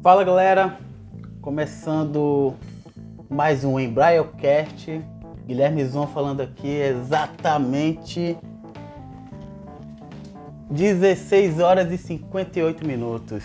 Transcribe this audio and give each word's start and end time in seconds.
Fala 0.00 0.22
galera, 0.22 0.78
começando 1.42 2.54
mais 3.28 3.64
um 3.64 3.80
Embrailcast. 3.80 5.02
Guilherme 5.44 5.84
Zon 5.84 6.06
falando 6.06 6.40
aqui 6.40 6.68
exatamente 6.68 8.38
16 10.70 11.58
horas 11.58 11.90
e 11.90 11.98
58 11.98 12.86
minutos. 12.86 13.42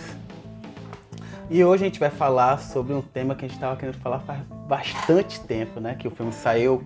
E 1.50 1.64
hoje 1.64 1.82
a 1.82 1.86
gente 1.88 1.98
vai 1.98 2.10
falar 2.10 2.58
sobre 2.60 2.94
um 2.94 3.02
tema 3.02 3.34
que 3.34 3.44
a 3.44 3.48
gente 3.48 3.56
estava 3.56 3.74
querendo 3.74 3.98
falar 3.98 4.20
faz 4.20 4.40
bastante 4.68 5.40
tempo, 5.40 5.80
né? 5.80 5.96
Que 5.96 6.06
o 6.06 6.10
filme 6.10 6.32
saiu 6.32 6.84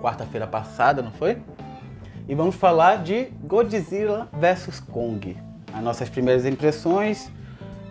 quarta-feira 0.00 0.46
passada, 0.46 1.02
não 1.02 1.10
foi? 1.10 1.42
E 2.28 2.36
vamos 2.36 2.54
falar 2.54 3.02
de 3.02 3.24
Godzilla 3.42 4.28
vs 4.32 4.78
Kong. 4.78 5.36
As 5.74 5.82
nossas 5.82 6.08
primeiras 6.08 6.46
impressões. 6.46 7.32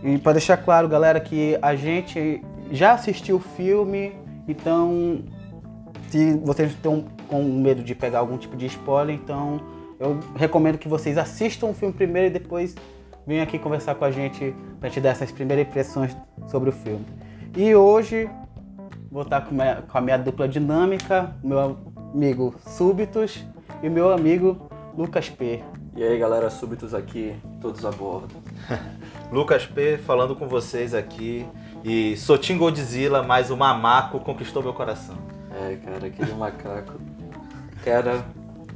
E 0.04 0.18
para 0.18 0.34
deixar 0.34 0.58
claro, 0.58 0.88
galera, 0.88 1.20
que 1.20 1.58
a 1.62 1.76
gente 1.76 2.42
já 2.72 2.94
assistiu 2.94 3.38
o 3.38 3.40
filme, 3.40 4.14
então 4.48 5.24
se 6.10 6.34
vocês 6.38 6.72
estão 6.72 7.06
com 7.28 7.44
medo 7.44 7.84
de 7.84 7.94
pegar 7.94 8.20
algum 8.20 8.38
tipo 8.38 8.56
de 8.56 8.66
spoiler, 8.68 9.16
então 9.16 9.60
eu 10.00 10.20
recomendo 10.36 10.78
que 10.78 10.88
vocês 10.88 11.18
assistam 11.18 11.68
o 11.68 11.74
filme 11.74 11.94
primeiro 11.94 12.28
e 12.28 12.40
depois 12.40 12.76
venham 13.26 13.44
aqui 13.44 13.60
conversar 13.60 13.96
com 13.96 14.06
a 14.06 14.12
gente 14.12 14.56
para 14.80 14.90
te 14.90 15.02
dar 15.02 15.10
essas 15.10 15.32
primeiras 15.32 15.68
impressões 15.68 16.16
sobre 16.48 16.70
o 16.70 16.72
filme. 16.72 17.06
E 17.56 17.76
hoje 17.76 18.30
vou 19.12 19.24
estar 19.24 19.42
com, 19.42 19.54
minha, 19.54 19.82
com 19.82 19.98
a 19.98 20.02
minha 20.02 20.18
dupla 20.18 20.48
dinâmica, 20.48 21.36
meu 21.44 21.78
amigo 22.14 22.56
Súbitos 22.66 23.44
e 23.82 23.90
meu 23.90 24.12
amigo 24.12 24.70
Lucas 24.96 25.30
P. 25.30 25.62
E 25.96 26.04
aí 26.04 26.18
galera, 26.18 26.50
Súbitos 26.50 26.94
aqui, 26.94 27.36
todos 27.60 27.84
a 27.84 27.92
bordo. 27.92 28.36
Lucas 29.32 29.66
P 29.66 29.98
falando 29.98 30.36
com 30.36 30.48
vocês 30.48 30.94
aqui. 30.94 31.46
E 31.84 32.18
Sotin 32.18 32.58
Godzilla, 32.58 33.24
mais 33.24 33.50
o 33.50 33.58
Mamaco 33.58 34.20
conquistou 34.20 34.64
meu 34.64 34.74
coração. 34.74 35.16
É, 35.52 35.76
cara, 35.84 36.08
aquele 36.08 36.34
macaco. 36.34 36.94
Cara, 37.84 38.26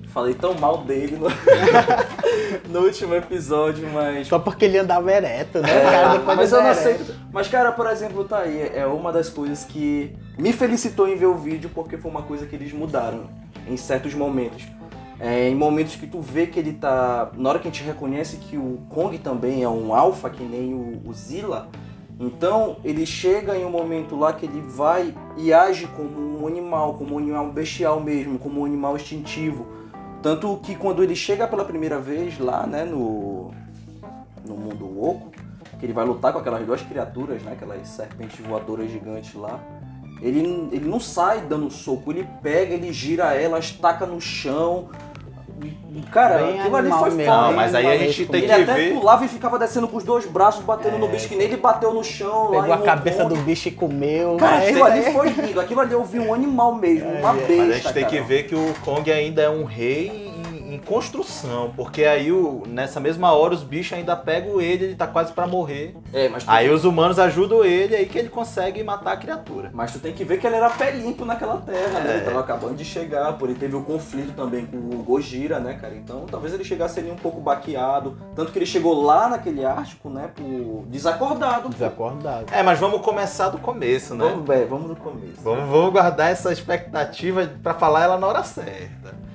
falei 0.08 0.34
tão 0.34 0.54
mal 0.54 0.80
dele 0.80 1.18
no, 1.18 1.28
no 2.70 2.86
último 2.86 3.16
episódio, 3.16 3.88
mas. 3.92 4.28
Só 4.28 4.40
porque 4.40 4.66
ele 4.66 4.78
andava 4.78 5.12
ereto, 5.12 5.60
né? 5.60 5.70
É, 5.70 5.92
cara, 5.92 6.20
mas 6.20 6.52
eu 6.52 6.62
não 6.62 6.70
aceito. 6.70 7.16
Mas, 7.32 7.48
cara, 7.48 7.72
por 7.72 7.88
exemplo, 7.88 8.24
tá 8.24 8.40
aí. 8.40 8.72
É 8.74 8.86
uma 8.86 9.12
das 9.12 9.30
coisas 9.30 9.64
que 9.64 10.16
me 10.38 10.54
felicitou 10.54 11.08
em 11.08 11.16
ver 11.16 11.28
o 11.28 11.36
vídeo, 11.36 11.70
porque 11.74 11.98
foi 11.98 12.12
uma 12.12 12.24
coisa 12.24 12.46
que 12.46 12.56
eles 12.56 12.72
mudaram 12.74 13.30
em 13.68 13.78
certos 13.78 14.14
momentos. 14.14 14.64
É, 15.24 15.48
em 15.48 15.54
momentos 15.54 15.96
que 15.96 16.08
tu 16.08 16.20
vê 16.20 16.48
que 16.48 16.60
ele 16.60 16.74
tá. 16.74 17.30
Na 17.38 17.50
hora 17.50 17.60
que 17.60 17.68
a 17.68 17.72
gente 17.72 17.84
reconhece 17.84 18.38
que 18.38 18.58
o 18.58 18.80
Kong 18.90 19.20
também 19.20 19.62
é 19.62 19.70
um 19.70 19.94
alfa, 19.94 20.32
que 20.32 20.44
nem 20.44 20.74
o, 20.74 21.00
o 21.08 21.14
Zilla. 21.14 21.70
Então 22.20 22.78
ele 22.84 23.06
chega 23.06 23.56
em 23.56 23.64
um 23.64 23.70
momento 23.70 24.16
lá 24.16 24.34
que 24.34 24.48
ele 24.48 24.62
vai 24.62 25.14
e 25.38 25.54
age 25.54 25.86
como 25.96 26.42
um 26.42 26.48
animal, 26.48 26.96
como 26.96 27.14
um 27.14 27.18
animal 27.20 27.52
bestial 27.52 28.00
mesmo, 28.00 28.40
como 28.40 28.62
um 28.62 28.66
animal 28.66 28.96
instintivo. 28.96 29.68
Tanto 30.24 30.58
que 30.58 30.76
quando 30.76 31.04
ele 31.04 31.16
chega 31.16 31.48
pela 31.48 31.66
primeira 31.66 32.00
vez 32.00 32.40
lá, 32.40 32.66
né, 32.66 32.84
no, 32.84 33.52
no 34.44 34.56
mundo 34.56 35.04
oco, 35.04 35.32
que 35.80 35.86
ele 35.86 35.94
vai 35.94 36.06
lutar 36.06 36.34
com 36.34 36.40
aquelas 36.40 36.66
duas 36.66 36.82
criaturas, 36.82 37.44
né, 37.44 37.52
aquelas 37.54 37.88
serpentes 37.88 38.44
voadoras 38.44 38.90
gigantes 38.90 39.36
lá, 39.36 39.60
ele, 40.22 40.70
ele 40.72 40.88
não 40.88 41.00
sai 41.00 41.42
dando 41.42 41.70
soco, 41.72 42.12
ele 42.12 42.28
pega, 42.42 42.74
ele 42.74 42.94
gira 42.94 43.36
elas, 43.36 43.72
taca 43.72 44.06
no 44.06 44.22
chão. 44.22 44.90
Cara, 46.12 46.38
Bem 46.44 46.60
aquilo 46.60 46.76
ali 46.76 46.90
foi 46.90 47.10
mesmo, 47.12 47.32
foda. 47.34 47.42
Não, 47.48 47.54
mas 47.54 47.76
aí 47.76 47.86
a 47.88 47.98
gente 47.98 48.26
tem 48.26 48.44
Ele 48.44 48.48
que 48.48 48.62
até 48.62 48.74
ver. 48.74 48.94
pulava 48.94 49.26
e 49.26 49.28
ficava 49.28 49.60
descendo 49.60 49.88
com 49.88 49.98
os 49.98 50.04
dois 50.04 50.26
braços, 50.26 50.64
batendo 50.64 50.98
no 50.98 51.08
bicho, 51.08 51.28
que 51.28 51.36
nem 51.36 51.48
ele 51.48 51.58
bateu 51.58 51.94
no 51.94 52.04
chão 52.04 52.52
lá 52.52 52.62
Pegou 52.62 52.68
em 52.76 52.80
a 52.80 52.82
cabeça 52.82 53.26
do 53.26 53.36
bicho 53.38 53.68
e 53.68 53.72
comeu. 53.72 54.38
Cara, 54.38 54.58
mas- 54.58 54.68
aquilo 54.70 54.84
ali 54.84 55.02
foi 55.14 55.30
lindo. 55.30 55.60
Aquilo 55.60 55.80
ali 55.82 55.94
eu 55.94 56.04
vi 56.04 56.20
um 56.20 56.34
animal 56.34 56.76
mesmo, 56.76 57.10
uma 57.10 57.34
besta, 57.34 57.54
Mas 57.56 57.70
a 57.70 57.74
gente 57.74 57.94
tem 57.94 58.06
que 58.06 58.16
cara. 58.16 58.28
ver 58.28 58.44
que 58.44 58.56
o 58.56 58.74
Kong 58.84 59.12
ainda 59.12 59.42
é 59.42 59.50
um 59.50 59.64
rei 59.64 60.31
em, 60.74 60.80
construção. 60.80 61.72
Porque 61.76 62.04
aí 62.04 62.32
o, 62.32 62.64
nessa 62.68 63.00
mesma 63.00 63.34
hora 63.34 63.54
os 63.54 63.64
bichos 63.64 63.98
ainda 63.98 64.16
pegam 64.16 64.60
ele, 64.60 64.86
ele 64.86 64.96
tá 64.96 65.08
quase 65.08 65.32
pra 65.32 65.48
morrer. 65.48 65.96
É, 66.14 66.28
mas 66.30 66.44
Aí 66.48 66.70
os 66.70 66.86
humanos 66.86 67.20
ajudam 67.20 67.64
ele, 67.64 67.96
aí 67.96 68.06
que 68.06 68.18
ele 68.18 68.30
consegue 68.30 68.84
matar 68.84 69.14
a 69.14 69.18
criatura. 69.18 69.70
mas 69.74 69.94
tu 69.94 70.00
tem 70.00 70.14
que 70.14 70.24
ver 70.24 70.40
que 70.40 70.48
ele 70.48 70.56
era 70.56 70.70
pé 70.70 70.92
limpo 70.92 71.26
naquela 71.26 71.58
terra, 71.58 72.00
né? 72.00 72.12
É. 72.12 72.16
Ele 72.18 72.26
tava 72.26 72.40
acabando 72.40 72.76
de 72.76 72.86
chegar, 72.86 73.34
por 73.34 73.50
ele 73.50 73.60
teve 73.60 73.76
o 73.76 73.84
conflito 73.84 74.34
também 74.34 74.66
com 74.66 74.78
o 74.78 75.04
Gojira, 75.04 75.60
né, 75.60 75.74
cara? 75.80 75.96
Então 75.96 76.26
talvez 76.30 76.54
ele 76.54 76.64
chegasse 76.64 77.00
ali 77.00 77.12
um 77.12 77.16
pouco 77.16 77.40
baqueado. 77.42 78.18
Tanto 78.36 78.52
que 78.52 78.60
ele 78.60 78.66
chegou 78.66 79.02
lá 79.04 79.30
naquele 79.30 79.64
Ártico, 79.66 80.10
né, 80.10 80.30
por 80.36 80.86
desacordado. 80.88 81.70
Desacordado. 81.70 82.46
É, 82.52 82.64
mas 82.64 82.80
vamos 82.80 83.02
começar 83.02 83.50
do 83.50 83.58
começo, 83.58 84.16
né? 84.16 84.26
Vamos, 84.26 84.50
é, 84.50 84.66
vamos 84.66 84.88
no 84.90 84.96
começo. 84.96 85.42
Vamos, 85.42 85.70
vamos 85.70 85.92
guardar 85.92 86.32
essa 86.32 86.52
expectativa 86.52 87.50
pra 87.62 87.74
falar 87.74 88.04
ela 88.04 88.18
na 88.18 88.28
hora 88.28 88.44
certa. 88.44 89.31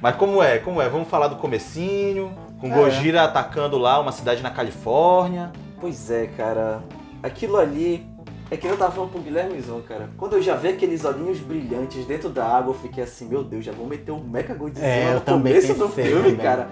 Mas 0.00 0.16
como 0.16 0.42
é? 0.42 0.58
Como 0.58 0.80
é? 0.80 0.88
Vamos 0.88 1.08
falar 1.08 1.28
do 1.28 1.36
comecinho, 1.36 2.32
com 2.60 2.68
É. 2.68 2.70
Gojira 2.74 3.22
atacando 3.24 3.76
lá 3.78 3.98
uma 4.00 4.12
cidade 4.12 4.42
na 4.42 4.50
Califórnia. 4.50 5.50
Pois 5.80 6.10
é, 6.10 6.26
cara. 6.36 6.82
Aquilo 7.22 7.56
ali. 7.56 8.06
É 8.50 8.56
que 8.56 8.66
eu 8.66 8.78
tava 8.78 8.92
falando 8.92 9.10
pro 9.10 9.20
Guilhermezão, 9.20 9.82
cara. 9.82 10.08
Quando 10.16 10.32
eu 10.36 10.40
já 10.42 10.54
vi 10.54 10.68
aqueles 10.68 11.04
olhinhos 11.04 11.38
brilhantes 11.38 12.06
dentro 12.06 12.30
da 12.30 12.46
água, 12.46 12.70
eu 12.70 12.78
fiquei 12.78 13.04
assim, 13.04 13.28
meu 13.28 13.44
Deus, 13.44 13.62
já 13.62 13.72
vou 13.72 13.86
meter 13.86 14.10
o 14.10 14.18
Mecha 14.20 14.54
Godzilla 14.54 14.86
É, 14.86 15.12
no 15.14 15.20
também 15.20 15.52
começo 15.52 15.74
do 15.74 15.88
filme, 15.90 16.12
também. 16.30 16.36
cara. 16.36 16.68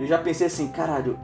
Eu 0.00 0.06
já 0.06 0.16
pensei 0.16 0.46
assim, 0.46 0.68
caralho, 0.68 1.18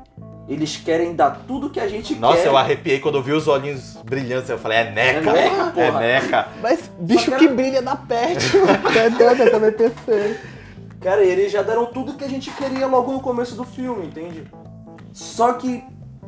eles 0.46 0.76
querem 0.76 1.14
dar 1.14 1.40
tudo 1.48 1.70
que 1.70 1.80
a 1.80 1.88
gente 1.88 2.14
Nossa, 2.16 2.42
quer. 2.42 2.48
eu 2.48 2.58
arrepiei 2.58 2.98
quando 3.00 3.14
eu 3.14 3.22
vi 3.22 3.32
os 3.32 3.48
olhinhos 3.48 3.96
brilhantes. 4.04 4.50
Eu 4.50 4.58
falei, 4.58 4.78
é 4.78 4.90
Neca. 4.90 5.30
É 5.30 5.48
Neca, 5.50 5.80
É. 5.80 5.90
Neca. 5.92 6.48
Mas 6.60 6.90
bicho 7.00 7.30
que 7.30 7.38
que- 7.38 7.48
brilha 7.48 7.80
na 7.80 7.96
peste. 7.96 8.54
Entendeu? 8.58 9.30
Eu 9.30 9.50
também 9.50 9.72
pensei. 9.72 10.36
Cara, 11.06 11.22
eles 11.22 11.52
já 11.52 11.62
deram 11.62 11.86
tudo 11.86 12.14
que 12.14 12.24
a 12.24 12.28
gente 12.28 12.50
queria 12.50 12.84
logo 12.88 13.12
no 13.12 13.20
começo 13.20 13.54
do 13.54 13.62
filme, 13.62 14.06
entende? 14.08 14.42
Só 15.12 15.52
que 15.52 15.84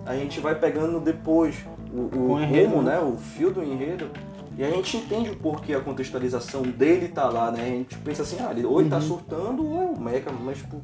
a 0.06 0.15
gente 0.15 0.39
vai 0.39 0.55
pegando 0.55 1.00
depois 1.00 1.56
o, 1.93 2.16
o 2.16 2.33
o 2.34 2.41
enredo, 2.41 2.71
rumo, 2.71 2.83
né? 2.83 2.93
né? 2.93 3.00
O 3.00 3.16
fio 3.16 3.50
do 3.50 3.61
enredo. 3.61 4.09
E 4.56 4.62
a 4.62 4.71
gente 4.71 4.97
entende 4.97 5.31
o 5.31 5.37
porquê 5.37 5.75
a 5.75 5.81
contextualização 5.81 6.62
dele 6.62 7.09
tá 7.09 7.28
lá, 7.28 7.50
né? 7.50 7.61
A 7.61 7.65
gente 7.66 7.99
pensa 7.99 8.22
assim, 8.22 8.37
ah, 8.39 8.53
ele 8.53 8.65
ou 8.65 8.81
ele 8.81 8.89
tá 8.89 8.99
Uhum. 8.99 9.03
surtando 9.03 9.66
ou 9.66 9.83
é 9.83 9.87
o 9.87 10.00
Mecha, 10.00 10.31
mas 10.31 10.59
tipo. 10.59 10.81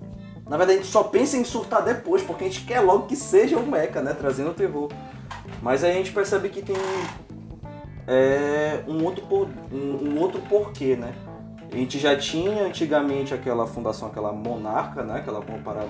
Na 0.49 0.57
verdade 0.57 0.81
a 0.81 0.83
gente 0.83 0.91
só 0.91 1.05
pensa 1.05 1.37
em 1.37 1.45
surtar 1.45 1.85
depois, 1.85 2.21
porque 2.21 2.43
a 2.43 2.49
gente 2.49 2.65
quer 2.65 2.81
logo 2.81 3.07
que 3.07 3.15
seja 3.15 3.57
o 3.57 3.65
Mecha, 3.65 4.03
né? 4.03 4.13
Trazendo 4.13 4.51
o 4.51 4.55
terror. 4.55 4.91
Mas 5.63 5.85
aí 5.85 5.93
a 5.93 5.95
gente 5.95 6.11
percebe 6.11 6.49
que 6.49 6.63
tem 6.63 6.75
é, 8.09 8.83
um, 8.89 9.05
outro 9.05 9.25
por- 9.27 9.49
um, 9.73 10.09
um 10.15 10.21
outro 10.21 10.41
porquê, 10.49 10.97
né? 10.97 11.15
A 11.75 11.77
gente 11.77 11.99
já 11.99 12.17
tinha 12.17 12.65
antigamente 12.65 13.35
aquela 13.35 13.67
fundação, 13.67 14.09
aquela 14.09 14.33
monarca, 14.33 15.03
né? 15.03 15.17
Aquela, 15.17 15.41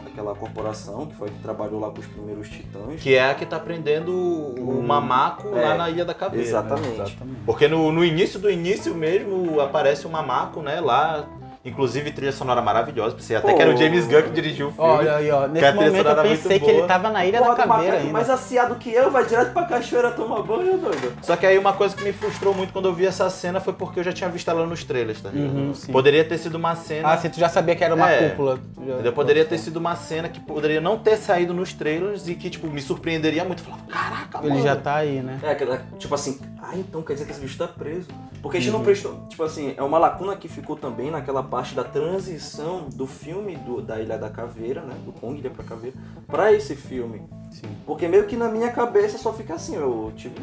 aquela 0.06 0.34
corporação 0.34 1.06
que 1.06 1.14
foi 1.14 1.28
que 1.28 1.38
trabalhou 1.40 1.78
lá 1.78 1.90
com 1.90 2.00
os 2.00 2.06
primeiros 2.06 2.48
titãs. 2.48 3.00
Que 3.02 3.14
é 3.14 3.30
a 3.30 3.34
que 3.34 3.44
tá 3.44 3.60
prendendo 3.60 4.10
o, 4.12 4.78
o 4.78 4.82
mamaco 4.82 5.48
É, 5.56 5.60
lá 5.68 5.74
na 5.76 5.90
Ilha 5.90 6.04
da 6.04 6.14
Caveira. 6.14 6.46
exatamente. 6.46 6.98
né? 6.98 7.34
Porque 7.44 7.68
no, 7.68 7.92
no 7.92 8.02
início 8.04 8.40
do 8.40 8.50
início 8.50 8.94
mesmo 8.94 9.60
aparece 9.60 10.06
o 10.06 10.10
mamaco, 10.10 10.60
né? 10.62 10.80
Lá. 10.80 11.26
Inclusive 11.64 12.10
trilha 12.12 12.30
sonora 12.32 12.60
maravilhosa. 12.60 13.14
Pensei 13.16 13.36
até 13.36 13.48
Pô. 13.50 13.56
que 13.56 13.62
era 13.62 13.72
o 13.72 13.76
James 13.76 14.06
Gunn 14.06 14.22
que 14.22 14.30
dirigiu 14.30 14.68
o 14.68 14.72
filme. 14.72 14.90
Olha 14.90 15.16
aí, 15.16 15.30
ó. 15.30 15.46
Nesse 15.46 15.72
momento 15.72 16.06
eu 16.08 16.22
pensei 16.22 16.60
que 16.60 16.70
ele 16.70 16.86
tava 16.86 17.08
na 17.10 17.24
Ilha 17.24 17.38
Porra 17.38 17.54
da 17.56 17.66
Caveira 17.66 17.96
ainda. 17.98 18.12
mais 18.12 18.28
aciado 18.28 18.74
que 18.74 18.90
eu, 18.92 19.10
vai 19.10 19.24
direto 19.24 19.52
pra 19.52 19.64
cachoeira 19.64 20.10
tomar 20.10 20.42
banho, 20.42 20.76
doido. 20.76 21.12
Só 21.22 21.36
que 21.36 21.46
aí 21.46 21.56
uma 21.56 21.72
coisa 21.72 21.96
que 21.96 22.04
me 22.04 22.12
frustrou 22.12 22.52
muito 22.52 22.72
quando 22.72 22.86
eu 22.88 22.92
vi 22.94 23.06
essa 23.06 23.30
cena 23.30 23.60
foi 23.60 23.72
porque 23.72 24.00
eu 24.00 24.04
já 24.04 24.12
tinha 24.12 24.28
visto 24.28 24.50
ela 24.50 24.66
nos 24.66 24.84
trailers, 24.84 25.22
tá 25.22 25.30
ligado? 25.30 25.54
Uhum. 25.56 25.72
Poderia 25.90 26.24
ter 26.24 26.36
sido 26.36 26.56
uma 26.56 26.76
cena. 26.76 27.08
Ah, 27.12 27.16
sim, 27.16 27.30
tu 27.30 27.40
já 27.40 27.48
sabia 27.48 27.74
que 27.74 27.82
era 27.82 27.94
uma 27.94 28.10
É. 28.10 28.28
cúpula. 28.28 28.58
Já-? 29.02 29.12
Poderia 29.12 29.44
ter 29.46 29.56
sido 29.56 29.78
uma 29.78 29.96
cena 29.96 30.28
que 30.28 30.40
poderia 30.40 30.80
não 30.82 30.98
ter 30.98 31.16
saído 31.16 31.54
nos 31.54 31.72
trailers 31.72 32.28
e 32.28 32.34
que, 32.34 32.50
tipo, 32.50 32.66
me 32.66 32.82
surpreenderia 32.82 33.42
muito. 33.44 33.60
Eu 33.60 33.64
Falava, 33.64 33.86
caraca, 33.88 34.38
Ele 34.40 34.50
mano. 34.50 34.62
já 34.62 34.76
tá 34.76 34.96
aí, 34.96 35.22
né? 35.22 35.38
É, 35.42 35.54
tipo 35.98 36.14
assim, 36.14 36.38
ah, 36.62 36.72
então 36.74 37.00
quer 37.00 37.14
dizer 37.14 37.24
que 37.24 37.32
esse 37.32 37.40
bicho 37.40 37.56
tá 37.56 37.66
preso. 37.66 38.08
Porque 38.42 38.58
a 38.58 38.60
gente 38.60 38.70
Uhum. 38.70 38.78
não 38.78 38.84
prestou. 38.84 39.24
Tipo 39.30 39.42
assim, 39.44 39.72
é 39.74 39.82
uma 39.82 39.96
lacuna 39.96 40.36
que 40.36 40.48
ficou 40.48 40.76
também 40.76 41.10
naquela 41.10 41.42
parte 41.54 41.72
da 41.72 41.84
transição 41.84 42.88
do 42.92 43.06
filme 43.06 43.54
do- 43.54 43.80
da 43.80 44.00
Ilha 44.00 44.18
da 44.18 44.28
Caveira, 44.28 44.80
né? 44.80 44.96
Do 45.04 45.12
Kong 45.12 45.38
Ilha 45.38 45.50
pra 45.50 45.62
Caveira, 45.62 45.96
pra 46.26 46.52
esse 46.52 46.74
filme. 46.74 47.22
Sim. 47.52 47.68
Porque 47.86 48.08
meio 48.08 48.26
que 48.26 48.36
na 48.36 48.48
minha 48.48 48.72
cabeça 48.72 49.16
só 49.18 49.32
fica 49.32 49.54
assim, 49.54 49.76
eu 49.76 50.12
tive, 50.16 50.34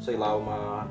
sei 0.00 0.16
lá, 0.16 0.36
uma 0.36 0.86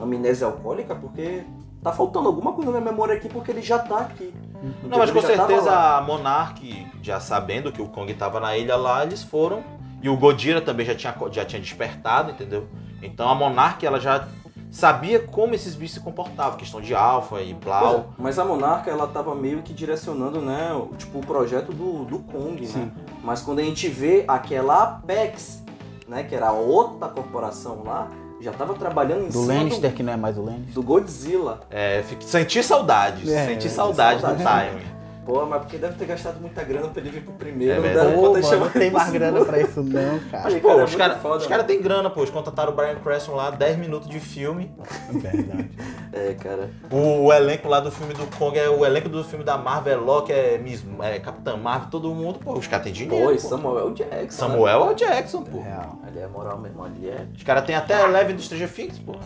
amnésia 0.00 0.48
alcoólica, 0.48 0.96
porque 0.96 1.44
tá 1.80 1.92
faltando 1.92 2.26
alguma 2.26 2.52
coisa 2.52 2.72
na 2.72 2.80
minha 2.80 2.90
memória 2.90 3.14
aqui, 3.14 3.28
porque 3.28 3.52
ele 3.52 3.62
já 3.62 3.78
tá 3.78 3.98
aqui. 3.98 4.34
Não, 4.82 4.98
mas 4.98 5.12
com 5.12 5.20
certeza 5.22 5.70
a 5.70 6.00
Monarch, 6.00 6.86
já 7.02 7.20
sabendo 7.20 7.70
que 7.70 7.80
o 7.80 7.86
Kong 7.86 8.12
tava 8.14 8.40
na 8.40 8.56
ilha 8.56 8.74
lá, 8.74 9.04
eles 9.04 9.22
foram. 9.22 9.62
E 10.02 10.08
o 10.08 10.16
Godira 10.16 10.60
também 10.60 10.84
já 10.84 10.94
tinha, 10.96 11.14
já 11.30 11.44
tinha 11.44 11.62
despertado, 11.62 12.32
entendeu? 12.32 12.66
Então 13.00 13.28
a 13.28 13.34
Monarch, 13.36 13.86
ela 13.86 14.00
já 14.00 14.26
sabia 14.74 15.20
como 15.20 15.54
esses 15.54 15.74
bichos 15.76 15.94
se 15.94 16.00
comportavam, 16.00 16.58
questão 16.58 16.80
de 16.80 16.94
alfa 16.94 17.40
e 17.40 17.54
Pois 17.54 17.76
é, 17.76 17.80
blau. 17.80 18.06
mas 18.18 18.38
a 18.40 18.44
Monarca, 18.44 18.90
ela 18.90 19.06
tava 19.06 19.32
meio 19.34 19.62
que 19.62 19.72
direcionando, 19.72 20.40
né, 20.40 20.72
o- 20.74 20.94
tipo, 20.96 21.18
o 21.18 21.20
projeto 21.20 21.72
do, 21.72 22.04
do 22.04 22.18
Kong, 22.18 22.60
né? 22.60 22.66
Sim. 22.66 22.90
Mas 23.22 23.40
quando 23.40 23.60
a 23.60 23.62
gente 23.62 23.88
vê 23.88 24.24
aquela 24.26 24.82
Apex, 24.82 25.62
né, 26.08 26.24
que 26.24 26.34
era 26.34 26.48
a 26.48 26.52
outra 26.52 27.08
corporação 27.08 27.82
lá, 27.84 28.08
já 28.40 28.52
tava 28.52 28.74
trabalhando 28.74 29.22
em 29.24 29.28
Do 29.28 29.32
cima 29.42 29.54
Lannister, 29.54 29.94
que 29.94 30.02
não 30.02 30.12
é 30.12 30.16
mais 30.16 30.36
o 30.36 30.42
Lannister. 30.42 30.74
do, 30.74 30.80
do 30.80 30.86
Godzilla. 30.86 31.60
É, 31.70 32.02
fiquei- 32.02 32.26
senti 32.26 32.62
saudades. 32.62 33.28
É, 33.30 33.46
senti 33.46 33.68
é, 33.68 33.70
saudades 33.70 34.20
do 34.22 34.26
saudade. 34.36 34.70
timing. 34.70 34.93
Pô, 35.24 35.46
mas 35.46 35.62
porque 35.62 35.78
deve 35.78 35.94
ter 35.94 36.04
gastado 36.04 36.38
muita 36.40 36.62
grana 36.62 36.88
pra 36.88 37.00
ele 37.00 37.10
vir 37.10 37.22
pro 37.22 37.32
primeiro. 37.32 37.72
É 37.72 37.76
não 37.76 37.82
deram 37.82 38.12
Pô, 38.12 38.32
mano, 38.32 38.60
não 38.60 38.70
tem 38.70 38.82
ele 38.82 38.90
mais 38.90 39.10
grana 39.10 39.44
pra 39.44 39.60
isso 39.60 39.82
não, 39.82 40.18
cara. 40.30 40.48
Aí, 40.48 40.60
Pô, 40.60 40.68
cara, 40.68 40.80
é 40.80 40.84
os 40.84 40.94
caras 40.94 41.46
cara 41.46 41.62
né? 41.62 41.68
têm 41.68 41.80
grana, 41.80 42.10
pô. 42.10 42.20
Eles 42.20 42.30
contrataram 42.30 42.72
o 42.72 42.76
Brian 42.76 42.96
Cranston 42.96 43.34
lá, 43.34 43.50
10 43.50 43.78
minutos 43.78 44.08
de 44.08 44.20
filme. 44.20 44.70
Verdade. 45.10 45.70
É, 46.16 46.32
cara. 46.34 46.70
O, 46.92 47.24
o 47.24 47.32
elenco 47.32 47.66
lá 47.66 47.80
do 47.80 47.90
filme 47.90 48.14
do 48.14 48.24
Kong 48.38 48.56
é 48.56 48.70
o 48.70 48.86
elenco 48.86 49.08
do 49.08 49.24
filme 49.24 49.44
da 49.44 49.58
Marvel, 49.58 49.94
é 49.94 49.96
Loki, 49.96 50.32
é, 50.32 50.58
Miss, 50.58 50.84
é 51.02 51.18
Capitã 51.18 51.56
Marvel, 51.56 51.90
todo 51.90 52.14
mundo. 52.14 52.38
Pô, 52.38 52.52
os 52.52 52.68
caras 52.68 52.84
têm 52.84 52.92
dinheiro. 52.92 53.26
Pô, 53.26 53.32
e. 53.32 53.40
Samuel 53.40 53.90
Jackson. 53.90 54.30
Samuel 54.30 54.82
é 54.82 54.90
o 54.92 54.94
Jackson, 54.94 55.42
pô. 55.42 55.60
Real. 55.60 55.98
né? 56.00 56.06
Ali 56.06 56.20
é 56.20 56.28
moral 56.28 56.56
mesmo, 56.58 56.84
ali 56.84 57.08
é. 57.08 57.26
Os 57.36 57.42
caras 57.42 57.64
têm 57.64 57.74
até 57.74 58.00
Eleven 58.00 58.36
do 58.36 58.42
Stranger 58.42 58.72
Things, 58.72 59.00
pô. 59.00 59.16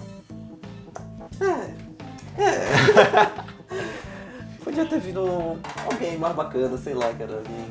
Podia 4.68 4.84
ter 4.84 5.00
vindo 5.00 5.56
alguém 5.90 6.18
mais 6.18 6.34
bacana, 6.34 6.76
sei 6.76 6.92
lá, 6.92 7.10
cara. 7.14 7.36
Alguém... 7.38 7.64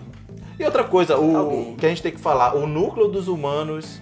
E 0.60 0.64
outra 0.66 0.84
coisa, 0.84 1.16
o 1.20 1.38
Alguém. 1.38 1.76
que 1.76 1.86
a 1.86 1.90
gente 1.90 2.02
tem 2.02 2.12
que 2.12 2.20
falar, 2.20 2.56
o 2.56 2.66
núcleo 2.66 3.08
dos 3.08 3.28
humanos 3.28 4.02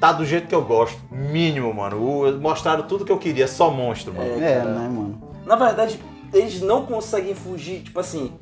tá 0.00 0.12
do 0.12 0.24
jeito 0.24 0.46
que 0.48 0.54
eu 0.54 0.62
gosto. 0.64 0.98
Mínimo, 1.10 1.74
mano. 1.74 1.98
O- 2.02 2.40
mostraram 2.40 2.84
tudo 2.84 3.04
que 3.04 3.12
eu 3.12 3.18
queria, 3.18 3.46
só 3.46 3.70
monstro, 3.70 4.14
mano. 4.14 4.42
É, 4.42 4.52
É, 4.52 4.64
né, 4.64 4.88
mano? 4.88 5.20
Na 5.44 5.56
verdade, 5.56 6.00
eles 6.32 6.62
não 6.62 6.86
conseguem 6.86 7.34
fugir, 7.34 7.82
tipo 7.82 8.00
assim. 8.00 8.32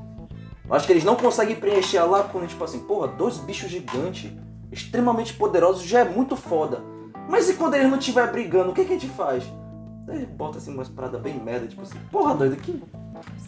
Acho 0.70 0.87
que 0.87 0.92
eles 0.92 1.02
não 1.02 1.16
conseguem 1.16 1.56
preencher 1.56 1.98
a 1.98 2.04
lacuna, 2.04 2.46
tipo 2.46 2.62
assim, 2.62 2.78
porra, 2.78 3.08
dois 3.08 3.38
bichos 3.38 3.69
gigantes, 3.69 4.31
extremamente 4.70 5.34
poderosos, 5.34 5.82
já 5.82 5.98
é 5.98 6.04
muito 6.04 6.37
foda. 6.37 6.81
Mas 7.28 7.50
e 7.50 7.54
quando 7.54 7.75
eles 7.75 7.90
não 7.90 7.98
estiver 7.98 8.31
brigando, 8.31 8.70
o 8.70 8.72
que, 8.72 8.84
que 8.84 8.92
a 8.92 8.96
gente 9.00 9.08
faz? 9.12 9.42
Aí 10.11 10.27
bota 10.27 10.59
assim 10.59 10.73
umas 10.75 10.89
paradas 10.89 11.21
bem 11.21 11.35
merda, 11.39 11.67
tipo 11.67 11.83
assim, 11.83 11.99
porra 12.11 12.35
doido, 12.35 12.57
que. 12.57 12.83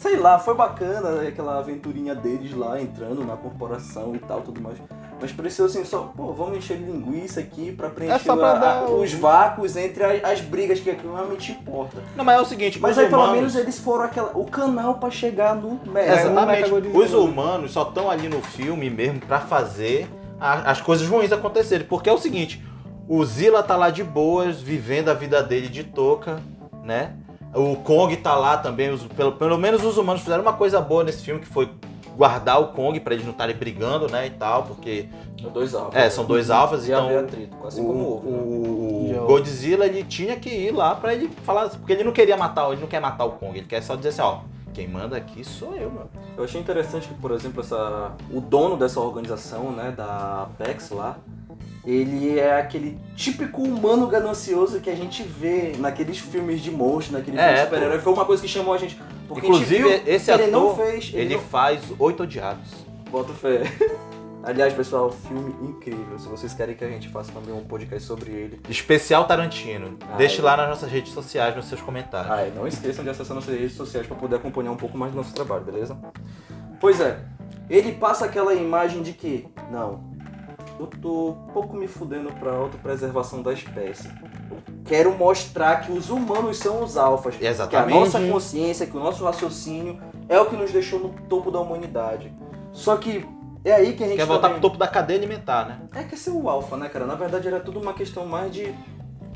Sei 0.00 0.16
lá, 0.16 0.38
foi 0.38 0.54
bacana 0.54 1.12
né, 1.12 1.28
aquela 1.28 1.58
aventurinha 1.58 2.14
deles 2.14 2.54
lá, 2.54 2.80
entrando 2.80 3.24
na 3.24 3.36
corporação 3.36 4.14
e 4.14 4.18
tal, 4.18 4.42
tudo 4.42 4.60
mais. 4.60 4.76
Mas 5.20 5.32
pareceu 5.32 5.64
assim, 5.66 5.84
só, 5.84 6.12
pô, 6.14 6.32
vamos 6.32 6.58
encher 6.58 6.76
de 6.76 6.84
linguiça 6.84 7.40
aqui 7.40 7.72
pra 7.72 7.88
preencher 7.88 8.16
É 8.16 8.18
só 8.18 8.36
pra 8.36 8.50
a- 8.52 8.58
dar 8.58 8.76
a- 8.82 8.90
os 8.90 9.12
vácuos 9.14 9.76
entre 9.76 10.02
as, 10.04 10.24
as 10.24 10.40
brigas, 10.40 10.80
que 10.80 10.90
é 10.90 10.94
o 10.94 10.96
que 10.96 11.06
realmente 11.06 11.52
importa. 11.52 12.02
Não, 12.16 12.24
mas 12.24 12.38
é 12.38 12.42
o 12.42 12.44
seguinte, 12.44 12.78
Mas 12.80 12.98
aí 12.98 13.06
pelo 13.08 13.18
humanos- 13.22 13.36
menos 13.36 13.56
eles 13.56 13.78
foram 13.78 14.04
aquela, 14.04 14.32
o 14.36 14.44
canal 14.44 14.96
pra 14.96 15.10
chegar 15.10 15.54
no 15.54 15.80
É, 15.86 15.90
mega. 15.90 16.20
Exatamente. 16.20 16.72
Os 16.98 17.14
humanos 17.14 17.72
só 17.72 17.82
estão 17.84 18.10
ali 18.10 18.28
no 18.28 18.42
filme 18.42 18.90
mesmo 18.90 19.20
pra 19.20 19.38
fazer 19.40 20.08
a- 20.40 20.70
as 20.72 20.80
coisas 20.80 21.06
ruins 21.08 21.30
acontecerem. 21.32 21.86
Porque 21.86 22.10
é 22.10 22.12
o 22.12 22.18
seguinte, 22.18 22.62
o 23.08 23.24
Zilla 23.24 23.62
tá 23.62 23.76
lá 23.76 23.90
de 23.90 24.02
boas, 24.02 24.60
vivendo 24.60 25.08
a 25.08 25.14
vida 25.14 25.40
dele 25.42 25.68
de 25.68 25.84
touca, 25.84 26.40
né? 26.82 27.14
O 27.54 27.76
Kong 27.76 28.16
tá 28.16 28.34
lá 28.34 28.56
também, 28.56 28.90
os- 28.90 29.02
pelo, 29.04 29.32
pelo 29.32 29.58
menos 29.58 29.84
os 29.84 29.96
humanos 29.98 30.22
fizeram 30.22 30.42
uma 30.42 30.54
coisa 30.54 30.80
boa 30.80 31.04
nesse 31.04 31.22
filme, 31.22 31.40
que 31.40 31.46
foi 31.46 31.68
guardar 32.16 32.60
o 32.60 32.68
Kong 32.68 32.98
pra 33.00 33.14
eles 33.14 33.24
não 33.24 33.32
estarem 33.32 33.56
brigando, 33.56 34.06
né, 34.10 34.26
e 34.26 34.30
tal, 34.30 34.64
porque 34.64 35.08
Dois 35.52 35.74
alfas. 35.74 35.94
É, 36.00 36.08
são 36.08 36.24
dois 36.24 36.50
alfas, 36.50 36.86
e 36.86 36.92
então- 36.92 37.04
haver 37.06 37.18
atrito, 37.24 37.56
assim 37.66 37.82
o, 37.82 37.86
como 37.86 38.04
houve. 38.04 38.26
né? 38.28 39.18
o- 39.18 39.22
o. 39.24 39.26
Godzilla 39.26 39.86
ele 39.86 40.04
tinha 40.04 40.36
que 40.36 40.48
ir 40.50 40.70
lá 40.72 40.94
pra 40.94 41.12
ele 41.14 41.28
falar, 41.44 41.68
porque 41.70 41.92
ele 41.92 42.04
não 42.04 42.12
queria 42.12 42.36
matar, 42.36 42.70
ele 42.70 42.80
não 42.80 42.86
quer 42.86 43.00
matar 43.00 43.24
o 43.24 43.32
Kong, 43.32 43.58
ele 43.58 43.66
quer 43.66 43.82
só 43.82 43.96
dizer 43.96 44.10
assim, 44.10 44.22
ó, 44.22 44.38
quem 44.72 44.86
manda 44.86 45.16
aqui 45.16 45.42
sou 45.44 45.74
eu, 45.74 45.90
meu. 45.90 46.04
Eu 46.36 46.44
achei 46.44 46.60
interessante 46.60 47.08
que, 47.08 47.14
por 47.14 47.32
exemplo, 47.32 47.60
essa, 47.60 48.12
o 48.30 48.40
dono 48.40 48.76
dessa 48.76 49.00
organização, 49.00 49.72
né, 49.72 49.92
da 49.96 50.42
Apex 50.44 50.90
lá, 50.90 51.16
ele 51.84 52.38
é 52.38 52.58
aquele 52.60 52.98
típico 53.16 53.62
humano 53.62 54.06
ganancioso 54.06 54.80
que 54.80 54.88
a 54.90 54.94
gente 54.94 55.22
vê 55.22 55.74
naqueles 55.78 56.18
filmes 56.18 56.60
de 56.60 56.70
monstro, 56.70 57.18
naquele 57.18 57.36
É, 57.36 57.40
filme 57.40 57.54
de 57.54 57.60
é, 57.60 57.64
super-herói. 57.64 57.98
Foi 58.00 58.12
uma 58.12 58.24
coisa 58.24 58.42
que 58.42 58.48
chamou 58.48 58.72
a 58.74 58.78
gente. 58.78 59.00
Porque 59.28 59.46
Inclusive, 59.46 59.84
a 59.84 59.88
gente 59.96 60.04
viu 60.04 60.14
esse 60.14 60.24
que 60.32 60.40
ele 60.42 60.50
não 60.50 60.70
ator, 60.72 60.86
fez. 60.86 61.10
Ele 61.14 61.34
não- 61.34 61.42
faz 61.42 61.80
Oito 61.98 62.22
Odiados. 62.22 62.68
Bota 63.10 63.32
fé. 63.32 63.62
Aliás, 64.44 64.74
pessoal, 64.74 65.12
filme 65.12 65.54
incrível. 65.62 66.18
Se 66.18 66.26
vocês 66.28 66.52
querem 66.52 66.74
que 66.74 66.84
a 66.84 66.88
gente 66.88 67.08
faça 67.08 67.30
também 67.30 67.54
um 67.54 67.62
podcast 67.64 68.04
sobre 68.06 68.30
ele. 68.32 68.60
Especial 68.68 69.24
Tarantino. 69.24 69.96
Ah, 70.10 70.16
Deixe 70.16 70.40
é. 70.40 70.44
lá 70.44 70.56
nas 70.56 70.68
nossas 70.68 70.90
redes 70.90 71.12
sociais, 71.12 71.54
nos 71.54 71.66
seus 71.66 71.80
comentários. 71.80 72.30
Ah, 72.32 72.44
e 72.46 72.50
não 72.50 72.66
esqueçam 72.66 73.04
de 73.04 73.10
acessar 73.10 73.36
nossas 73.36 73.54
redes 73.56 73.76
sociais 73.76 74.04
para 74.06 74.16
poder 74.16 74.36
acompanhar 74.36 74.72
um 74.72 74.76
pouco 74.76 74.98
mais 74.98 75.12
do 75.12 75.16
nosso 75.16 75.32
trabalho, 75.32 75.62
beleza? 75.64 75.96
Pois 76.80 77.00
é, 77.00 77.20
ele 77.70 77.92
passa 77.92 78.24
aquela 78.24 78.52
imagem 78.52 79.00
de 79.02 79.12
que, 79.12 79.46
não, 79.70 80.02
eu 80.78 80.86
tô 80.86 81.36
pouco 81.52 81.76
me 81.76 81.86
fudendo 81.86 82.32
pra 82.32 82.52
autopreservação 82.52 83.42
da 83.42 83.52
espécie. 83.52 84.08
Eu 84.50 84.56
quero 84.84 85.12
mostrar 85.16 85.82
que 85.82 85.92
os 85.92 86.10
humanos 86.10 86.58
são 86.58 86.82
os 86.82 86.96
alfas. 86.96 87.36
Que 87.36 87.46
a 87.46 87.50
Exatamente. 87.50 87.98
nossa 87.98 88.20
consciência, 88.20 88.86
que 88.86 88.96
o 88.96 89.00
nosso 89.00 89.24
raciocínio 89.24 90.00
é 90.28 90.38
o 90.40 90.46
que 90.46 90.56
nos 90.56 90.72
deixou 90.72 90.98
no 90.98 91.10
topo 91.28 91.50
da 91.50 91.60
humanidade. 91.60 92.32
Só 92.72 92.96
que 92.96 93.24
é 93.64 93.72
aí 93.72 93.92
que 93.94 94.02
a 94.02 94.06
gente 94.08 94.16
Quer 94.16 94.26
voltar 94.26 94.48
também- 94.48 94.60
pro 94.60 94.68
topo 94.68 94.78
da 94.78 94.88
cadeia 94.88 95.18
alimentar, 95.18 95.66
né? 95.68 95.78
É 95.94 96.02
que 96.02 96.16
ser 96.16 96.30
o 96.30 96.48
alfa, 96.48 96.76
né, 96.76 96.88
cara? 96.88 97.06
Na 97.06 97.14
verdade 97.14 97.46
era 97.46 97.60
tudo 97.60 97.78
uma 97.80 97.92
questão 97.94 98.26
mais 98.26 98.52
de 98.52 98.74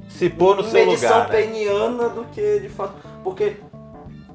Se 0.09 0.29
pôr 0.31 0.57
no 0.57 0.65
seu 0.65 0.85
medição 0.87 1.11
lugar, 1.23 1.29
né? 1.31 1.43
peniana 1.43 2.09
do 2.09 2.25
que 2.27 2.61
de 2.61 2.69
fato. 2.69 2.95
Porque 3.23 3.57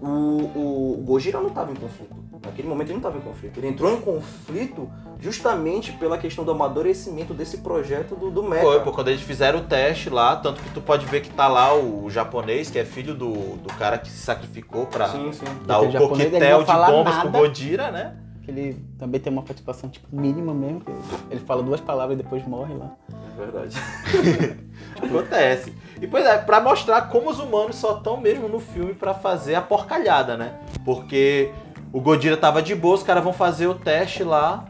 o, 0.01 0.07
o, 0.07 0.97
o 0.99 1.03
Gojira 1.03 1.39
não 1.39 1.47
estava 1.49 1.71
em 1.71 1.75
conflito. 1.75 2.20
Naquele 2.43 2.67
momento 2.67 2.87
ele 2.87 2.93
não 2.93 2.99
estava 2.99 3.17
em 3.17 3.21
conflito. 3.21 3.57
Ele 3.57 3.67
entrou 3.67 3.93
em 3.93 4.01
conflito 4.01 4.89
justamente 5.19 5.91
pela 5.93 6.17
questão 6.17 6.43
do 6.43 6.51
amadurecimento 6.51 7.33
desse 7.33 7.59
projeto 7.59 8.15
do, 8.15 8.31
do 8.31 8.41
Mecha. 8.41 8.63
Foi, 8.63 8.79
pô, 8.79 8.91
quando 8.91 9.09
eles 9.09 9.21
fizeram 9.21 9.59
o 9.59 9.63
teste 9.63 10.09
lá, 10.09 10.35
tanto 10.35 10.61
que 10.61 10.69
tu 10.71 10.81
pode 10.81 11.05
ver 11.05 11.21
que 11.21 11.29
tá 11.29 11.47
lá 11.47 11.75
o, 11.75 12.09
japonês, 12.09 12.71
que 12.71 12.79
é 12.79 12.85
filho 12.85 13.13
do, 13.13 13.57
do 13.57 13.71
cara 13.77 13.97
que 13.99 14.09
se 14.09 14.17
sacrificou 14.17 14.87
pra 14.87 15.09
Sim, 15.09 15.31
sim. 15.31 15.45
dar 15.67 15.77
Aquele 15.77 15.97
o 15.97 16.09
coquetel 16.09 16.63
de 16.63 16.73
bombas 16.73 17.15
pro 17.15 17.25
nada. 17.25 17.29
Godira, 17.29 17.91
né? 17.91 18.17
Que 18.41 18.49
ele 18.49 18.83
também 18.97 19.21
tem 19.21 19.31
uma 19.31 19.43
participação, 19.43 19.87
tipo, 19.87 20.07
mínima 20.11 20.51
mesmo. 20.51 20.81
que 20.81 20.91
Ele 21.29 21.41
fala 21.41 21.61
duas 21.61 21.79
palavras 21.79 22.19
e 22.19 22.23
depois 22.23 22.43
morre 22.47 22.73
lá. 22.73 22.91
É 23.11 23.39
verdade. 23.39 23.77
Acontece. 24.99 25.73
E 26.01 26.07
pois 26.07 26.25
é, 26.25 26.39
pra 26.39 26.59
mostrar 26.59 27.03
como 27.03 27.29
os 27.29 27.39
humanos 27.39 27.75
só 27.75 27.97
estão 27.97 28.17
mesmo 28.17 28.47
no 28.47 28.59
filme 28.59 28.95
pra 28.95 29.13
fazer 29.13 29.53
a 29.53 29.61
porcalhada, 29.61 30.35
né? 30.35 30.55
Porque 30.83 31.51
o 31.93 31.99
Godira 32.01 32.37
tava 32.37 32.61
de 32.61 32.73
boa, 32.75 32.95
os 32.95 33.03
caras 33.03 33.23
vão 33.23 33.33
fazer 33.33 33.67
o 33.67 33.75
teste 33.75 34.23
lá. 34.23 34.65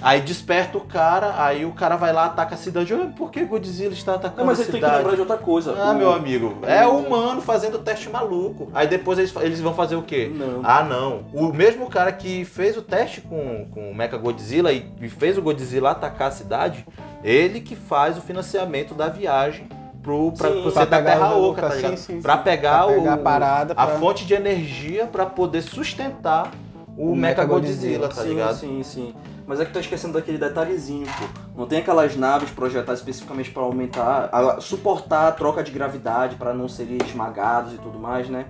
Aí 0.00 0.20
desperta 0.20 0.78
o 0.78 0.82
cara, 0.82 1.42
aí 1.42 1.64
o 1.64 1.72
cara 1.72 1.96
vai 1.96 2.12
lá, 2.12 2.26
ataca 2.26 2.54
a 2.54 2.58
cidade. 2.58 2.94
"Ah, 2.94 3.10
Por 3.16 3.32
que 3.32 3.44
Godzilla 3.44 3.92
está 3.92 4.14
atacando 4.14 4.38
Não, 4.42 4.46
mas 4.46 4.60
a 4.60 4.62
ele 4.62 4.70
tem 4.70 4.80
que 4.80 4.86
cidade? 4.86 4.98
lembrar 5.02 5.14
de 5.16 5.20
outra 5.22 5.36
coisa. 5.38 5.74
Ah, 5.76 5.90
O- 5.90 5.94
meu 5.96 6.12
amigo, 6.12 6.56
é 6.62 6.86
o 6.86 6.98
humano 6.98 7.40
fazendo 7.42 7.80
teste 7.80 8.08
maluco. 8.08 8.70
Aí 8.72 8.86
depois 8.86 9.18
eles, 9.18 9.34
eles 9.40 9.60
vão 9.60 9.74
fazer 9.74 9.96
o 9.96 10.02
quê? 10.02 10.30
Não. 10.32 10.60
Ah, 10.62 10.84
não. 10.84 11.24
O 11.34 11.52
mesmo 11.52 11.90
cara 11.90 12.12
que 12.12 12.44
fez 12.44 12.76
o 12.76 12.82
teste 12.82 13.22
com, 13.22 13.66
com 13.72 13.90
o 13.90 13.94
Mecha 13.94 14.16
Godzilla 14.16 14.72
e 14.72 14.88
e 15.00 15.08
fez 15.08 15.36
o 15.36 15.42
Godzilla 15.42 15.90
atacar 15.90 16.28
a 16.28 16.32
cidade, 16.32 16.86
ele 17.24 17.60
que 17.60 17.74
faz 17.74 18.16
o 18.16 18.20
financiamento 18.20 18.94
da 18.94 19.08
viagem 19.08 19.66
pro, 20.08 20.32
pra, 20.32 20.48
Sim. 20.48 20.62
Pra 20.62 20.70
centro 20.72 20.90
da 20.90 21.02
Terra 21.02 21.34
Oca, 21.36 21.60
tá 21.62 21.70
sim, 21.70 21.76
ligado? 21.76 21.96
sim, 21.98 22.22
pra 22.22 22.36
sim. 22.38 22.42
pegar, 22.42 22.84
Pra 22.84 22.94
pegar 22.94 23.10
o, 23.10 23.10
a 23.12 23.16
parada 23.18 23.72
a 23.76 23.86
pra- 23.86 23.98
fonte 23.98 24.24
de 24.24 24.32
energia 24.34 25.06
pra 25.06 25.26
poder 25.26 25.60
sustentar 25.62 26.50
o, 26.96 27.12
O 27.12 27.16
Mecha 27.16 27.44
Godzilla, 27.44 28.08
tá 28.08 28.22
sim, 28.22 28.28
ligado? 28.30 28.56
sim, 28.56 28.82
sim. 28.82 29.14
Mas 29.46 29.60
é 29.60 29.64
que 29.64 29.72
tá 29.72 29.80
esquecendo 29.80 30.12
daquele 30.14 30.36
detalhezinho, 30.36 31.06
pô. 31.06 31.24
Não 31.60 31.66
tem 31.66 31.78
aquelas 31.78 32.14
naves 32.16 32.50
projetadas 32.50 32.98
especificamente 33.00 33.50
para 33.50 33.62
aumentar, 33.62 34.28
a- 34.32 34.60
suportar 34.60 35.28
a 35.28 35.32
troca 35.32 35.62
de 35.62 35.70
gravidade 35.70 36.36
para 36.36 36.52
não 36.52 36.68
serem 36.68 36.98
esmagados 37.04 37.72
e 37.74 37.78
tudo 37.78 37.98
mais, 37.98 38.28
né? 38.28 38.46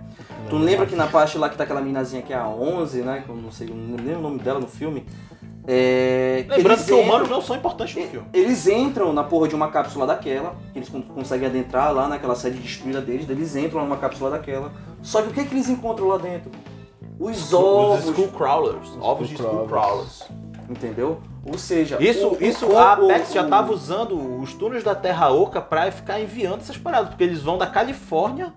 Tu 0.48 0.56
lembra 0.56 0.86
que 0.86 0.96
na 0.96 1.06
parte 1.06 1.36
lá 1.38 1.48
que 1.48 1.56
tá 1.56 1.64
aquela 1.64 1.80
minazinha 1.80 2.22
que 2.22 2.32
é 2.32 2.36
a 2.36 2.48
11, 2.48 3.02
né? 3.02 3.22
Que 3.24 3.28
eu 3.30 3.36
não 3.36 3.50
sei, 3.50 3.68
não 3.68 3.96
lembro 3.96 4.18
o 4.20 4.22
nome 4.22 4.38
dela 4.38 4.58
no 4.60 4.66
filme. 4.68 5.04
É, 5.70 6.46
Lembrando 6.48 6.66
eles 6.72 6.86
que 6.86 6.92
entram- 6.94 7.00
humanos 7.02 7.28
não 7.28 7.42
são 7.42 7.54
importantes 7.54 7.94
no 7.94 8.02
filme. 8.08 8.26
Eles 8.32 8.66
entram 8.66 9.12
na 9.12 9.22
porra 9.22 9.48
de 9.48 9.54
uma 9.54 9.68
cápsula 9.68 10.06
daquela, 10.06 10.56
que 10.72 10.78
eles 10.78 10.88
con- 10.88 11.02
conseguem 11.02 11.46
adentrar 11.46 11.92
lá 11.92 12.08
naquela 12.08 12.34
sede 12.34 12.58
destruída 12.58 13.02
deles, 13.02 13.28
eles 13.28 13.54
entram 13.54 13.82
numa 13.82 13.98
cápsula 13.98 14.30
daquela. 14.30 14.72
Só 15.02 15.20
que 15.20 15.28
o 15.28 15.32
que, 15.32 15.44
que 15.44 15.54
eles 15.54 15.68
encontram 15.68 16.08
lá 16.08 16.16
dentro? 16.16 16.50
Os 17.20 17.52
ovos, 17.52 18.04
Os 18.04 18.10
Skullcrawlers. 18.10 18.88
Ovos 18.98 19.28
de 19.28 19.34
Skullcrawlers. 19.34 20.22
Entendeu? 20.70 21.20
Ou 21.44 21.58
seja, 21.58 21.96
Isso, 22.02 22.28
o- 22.28 22.38
isso 22.44 22.66
o- 22.66 22.78
a 22.78 22.98
o- 22.98 23.04
Apex 23.04 23.32
já 23.32 23.42
o- 23.44 23.48
tava 23.48 23.72
usando 23.72 24.40
os 24.40 24.54
túneis 24.54 24.82
da 24.84 24.94
Terra 24.94 25.30
Oca 25.30 25.60
pra 25.60 25.90
ficar 25.90 26.20
enviando 26.20 26.60
essas 26.60 26.76
paradas, 26.78 27.10
porque 27.10 27.24
eles 27.24 27.42
vão 27.42 27.58
da 27.58 27.66
Califórnia 27.66 28.52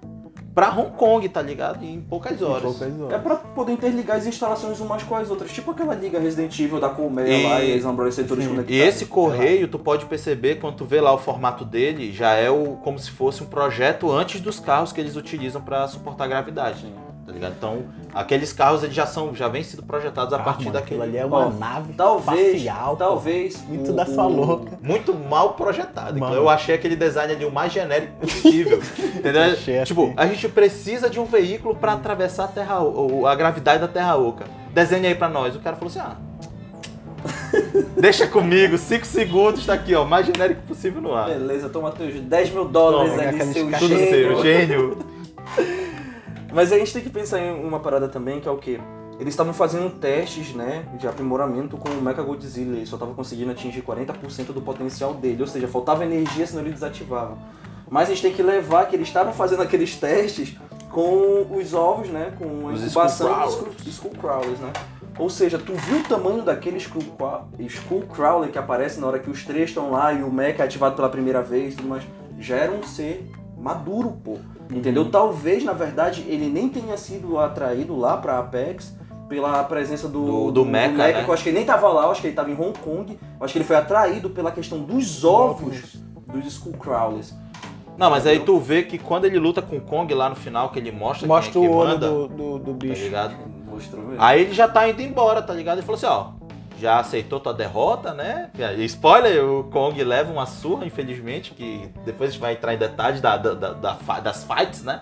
pra 0.54 0.70
Hong 0.70 0.92
Kong, 0.98 1.28
tá 1.30 1.42
ligado? 1.42 1.84
Em 1.84 2.02
poucas 2.02 2.42
horas. 2.42 2.64
Poucas 2.64 2.82
É 3.00 3.04
horas. 3.04 3.22
pra 3.22 3.36
poder 3.36 3.72
interligar 3.74 4.18
as 4.18 4.26
instalações 4.26 4.80
umas 4.80 5.04
com 5.04 5.16
as 5.16 5.30
outras. 5.30 5.52
Tipo 5.52 5.72
aquela 5.72 5.96
liga 5.96 6.20
Resident 6.20 6.58
Evil 6.60 6.80
da 6.80 6.90
Colmeia 6.90 7.28
E- 7.28 7.44
lá 7.48 7.62
e 7.64 7.74
as 7.78 7.86
Umbrella 7.86 8.12
setores 8.12 8.44
Sim. 8.44 8.50
conectados. 8.52 8.76
E 8.84 8.88
esse 8.88 9.06
correio, 9.06 9.68
tu 9.68 9.80
pode 9.80 10.06
perceber 10.06 10.56
quando 10.56 10.76
tu 10.76 10.86
vê 10.86 11.00
lá 11.00 11.14
o 11.14 11.18
formato 11.18 11.64
dele, 11.64 12.12
já 12.12 12.34
é 12.34 12.50
o 12.50 12.78
como 12.84 13.00
se 13.00 13.12
fosse 13.12 13.42
um 13.44 13.46
projeto 13.48 14.12
antes 14.12 14.42
dos 14.42 14.60
carros 14.60 14.92
que 14.92 15.00
eles 15.00 15.16
utilizam 15.16 15.62
pra 15.62 15.88
suportar 15.88 16.26
a 16.26 16.28
gravidade. 16.28 16.86
Tá 17.26 17.32
ligado? 17.32 17.54
Então, 17.58 17.84
aqueles 18.14 18.52
carros 18.54 18.84
eles 18.84 18.96
já 18.96 19.06
são, 19.06 19.34
já 19.36 19.48
vêm 19.48 19.64
sido 19.64 19.84
projetados 19.84 20.34
a 20.34 20.38
Ah, 20.38 20.44
partir 20.44 20.66
mano, 20.66 20.74
daquele. 20.74 21.02
aquilo 21.02 21.04
ali 21.04 21.18
é 21.18 21.26
uma 21.26 21.50
nave 21.50 21.94
Talvez, 21.94 22.48
espacial, 22.58 22.90
pô. 22.92 22.96
talvez. 22.98 23.64
Muito 23.68 23.92
o- 23.92 23.96
da 23.96 24.06
sua 24.06 24.26
louca. 24.28 24.78
Muito 24.82 25.14
mal 25.14 25.54
projetado. 25.54 26.18
Então, 26.18 26.30
Mano. 26.30 26.42
eu 26.42 26.50
achei 26.50 26.76
aquele 26.76 26.96
design 26.96 27.34
ali 27.34 27.46
o 27.46 27.52
mais 27.52 27.72
genérico 27.72 28.14
possível. 28.20 28.80
entendeu? 29.16 29.42
Achei 29.44 29.84
tipo, 29.84 30.04
assim. 30.06 30.14
a 30.18 30.26
gente 30.28 30.48
precisa 30.50 31.10
de 31.10 31.20
um 31.20 31.26
veículo 31.26 31.76
pra 31.76 31.94
atravessar 31.94 32.46
a 32.46 32.48
Terra, 32.48 32.80
a 33.30 33.36
gravidade 33.36 33.80
da 33.82 33.88
Terra 33.88 34.16
Oca. 34.16 34.46
Desenha 34.74 35.08
aí 35.10 35.16
pra 35.16 35.30
nós. 35.30 35.56
O 35.56 35.60
cara 35.60 35.76
falou 35.76 35.90
assim: 35.90 36.00
ah. 36.00 36.16
Deixa 38.00 38.26
comigo, 38.28 38.78
5 38.78 39.06
segundos, 39.06 39.66
tá 39.66 39.74
aqui, 39.74 39.94
ó, 39.94 40.04
mais 40.06 40.26
genérico 40.26 40.62
possível 40.64 41.02
no 41.02 41.14
ar. 41.14 41.28
Beleza, 41.30 41.70
toma 41.70 41.92
teus 41.92 42.20
10 42.20 42.50
mil 42.50 42.66
dólares 42.66 43.12
Toma, 43.14 43.24
ali, 43.30 43.54
seu 43.54 43.70
seu, 43.88 44.42
gênio. 44.42 44.98
Mas 46.52 46.72
a 46.72 46.78
gente 46.78 46.92
tem 46.94 47.02
que 47.02 47.10
pensar 47.10 47.40
em 47.40 47.64
uma 47.66 47.80
parada 47.80 48.08
também, 48.08 48.40
que 48.40 48.48
é 48.48 48.52
o 48.52 48.58
quê? 48.58 48.80
Eles 49.20 49.34
estavam 49.34 49.54
fazendo 49.54 49.90
testes, 50.00 50.54
né, 50.56 50.86
de 50.98 51.08
aprimoramento 51.08 51.78
com 51.78 51.90
o 51.90 52.02
Mecha 52.02 52.24
Godzilla. 52.24 52.78
Ele 52.78 52.86
só 52.86 52.98
tava 52.98 53.14
conseguindo 53.14 53.52
atingir 53.52 53.82
40% 53.84 54.48
do 54.52 54.62
potencial 54.62 55.14
dele. 55.14 55.42
Ou 55.42 55.48
seja, 55.48 55.68
faltava 55.68 56.04
energia, 56.04 56.46
senão 56.48 56.62
ele 56.64 56.72
desativava. 56.72 57.38
Mas 57.90 58.08
a 58.10 58.14
gente 58.14 58.24
tem 58.24 58.34
que 58.34 58.42
levar 58.42 58.86
que 58.88 58.96
eles 58.96 59.08
estavam 59.08 59.32
fazendo 59.34 59.62
aqueles 59.62 59.96
testes 59.96 60.56
com 60.90 61.46
os 61.56 61.74
ovos, 61.74 62.10
né, 62.10 62.34
com 62.38 62.70
a 62.70 62.72
Os 62.74 62.84
incubação 62.84 63.28
dos 63.78 63.88
Skullcrawlers, 63.88 64.60
né. 64.60 64.74
Ou 65.20 65.30
seja, 65.30 65.58
tu 65.60 65.74
viu 65.74 66.00
o 66.00 66.04
tamanho 66.04 66.42
daquele 66.42 66.78
Skullcra- 66.78 67.44
Skullcrawler 67.60 68.50
que 68.50 68.58
aparece 68.58 69.00
na 69.00 69.08
hora 69.08 69.20
que 69.20 69.30
os 69.30 69.44
três 69.46 69.70
estão 69.70 69.92
lá 69.92 70.12
e 70.14 70.24
o 70.24 70.32
Mecha 70.32 70.64
é 70.64 70.66
ativado 70.66 70.96
pela 70.96 71.10
primeira 71.10 71.42
vez 71.44 71.74
e 71.74 71.78
tudo 71.78 71.90
mais? 71.90 72.04
Já 72.40 72.56
era 72.56 72.72
um 72.72 72.82
ser 72.84 73.30
maduro, 73.58 74.18
pô. 74.24 74.38
Entendeu? 74.72 75.10
Talvez, 75.10 75.64
na 75.64 75.74
verdade, 75.74 76.24
ele 76.28 76.48
nem 76.50 76.70
tenha 76.70 76.96
sido 76.98 77.38
atraído 77.38 77.98
lá 77.98 78.18
pra 78.18 78.40
Apex 78.40 78.96
pela 79.28 79.64
presença 79.64 80.08
do, 80.08 80.26
Do- 80.26 80.52
do 80.52 80.66
Mecha, 80.66 80.92
né? 80.96 81.24
que 81.24 81.30
eu 81.30 81.34
acho 81.34 81.44
que 81.44 81.50
ele 81.50 81.58
nem 81.58 81.66
tava 81.66 81.88
lá, 81.90 82.04
eu 82.06 82.12
acho 82.12 82.22
que 82.22 82.28
ele 82.28 82.36
tava 82.36 82.50
em 82.52 82.54
Hong 82.56 82.78
Kong. 82.80 83.18
Eu 83.40 83.44
acho 83.46 83.52
que 83.54 83.58
ele 83.60 83.66
foi 83.66 83.76
atraído 83.76 84.30
pela 84.30 84.52
questão 84.52 84.80
dos 84.80 85.24
ovos 85.24 85.96
dos 86.28 86.46
Skullcrawlers. 86.46 87.34
Não, 87.98 88.10
mas 88.10 88.26
aí 88.26 88.40
tu 88.40 88.58
vê 88.58 88.84
que 88.84 88.98
quando 88.98 89.26
ele 89.26 89.38
luta 89.38 89.62
com 89.62 89.78
o 89.78 89.82
Kong 89.82 90.12
lá 90.14 90.30
no 90.30 90.36
final, 90.36 90.70
que 90.70 90.80
ele 90.80 90.92
mostra, 90.92 91.28
Mostra 91.28 91.52
quem 91.54 91.64
é 91.66 91.68
o 91.68 91.70
que 91.70 91.76
olho 91.78 91.90
manda, 91.90 92.08
do, 92.10 92.28
do, 92.28 92.60
do 92.60 92.72
tá 92.72 92.78
bicho. 92.78 93.04
ligado? 93.04 93.36
Mostrou 93.70 94.04
mesmo. 94.04 94.22
Aí 94.22 94.42
ele 94.42 94.54
já 94.54 94.68
tá 94.68 94.90
indo 94.90 95.02
embora, 95.02 95.42
tá 95.42 95.54
ligado? 95.54 95.78
Ele 95.78 95.86
falou 95.86 95.98
assim, 95.98 96.06
ó, 96.08 96.32
já 96.82 97.00
aceitou 97.00 97.40
tua 97.40 97.54
derrota, 97.54 98.14
né? 98.14 98.50
Spoiler, 98.80 99.44
o 99.46 99.64
Kong 99.66 100.04
leva 100.04 100.32
uma 100.32 100.46
surra, 100.46 100.86
infelizmente, 100.86 101.52
que 101.52 101.90
depois 102.04 102.30
a 102.30 102.34
gente 102.34 102.42
vai 102.42 102.54
entrar 102.54 102.74
em 102.74 102.78
detalhes 102.78 103.22
da, 103.22 103.38
da- 103.38 103.54
da- 103.54 104.20
das 104.20 104.44
fights, 104.44 104.84
né? 104.84 105.02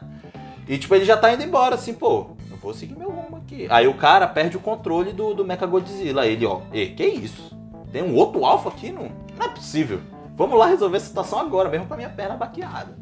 E 0.67 0.77
tipo, 0.77 0.93
ele 0.93 1.05
já 1.05 1.17
tá 1.17 1.33
indo 1.33 1.41
embora, 1.43 1.75
assim, 1.75 1.93
pô, 1.93 2.27
eu 2.51 2.57
vou 2.57 2.73
seguir 2.73 2.95
meu 2.97 3.09
rumo 3.09 3.37
aqui. 3.37 3.65
Aí 3.69 3.87
o 3.87 3.93
cara 3.95 4.27
perde 4.27 4.57
o 4.57 4.59
controle 4.59 5.11
do, 5.13 5.33
do 5.33 5.43
Mechagodzilla. 5.45 6.21
Aí 6.23 6.33
ele, 6.33 6.45
ó, 6.45 6.61
e 6.71 6.87
que 6.87 7.03
isso? 7.05 7.57
Tem 7.91 8.03
um 8.03 8.13
outro 8.15 8.45
alfa 8.45 8.69
aqui? 8.69 8.91
Não, 8.91 9.09
não 9.37 9.45
é 9.45 9.49
possível. 9.49 9.99
Vamos 10.35 10.59
lá 10.59 10.67
resolver 10.67 10.97
essa 10.97 11.07
situação 11.07 11.39
agora, 11.39 11.69
mesmo 11.69 11.87
com 11.87 11.93
a 11.95 11.97
minha 11.97 12.09
perna 12.09 12.35
baqueada. 12.35 12.95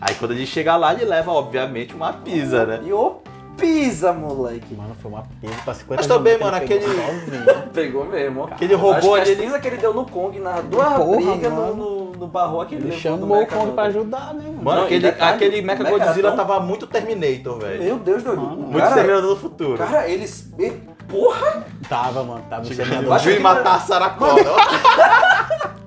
Aí 0.00 0.14
quando 0.16 0.32
ele 0.32 0.44
chega 0.44 0.76
lá, 0.76 0.92
ele 0.92 1.04
leva, 1.06 1.32
obviamente, 1.32 1.94
uma 1.94 2.12
pisa, 2.12 2.66
né? 2.66 2.80
E 2.84 2.92
ô, 2.92 3.20
pisa, 3.56 4.12
moleque. 4.12 4.74
Mano, 4.74 4.94
foi 5.00 5.10
uma 5.10 5.22
pisa 5.40 5.54
pra 5.64 5.74
50 5.74 6.00
Mas 6.00 6.06
também, 6.06 6.38
mano, 6.38 6.58
pegou 6.60 6.76
aquele-. 6.76 7.64
Pegou 7.74 8.04
mesmo, 8.06 8.40
ó. 8.42 8.44
Aquele 8.44 8.74
robô 8.74 9.14
ali, 9.14 9.34
pisa 9.36 9.58
que 9.58 9.66
ele 9.68 9.76
deu 9.78 9.92
no 9.94 10.04
Kong 10.06 10.38
na 10.38 10.60
duas 10.60 10.86
Porra, 10.94 11.16
brigas 11.16 11.52
no, 11.52 11.74
no, 11.74 12.12
no 12.12 12.26
barro 12.26 12.64
que 12.66 12.74
ele 12.76 12.88
do 12.90 12.92
chamou 12.96 13.42
o 13.42 13.46
Kong 13.46 13.66
do- 13.66 13.72
pra 13.72 13.84
ajudar, 13.84 14.32
né, 14.34 14.44
mano? 14.46 14.62
Mano, 14.62 14.78
Não, 14.78 14.84
aquele, 14.86 15.00
detalhe, 15.10 15.34
aquele 15.34 15.62
Mecha 15.62 15.82
Mecha 15.82 15.98
Godzilla 15.98 16.28
tão- 16.28 16.36
tava 16.36 16.60
muito 16.60 16.86
Terminator, 16.86 17.58
velho. 17.58 17.82
Meu 17.82 17.98
Deus, 17.98 18.22
doido. 18.22 18.40
Mano, 18.42 18.56
Muito 18.56 18.78
cara, 18.78 18.94
Terminator 18.94 19.28
do 19.30 19.36
futuro. 19.36 19.78
cara, 19.78 20.08
eles. 20.08 20.52
Porra! 21.08 21.64
Tava, 21.88 22.22
mano, 22.22 22.44
tava 22.48 22.62
Viu 22.62 23.40
matar 23.40 23.74
a 23.76 23.80
Sarah 23.80 24.10
Connor. 24.10 24.38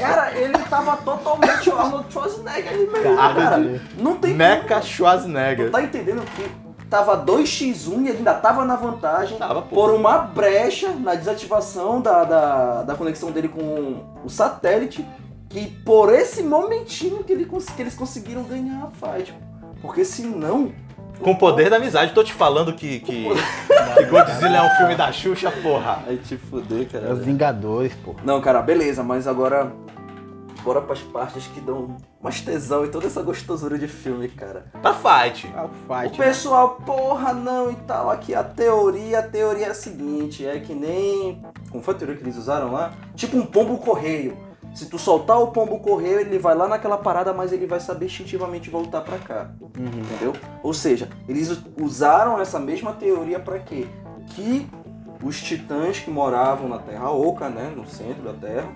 Cara, 0.00 0.32
ele 0.38 0.58
tava 0.70 0.96
totalmente 0.98 1.68
o 1.68 1.76
Arnold 1.78 2.12
Schwarzenegger 2.12 2.72
ali 2.72 2.86
mesmo. 2.86 3.16
Cara, 3.16 3.34
Cara, 3.34 3.80
não 3.98 4.16
tem 4.16 4.34
Mecha 4.34 4.80
Tu 4.80 4.86
Schwarzenegger. 4.86 5.70
tá 5.70 5.82
entendendo 5.82 6.22
que 6.34 6.48
tava 6.88 7.24
2x1 7.24 8.04
e 8.04 8.08
ele 8.08 8.18
ainda 8.18 8.34
tava 8.34 8.64
na 8.64 8.76
vantagem 8.76 9.38
Tava, 9.38 9.62
por 9.62 9.92
uma 9.92 10.18
brecha 10.18 10.90
na 10.90 11.14
desativação 11.14 12.00
da, 12.00 12.24
da, 12.24 12.82
da 12.82 12.94
conexão 12.94 13.30
dele 13.30 13.48
com 13.48 14.04
o 14.24 14.28
satélite. 14.28 15.06
Que 15.48 15.66
por 15.84 16.12
esse 16.12 16.42
momentinho 16.42 17.22
que, 17.22 17.32
ele, 17.32 17.46
que 17.46 17.82
eles 17.82 17.94
conseguiram 17.94 18.42
ganhar 18.42 18.84
a 18.84 18.90
fight. 18.90 19.32
Porque 19.80 20.04
senão. 20.04 20.72
Com 21.20 21.30
o 21.30 21.38
poder 21.38 21.70
da 21.70 21.76
amizade. 21.76 22.12
Tô 22.12 22.22
te 22.22 22.32
falando 22.32 22.72
que, 22.74 23.00
que, 23.00 23.24
que 23.24 24.04
Godzilla 24.10 24.56
é 24.56 24.62
um 24.62 24.76
filme 24.76 24.94
da 24.94 25.10
Xuxa, 25.12 25.50
porra. 25.62 26.02
Aí 26.06 26.18
te 26.18 26.36
fuder, 26.36 26.88
cara. 26.90 27.06
É 27.06 27.12
os 27.12 27.24
Vingadores, 27.24 27.94
pô. 28.04 28.14
Não, 28.24 28.40
cara, 28.40 28.60
beleza, 28.60 29.02
mas 29.02 29.26
agora. 29.26 29.72
Bora 30.66 30.82
pras 30.82 30.98
partes 31.00 31.46
que 31.46 31.60
dão 31.60 31.96
mais 32.20 32.40
tesão 32.40 32.84
e 32.84 32.88
toda 32.88 33.06
essa 33.06 33.22
gostosura 33.22 33.78
de 33.78 33.86
filme, 33.86 34.26
cara. 34.28 34.66
Pra 34.82 34.92
fight. 34.92 35.48
Ah, 35.56 35.62
o 35.62 35.66
O 35.66 36.02
fight. 36.02 36.18
pessoal, 36.18 36.70
porra, 36.84 37.32
não 37.32 37.70
e 37.70 37.76
tal. 37.86 38.10
Aqui 38.10 38.34
a 38.34 38.42
teoria, 38.42 39.20
a 39.20 39.22
teoria 39.22 39.66
é 39.66 39.70
a 39.70 39.74
seguinte: 39.74 40.44
é 40.44 40.58
que 40.58 40.74
nem. 40.74 41.40
Como 41.70 41.84
foi 41.84 41.94
a 41.94 41.96
teoria 41.98 42.16
que 42.16 42.24
eles 42.24 42.36
usaram 42.36 42.72
lá? 42.72 42.92
Tipo 43.14 43.36
um 43.36 43.46
pombo 43.46 43.78
correio. 43.78 44.36
Se 44.74 44.86
tu 44.86 44.98
soltar 44.98 45.40
o 45.40 45.52
pombo 45.52 45.78
correio, 45.78 46.18
ele 46.18 46.36
vai 46.36 46.56
lá 46.56 46.66
naquela 46.66 46.98
parada, 46.98 47.32
mas 47.32 47.52
ele 47.52 47.66
vai 47.68 47.78
saber 47.78 48.06
instintivamente 48.06 48.68
voltar 48.68 49.02
pra 49.02 49.18
cá. 49.18 49.52
Uhum. 49.60 49.86
Entendeu? 49.86 50.32
Ou 50.64 50.74
seja, 50.74 51.08
eles 51.28 51.62
usaram 51.80 52.40
essa 52.40 52.58
mesma 52.58 52.92
teoria 52.92 53.38
pra 53.38 53.60
quê? 53.60 53.86
Que 54.30 54.68
os 55.22 55.40
titãs 55.40 56.00
que 56.00 56.10
moravam 56.10 56.68
na 56.68 56.78
Terra 56.78 57.08
Oca, 57.12 57.48
né, 57.48 57.72
no 57.74 57.86
centro 57.86 58.22
da 58.24 58.32
Terra, 58.34 58.68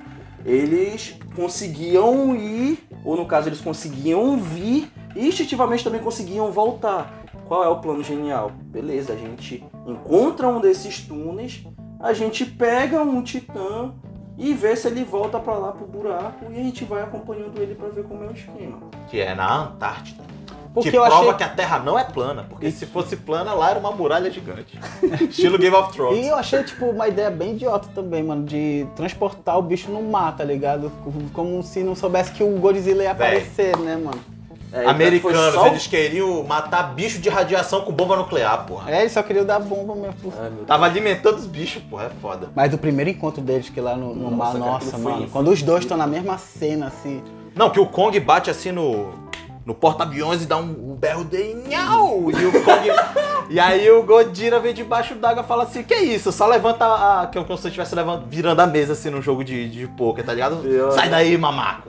eles 0.45 1.17
conseguiam 1.35 2.35
ir, 2.35 2.79
ou 3.05 3.17
no 3.17 3.27
caso 3.27 3.49
eles 3.49 3.61
conseguiam 3.61 4.37
vir 4.39 4.91
e 5.15 5.27
instintivamente 5.27 5.85
também 5.85 6.01
conseguiam 6.01 6.51
voltar. 6.51 7.21
Qual 7.47 7.65
é 7.65 7.69
o 7.69 7.81
plano 7.81 8.03
genial? 8.03 8.53
Beleza, 8.67 9.13
a 9.13 9.17
gente 9.17 9.65
encontra 9.87 10.49
um 10.49 10.61
desses 10.61 11.01
túneis, 11.01 11.65
a 11.99 12.13
gente 12.13 12.45
pega 12.45 13.03
um 13.03 13.23
titã 13.23 13.93
e 14.39 14.55
vê 14.55 14.75
se 14.75 14.87
ele 14.87 15.05
volta 15.05 15.39
pra 15.39 15.55
lá 15.55 15.73
pro 15.73 15.87
buraco 15.87 16.47
e 16.51 16.59
a 16.59 16.63
gente 16.63 16.85
vai 16.85 17.03
acompanhando 17.03 17.61
ele 17.61 17.75
pra 17.75 17.89
ver 17.89 18.05
como 18.05 18.25
é 18.25 18.29
o 18.29 18.33
esquema. 18.33 18.79
Que 19.09 19.21
é 19.21 19.35
na 19.35 19.65
Antártida. 19.65 20.23
Porque 20.73 20.91
que 20.91 20.97
eu 20.97 21.03
prova 21.03 21.17
achei. 21.23 21.35
que 21.35 21.43
a 21.43 21.49
Terra 21.49 21.79
não 21.81 21.99
é 21.99 22.05
plana. 22.05 22.45
Porque 22.49 22.71
se 22.71 22.87
fosse 22.87 23.17
plana, 23.17 23.53
lá 23.55 23.71
era 23.71 23.79
uma 23.81 23.91
muralha 23.91 24.31
gigante. 24.31 24.79
Estilo 25.29 25.59
Game 25.59 25.75
of 25.75 25.91
E 25.91 25.93
Thrones. 25.93 26.27
eu 26.27 26.37
achei, 26.37 26.63
tipo, 26.63 26.87
uma 26.87 27.09
ideia 27.09 27.31
bem 27.31 27.53
idiota 27.55 27.89
também, 27.95 28.23
mano, 28.23 28.45
de 28.45 28.87
transportar 28.95 29.59
o 29.59 29.63
bicho 29.63 29.91
no 29.91 30.01
mar, 30.03 30.37
tá 30.37 30.45
ligado? 30.45 30.93
Como 31.33 31.63
se 31.63 31.83
não 31.83 31.95
soubesse 31.97 32.31
que 32.33 32.43
o 32.45 32.51
Godzilla 32.59 33.03
ia 33.03 33.13
Véi. 33.13 33.27
aparecer, 33.29 33.77
né, 33.79 33.97
mano? 33.97 34.21
É, 34.73 34.87
Americanos, 34.87 35.37
foi 35.37 35.53
só 35.53 35.65
o- 35.65 35.67
eles 35.67 35.89
queriam 35.89 36.45
matar 36.45 36.95
bicho 36.95 37.19
de 37.19 37.29
radiação 37.29 37.81
com 37.81 37.91
bomba 37.93 38.15
nuclear, 38.15 38.65
porra. 38.67 38.89
É, 38.89 39.01
ele 39.01 39.09
só 39.11 39.21
queria 39.21 39.45
dar 39.45 39.59
bomba 39.59 39.97
mesmo. 39.97 40.15
pô. 40.23 40.33
Ai. 40.41 40.49
Tava 40.65 40.87
alimentando 40.87 41.39
os 41.39 41.47
bichos, 41.47 41.83
porra, 41.91 42.05
é 42.05 42.11
foda. 42.23 42.51
Mas 42.55 42.71
do 42.71 42.79
primeiro 42.79 43.11
encontro 43.11 43.43
deles, 43.43 43.69
que 43.69 43.81
lá 43.81 43.97
no, 43.97 44.15
no 44.15 44.31
Nossa, 44.31 44.57
mar, 44.59 44.69
nossa, 44.69 44.97
mano. 44.99 45.27
Quando 45.33 45.49
os 45.51 45.61
dois 45.61 45.81
estão 45.83 45.97
na 45.97 46.07
mesma 46.07 46.39
cena, 46.39 46.87
assim. 46.87 47.21
Não, 47.53 47.69
que 47.71 47.81
o 47.81 47.87
Kong 47.87 48.21
bate 48.21 48.49
assim 48.49 48.71
no, 48.71 49.09
no 49.65 49.75
porta-aviões 49.75 50.43
e 50.43 50.47
dá 50.47 50.57
um, 50.57 50.93
um 50.93 50.95
berro 50.97 51.25
de 51.25 51.55
nhau. 51.69 52.31
E 52.31 52.45
o 52.47 52.53
Kong. 52.65 52.89
e 53.51 53.61
aí 53.61 53.91
o 53.91 54.03
Godira 54.03 54.59
vem 54.59 54.73
debaixo 54.75 55.15
d'água 55.15 55.43
e 55.43 55.47
fala 55.47 55.65
assim: 55.65 55.83
Que 55.83 55.95
isso? 55.97 56.33
Só 56.33 56.47
levanta 56.47 56.85
a. 56.85 57.27
Que 57.27 57.39
é 57.39 57.45
como 57.45 57.57
se 57.57 57.63
você 57.63 57.69
estivesse 57.69 57.95
virando 58.29 58.61
a 58.61 58.67
mesa 58.67 58.93
assim 58.95 59.11
num 59.11 59.23
jogo 59.23 59.45
de, 59.45 59.69
de 59.69 59.87
poker, 59.89 60.25
tá 60.25 60.33
ligado? 60.33 60.57
Pior, 60.57 60.91
Sai 60.93 61.09
daí, 61.09 61.37
mamaco. 61.37 61.89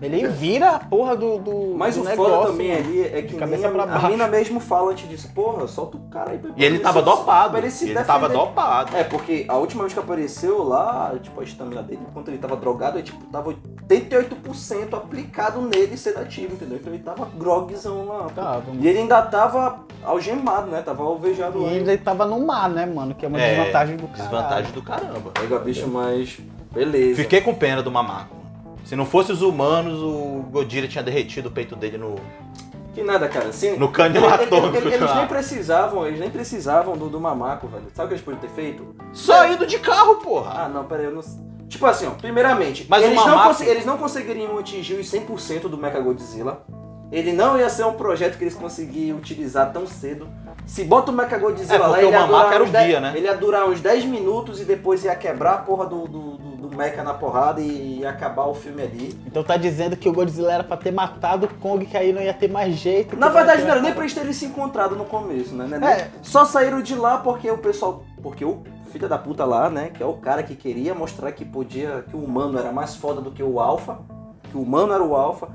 Ele 0.00 0.28
vira 0.28 0.70
a 0.70 0.78
porra 0.78 1.16
do, 1.16 1.38
do, 1.38 1.74
Mas 1.76 1.96
do 1.96 2.02
o 2.02 2.04
negócio. 2.04 2.32
foda 2.34 2.46
também 2.52 2.68
mano. 2.72 2.88
ali 2.88 3.02
é 3.02 3.22
que 3.22 3.36
nem 3.36 3.64
a, 3.64 3.68
pra 3.70 3.84
a 3.84 4.08
mina 4.08 4.28
mesmo 4.28 4.60
fala 4.60 4.92
antes 4.92 5.08
disso, 5.08 5.28
porra, 5.34 5.66
solta 5.66 5.96
o 5.96 6.00
cara 6.08 6.30
aí 6.30 6.38
pra 6.38 6.50
E 6.56 6.64
ele 6.64 6.78
tava 6.78 7.02
dopado. 7.02 7.50
pra 7.50 7.58
ele 7.58 7.70
se 7.70 7.84
Ele 7.84 7.94
defender. 7.94 8.06
tava 8.06 8.28
dopado. 8.28 8.96
É, 8.96 9.02
porque 9.04 9.44
a 9.48 9.56
última 9.56 9.82
vez 9.82 9.92
que 9.92 9.98
apareceu 9.98 10.62
lá, 10.62 11.12
tipo, 11.20 11.40
a 11.40 11.44
estamina 11.44 11.82
dele, 11.82 12.00
enquanto 12.08 12.28
ele 12.28 12.38
tava 12.38 12.56
drogado, 12.56 12.98
é 12.98 13.02
tipo, 13.02 13.22
tava 13.26 13.54
88% 13.88 14.94
aplicado 14.94 15.60
nele 15.60 15.96
sedativo, 15.96 16.37
entendeu? 16.44 16.78
Então 16.80 16.92
ele 16.92 17.02
tava 17.02 17.28
grogzão 17.36 18.06
lá. 18.06 18.24
pô. 18.24 18.30
Tava, 18.30 18.60
mano. 18.68 18.80
E 18.80 18.88
ele 18.88 18.98
ainda 19.00 19.22
tava 19.22 19.80
algemado, 20.04 20.68
né? 20.70 20.82
Tava 20.82 21.02
alvejado 21.02 21.58
E 21.60 21.64
lá. 21.64 21.72
ele 21.72 21.98
tava 21.98 22.24
no 22.26 22.38
mar, 22.46 22.68
né, 22.68 22.86
mano? 22.86 23.14
Que 23.14 23.24
é 23.24 23.28
uma 23.28 23.40
É, 23.40 23.54
desvantagem 23.56 23.96
do 23.96 24.06
cara. 24.08 24.22
Desvantagem 24.22 24.72
do 24.72 24.82
caramba. 24.82 25.30
Pega 25.32 25.58
bicho, 25.58 25.86
mas. 25.88 26.38
Beleza. 26.72 27.22
Fiquei 27.22 27.40
com 27.40 27.54
pena 27.54 27.82
do 27.82 27.90
mamaco. 27.90 28.36
Se 28.84 28.94
não 28.96 29.04
fosse 29.04 29.32
os 29.32 29.42
humanos, 29.42 30.00
o 30.00 30.44
Godira 30.50 30.86
tinha 30.88 31.02
derretido 31.04 31.48
o 31.48 31.52
peito 31.52 31.76
dele 31.76 31.98
no, 31.98 32.14
Que 32.94 33.02
nada, 33.02 33.28
cara. 33.28 33.48
Assim, 33.48 33.76
no 33.76 33.88
cânion 33.90 34.24
ele- 34.24 34.34
ele- 34.34 34.44
atômico. 34.44 34.76
ele- 34.76 34.94
eles 34.94 35.14
nem 35.14 35.26
precisavam, 35.26 36.06
eles 36.06 36.18
nem 36.18 36.30
precisavam 36.30 36.96
do, 36.96 37.08
do 37.08 37.20
mamaco, 37.20 37.68
velho. 37.68 37.84
Sabe 37.94 38.06
o 38.06 38.08
que 38.08 38.14
eles 38.14 38.24
podiam 38.24 38.40
ter 38.40 38.48
feito? 38.50 38.94
Só 39.12 39.46
indo 39.46 39.66
de 39.66 39.78
carro, 39.78 40.16
porra. 40.16 40.64
Ah, 40.64 40.68
não, 40.68 40.84
peraí, 40.84 41.04
eu 41.06 41.12
não. 41.12 41.22
Tipo 41.68 41.86
assim, 41.86 42.06
ó, 42.06 42.10
primeiramente, 42.10 42.86
Mas 42.88 43.04
eles, 43.04 43.16
não 43.16 43.42
conse- 43.42 43.64
eles 43.66 43.84
não 43.84 43.98
conseguiriam 43.98 44.58
atingir 44.58 44.94
os 44.94 45.06
100% 45.10 45.68
do 45.68 45.76
Mechagodzilla. 45.76 46.62
Ele 47.10 47.32
não 47.32 47.58
ia 47.58 47.70
ser 47.70 47.84
um 47.84 47.94
projeto 47.94 48.36
que 48.36 48.44
eles 48.44 48.54
conseguiam 48.54 49.16
utilizar 49.16 49.72
tão 49.72 49.86
cedo. 49.86 50.28
Se 50.66 50.84
bota 50.84 51.10
o 51.10 51.14
Mechagodzilla 51.14 51.74
É, 51.74 51.78
lá, 51.78 52.02
ele 52.02 52.10
ia, 52.10 52.26
durar 52.26 52.62
uns 52.62 52.70
10 52.70 52.86
guia, 52.86 53.00
né? 53.00 53.12
ele 53.16 53.26
ia 53.26 53.34
durar 53.34 53.66
uns 53.68 53.80
10 53.80 54.04
minutos 54.04 54.60
e 54.60 54.64
depois 54.64 55.02
ia 55.04 55.16
quebrar 55.16 55.52
a 55.54 55.56
porra 55.58 55.86
do, 55.86 56.06
do, 56.06 56.36
do, 56.36 56.68
do 56.68 56.76
Mecha 56.76 57.02
na 57.02 57.14
porrada 57.14 57.62
e 57.62 58.00
ia 58.00 58.10
acabar 58.10 58.44
o 58.46 58.54
filme 58.54 58.82
ali. 58.82 59.18
Então 59.26 59.42
tá 59.42 59.56
dizendo 59.56 59.96
que 59.96 60.06
o 60.06 60.12
Godzilla 60.12 60.52
era 60.52 60.64
pra 60.64 60.76
ter 60.76 60.90
matado 60.92 61.46
o 61.46 61.54
Kong, 61.54 61.86
que 61.86 61.96
aí 61.96 62.12
não 62.12 62.20
ia 62.20 62.34
ter 62.34 62.50
mais 62.50 62.74
jeito. 62.74 63.16
Na 63.16 63.30
verdade, 63.30 63.62
não 63.62 63.70
era 63.70 63.80
nem 63.80 63.92
pra 63.94 64.02
eles 64.02 64.12
terem 64.12 64.32
se 64.34 64.44
encontrado 64.44 64.94
no 64.94 65.06
começo, 65.06 65.54
né? 65.54 65.66
né? 65.66 65.92
É. 65.92 66.08
Só 66.22 66.44
saíram 66.44 66.82
de 66.82 66.94
lá 66.94 67.16
porque 67.18 67.50
o 67.50 67.56
pessoal. 67.56 68.04
Porque 68.22 68.44
o 68.44 68.62
filho 68.88 69.08
da 69.08 69.18
puta 69.18 69.44
lá, 69.44 69.68
né? 69.70 69.90
Que 69.92 70.02
é 70.02 70.06
o 70.06 70.14
cara 70.14 70.42
que 70.42 70.54
queria 70.56 70.94
mostrar 70.94 71.30
que 71.32 71.44
podia. 71.44 72.04
que 72.08 72.16
o 72.16 72.20
humano 72.20 72.58
era 72.58 72.72
mais 72.72 72.96
foda 72.96 73.20
do 73.20 73.30
que 73.30 73.42
o 73.42 73.60
alfa. 73.60 73.98
Que 74.50 74.56
o 74.56 74.62
humano 74.62 74.92
era 74.92 75.02
o 75.02 75.14
alfa. 75.14 75.48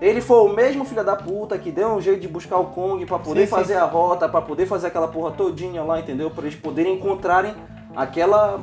Ele 0.00 0.20
foi 0.20 0.38
o 0.38 0.54
mesmo 0.54 0.84
filho 0.84 1.04
da 1.04 1.14
puta 1.14 1.58
que 1.58 1.70
deu 1.70 1.88
um 1.88 2.00
jeito 2.00 2.20
de 2.20 2.28
buscar 2.28 2.56
o 2.58 2.66
Kong 2.66 3.04
pra 3.06 3.18
poder 3.18 3.40
Sim, 3.40 3.46
sim. 3.46 3.50
fazer 3.54 3.74
a 3.76 3.84
rota, 3.84 4.28
pra 4.28 4.40
poder 4.40 4.64
fazer 4.66 4.86
aquela 4.86 5.08
porra 5.08 5.30
todinha 5.32 5.82
lá, 5.82 6.00
entendeu? 6.00 6.30
Pra 6.30 6.44
eles 6.46 6.56
poderem 6.58 6.94
encontrarem 6.94 7.54
aquela. 7.94 8.60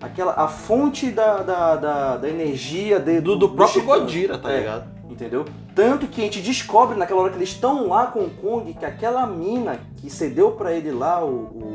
aquela. 0.00 0.32
a 0.32 0.48
fonte 0.48 1.10
da, 1.10 1.42
da, 1.42 1.76
da, 1.76 2.16
da 2.16 2.28
energia 2.28 2.98
de, 2.98 3.20
Do, 3.20 3.36
do 3.36 3.48
próprio 3.50 3.82
titãs. 3.82 4.00
Godira, 4.00 4.38
tá 4.38 4.50
É. 4.50 4.58
ligado? 4.58 4.94
Entendeu? 5.10 5.44
Tanto 5.76 6.06
que 6.08 6.20
a 6.20 6.24
gente 6.24 6.40
descobre 6.40 6.96
naquela 6.96 7.20
hora 7.20 7.30
que 7.30 7.36
eles 7.36 7.50
estão 7.50 7.86
lá 7.88 8.06
com 8.06 8.20
o 8.20 8.30
Kong 8.30 8.72
que 8.74 8.84
aquela 8.84 9.24
mina 9.26 9.78
que 9.98 10.10
cedeu 10.10 10.52
pra 10.52 10.72
ele 10.72 10.90
lá 10.90 11.22
o- 11.24 11.28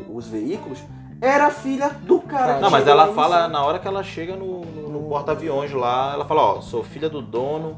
o- 0.10 0.16
os 0.16 0.28
veículos 0.28 0.80
era 1.22 1.50
filha 1.50 1.90
do 1.90 2.20
cara. 2.22 2.56
que 2.56 2.62
Não, 2.62 2.70
mas 2.70 2.88
ela 2.88 3.14
fala, 3.14 3.48
na 3.48 3.64
hora 3.64 3.80
que 3.80 3.88
ela 3.88 4.04
chega 4.04 4.36
no, 4.36 4.62
no, 4.62 4.90
no 4.90 5.10
porta-aviões 5.10 5.72
lá, 5.74 6.14
ela 6.14 6.26
fala, 6.26 6.42
ó, 6.42 6.62
sou 6.62 6.84
filha 6.84 7.10
do 7.10 7.22
dono. 7.22 7.78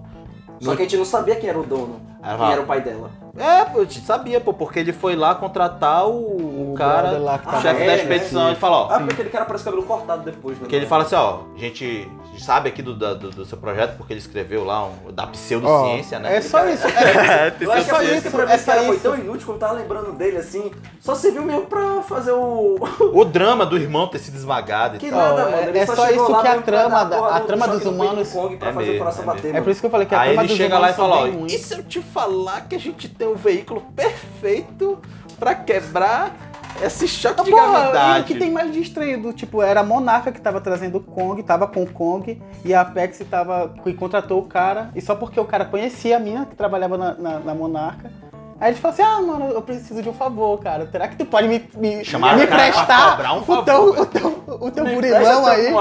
Só 0.59 0.75
que 0.75 0.83
a 0.83 0.85
gente 0.85 0.97
não 0.97 1.05
sabia 1.05 1.35
quem 1.35 1.49
era 1.49 1.59
o 1.59 1.63
dono, 1.63 1.99
ela 2.23 2.37
quem 2.37 2.51
era 2.53 2.61
o 2.61 2.65
pai 2.65 2.81
dela. 2.81 3.09
É, 3.37 3.79
gente 3.83 4.01
sabia, 4.01 4.41
pô, 4.41 4.53
porque 4.53 4.79
ele 4.79 4.91
foi 4.91 5.15
lá 5.15 5.33
contratar 5.35 6.05
o, 6.07 6.71
O 6.71 6.75
cara, 6.77 7.11
lá 7.17 7.37
que 7.39 7.47
o 7.47 7.51
tava- 7.51 7.61
chefe 7.61 7.83
Ah, 7.83 7.85
da 7.85 7.91
é, 7.93 7.95
expedição. 7.95 8.43
né? 8.43 8.49
Ele 8.49 8.59
fala, 8.59 8.75
ó, 8.77 8.83
Ah, 8.91 8.97
porque 8.99 9.13
aquele 9.13 9.29
cara 9.29 9.45
parece 9.45 9.63
cabelo 9.63 9.83
cortado 9.83 10.23
depois, 10.23 10.55
né? 10.55 10.59
porque 10.63 10.75
ele 10.75 10.85
fala 10.85 11.03
assim, 11.03 11.15
ó, 11.15 11.39
a 11.55 11.57
gente 11.59 12.09
sabe 12.37 12.67
aqui 12.69 12.81
do, 12.81 12.93
do, 12.93 13.15
do 13.31 13.45
seu 13.45 13.57
projeto, 13.57 13.95
porque 13.97 14.11
ele 14.11 14.19
escreveu 14.19 14.63
lá 14.65 14.85
um, 14.85 15.11
da 15.13 15.27
pseudociência, 15.27 16.19
né? 16.19 16.35
É 16.37 16.41
só 16.41 16.67
isso. 16.67 16.85
É, 16.91 17.53
Eu 17.59 17.71
acho 17.71 17.85
que 17.85 17.91
a 17.95 18.03
isso, 18.03 18.31
pra 18.31 18.45
mim 18.45 18.51
é 18.51 18.55
esse 18.55 18.65
cara 18.65 18.83
foi 18.83 18.97
tão 18.99 19.15
inútil 19.15 19.45
quando 19.45 19.61
eu 19.61 19.67
tava 19.67 19.73
lembrando 19.79 20.11
dele 20.13 20.37
assim. 20.37 20.71
Só 20.99 21.15
serviu 21.15 21.43
mesmo 21.43 21.65
pra 21.65 22.01
fazer 22.01 22.31
o. 22.31 22.75
O 23.13 23.25
drama 23.25 23.65
do 23.65 23.77
irmão 23.77 24.07
ter 24.07 24.19
sido 24.19 24.35
esmagado 24.35 24.95
e 24.95 24.99
Que 24.99 25.09
tal. 25.09 25.19
nada, 25.19 25.45
mano. 25.45 25.55
é- 25.57 25.67
Ele 25.69 25.79
é 25.79 25.85
só 25.85 25.95
só 25.95 26.09
isso 26.09 26.25
que 26.41 26.47
a 26.47 26.61
trama 26.61 27.01
a 27.01 27.39
trama 27.41 27.67
dos 27.67 27.85
humanos- 27.85 28.29
Kong 28.31 28.57
pra 28.57 28.69
É 28.69 28.73
fazer 28.73 28.85
mesmo, 28.85 28.95
o 28.95 28.99
coração 28.99 29.23
é. 29.33 29.57
É 29.57 29.61
por 29.61 29.69
isso 29.69 29.79
que 29.81 29.85
eu 29.87 29.91
falei 29.91 30.07
que 30.07 30.15
a 30.15 30.19
Aí 30.21 30.27
trama 30.29 30.41
ele 30.43 30.47
dos 30.49 30.57
chega 30.57 30.79
lá 30.79 30.89
e 30.89 30.93
humanos 30.93 30.95
fala, 30.95 31.41
ó, 31.43 31.45
e 31.45 31.57
se 31.57 31.73
eu 31.73 31.83
te 31.83 32.01
falar 32.13 32.61
que 32.67 32.75
a 32.75 32.79
gente 32.79 33.07
tem 33.09 33.27
um 33.27 33.35
veículo 33.35 33.81
perfeito 33.95 34.99
pra 35.39 35.55
quebrar 35.55 36.35
esse 36.81 37.07
choque 37.07 37.43
de 37.43 37.51
Porra, 37.51 37.63
e 37.63 37.69
o 37.69 37.71
gravidade? 37.71 38.25
que 38.25 38.35
tem 38.39 38.51
mais 38.51 38.71
de 38.71 38.79
estranho, 38.81 39.21
do, 39.21 39.33
tipo, 39.33 39.61
era 39.61 39.81
a 39.81 39.83
Monarca 39.83 40.31
que 40.31 40.39
tava 40.39 40.61
trazendo 40.61 40.97
o 40.97 41.01
Kong, 41.01 41.41
tava 41.43 41.67
com 41.67 41.83
o 41.83 41.91
Kong, 41.91 42.41
e 42.63 42.73
a 42.73 42.81
Apex 42.81 43.19
tava, 43.29 43.73
que 43.83 43.93
contratou 43.93 44.39
o 44.39 44.43
cara, 44.43 44.89
e 44.95 45.01
só 45.01 45.15
porque 45.15 45.39
o 45.39 45.45
cara 45.45 45.65
conhecia 45.65 46.17
a 46.17 46.19
mina 46.19 46.45
que 46.45 46.55
trabalhava 46.55 46.97
na, 46.97 47.13
na, 47.13 47.39
na 47.39 47.53
Monarca, 47.53 48.11
aí 48.59 48.71
ele 48.71 48.79
falou 48.79 48.93
assim, 48.93 49.03
ah, 49.03 49.21
mano, 49.21 49.49
eu 49.51 49.61
preciso 49.61 50.01
de 50.01 50.09
um 50.09 50.13
favor, 50.13 50.59
cara, 50.59 50.87
será 50.91 51.07
que 51.07 51.17
tu 51.17 51.25
pode 51.25 51.47
me, 51.47 51.69
me, 51.75 52.05
Chamaram 52.05 52.39
me 52.39 52.45
o 52.45 52.47
um 52.47 53.41
o, 53.41 53.43
favor. 53.43 53.63
teu, 53.65 54.01
o, 54.01 54.05
teu, 54.05 54.43
o 54.61 54.71
teu 54.71 54.85
burilão 54.85 55.45
aí? 55.45 55.73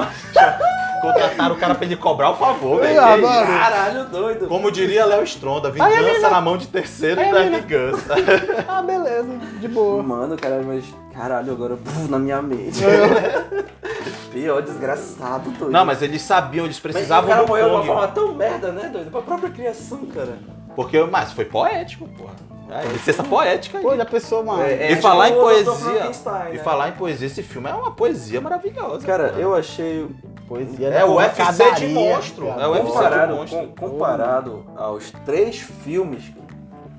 Contrataram 1.01 1.55
o 1.55 1.59
cara 1.59 1.75
pra 1.75 1.85
ele 1.87 1.97
cobrar 1.97 2.31
o 2.31 2.37
favor, 2.37 2.81
velho. 2.81 3.01
Ah. 3.01 3.47
Caralho, 3.47 4.05
doido. 4.07 4.47
Como 4.47 4.71
diria 4.71 5.05
Léo 5.07 5.23
Stronda, 5.25 5.69
Aí 5.69 5.73
vingança 5.75 6.31
na 6.31 6.41
mão 6.41 6.57
de 6.57 6.67
terceiro 6.69 7.21
Aí 7.21 7.33
da 7.33 7.43
vingança. 7.43 8.15
Ah, 8.69 8.83
beleza, 8.83 9.29
de 9.61 9.69
boa. 9.69 10.03
Mano, 10.03 10.37
cara, 10.37 10.63
mas. 10.65 10.85
Caralho, 11.13 11.53
agora 11.53 11.77
buf, 11.77 12.11
na 12.11 12.19
minha 12.19 12.41
mente. 12.41 12.81
Pior 14.33 14.63
desgraçado, 14.63 15.51
doido. 15.51 15.73
Não, 15.73 15.85
mas 15.85 16.03
eles 16.03 16.23
sabiam, 16.23 16.65
eles 16.65 16.77
Mas 16.77 16.93
precisavam 16.93 17.29
o 17.29 17.33
cara 17.33 17.45
do 17.45 17.49
morreu 17.49 17.69
de 17.69 17.75
uma 17.75 17.85
forma 17.85 18.09
tão 18.09 18.35
merda, 18.35 18.71
né, 18.71 18.89
doido? 18.89 19.11
Pra 19.11 19.23
própria 19.23 19.51
criação, 19.51 20.07
cara. 20.07 20.39
Porque, 20.77 21.03
mas 21.05 21.33
foi 21.33 21.45
poético, 21.45 22.09
porra. 22.09 22.35
É, 22.71 22.87
licença 22.93 23.23
poética 23.25 23.79
aí. 23.79 23.85
Pô, 23.85 23.97
já 23.97 24.05
pensou, 24.05 24.45
mano. 24.45 24.63
É, 24.63 24.87
e 24.87 24.89
tipo 24.91 25.03
falar 25.03 25.29
em 25.31 25.35
poesia. 25.35 25.73
Frankenstein, 25.75 26.49
E 26.53 26.57
né? 26.57 26.63
falar 26.63 26.89
em 26.89 26.93
poesia, 26.93 27.27
esse 27.27 27.43
filme 27.43 27.69
é 27.69 27.75
uma 27.75 27.91
poesia 27.91 28.41
maravilhosa. 28.41 29.07
Cara, 29.07 29.35
eu 29.39 29.55
achei. 29.55 30.07
Poesia 30.49 30.89
É 30.89 30.99
da 31.01 31.07
o 31.07 31.15
UFC 31.17 31.75
de 31.77 31.87
monstro, 31.89 32.47
cara. 32.49 32.63
é 32.63 32.67
o 32.67 32.71
UFC 32.73 32.87
de 32.87 32.93
Comparado, 32.93 33.37
monstro. 33.37 33.59
com- 33.59 33.89
comparado 33.91 34.67
aos 34.77 35.11
três 35.25 35.61
filmes, 35.61 36.25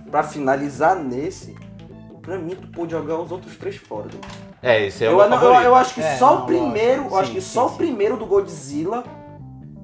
pra 0.10 0.24
finalizar 0.24 0.96
nesse, 0.96 1.56
pra 2.22 2.38
mim 2.38 2.56
tu 2.56 2.68
pôde 2.70 2.92
jogar 2.92 3.18
os 3.18 3.30
outros 3.32 3.58
três 3.58 3.76
fora. 3.76 4.04
doido. 4.04 4.26
É, 4.64 4.86
esse 4.86 5.04
é 5.04 5.08
eu, 5.10 5.18
o 5.18 5.28
não, 5.28 5.44
eu, 5.44 5.62
eu 5.64 5.76
acho 5.76 5.96
que 5.96 6.02
É, 6.02 6.16
só 6.18 6.36
não, 6.36 6.44
o 6.44 6.46
primeiro, 6.46 7.02
lógico. 7.10 7.14
eu 7.16 7.20
acho 7.20 7.28
Sim, 7.30 7.34
que 7.36 7.42
sim, 7.42 7.50
só 7.54 7.68
sim. 7.68 7.74
o 7.74 7.78
primeiro 7.78 8.16
do 8.18 8.26
Godzilla 8.26 9.04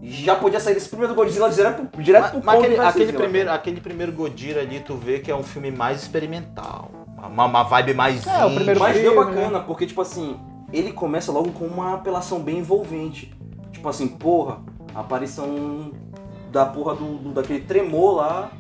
já 0.02 0.36
podia 0.36 0.60
sair 0.60 0.74
desse 0.76 0.90
primeiro 0.90 1.16
Godzilla 1.16 1.50
direto 1.50 1.86
pro, 1.86 2.04
direto 2.04 2.22
Mas, 2.24 2.32
pro 2.32 2.46
mas 2.46 2.60
aquele, 2.60 2.76
aquele 2.80 3.06
Godzilla. 3.06 3.20
primeiro, 3.24 3.52
aquele 3.52 3.82
primeiro 3.82 4.12
Godira 4.12 4.62
ali, 4.62 4.80
tu 4.80 4.96
vê 4.96 5.20
que 5.20 5.32
é 5.32 5.36
um 5.36 5.44
filme 5.44 5.72
mais 5.72 6.02
experimental. 6.02 6.92
Uma, 7.18 7.46
uma 7.46 7.64
vibe 7.64 7.94
mais 7.94 8.26
É, 8.28 8.46
o 8.46 8.54
primeiro 8.54 8.80
Mas 8.80 8.94
deu 8.96 9.12
filme, 9.14 9.26
bacana, 9.26 9.60
porque, 9.60 9.86
tipo 9.88 10.02
assim, 10.02 10.40
ele 10.72 10.92
começa 10.94 11.32
logo 11.32 11.52
com 11.52 11.66
uma 11.66 11.96
apelação 11.96 12.40
bem 12.42 12.60
envolvente. 12.60 13.34
Tipo 13.72 13.90
assim, 13.90 14.08
porra, 14.08 14.60
a 14.94 15.00
aparição 15.00 15.92
da 16.52 16.66
porra 16.66 16.96
do, 16.96 17.18
do- 17.18 17.34
daquele 17.34 17.62
tremor 17.62 18.16
lá, 18.18 18.52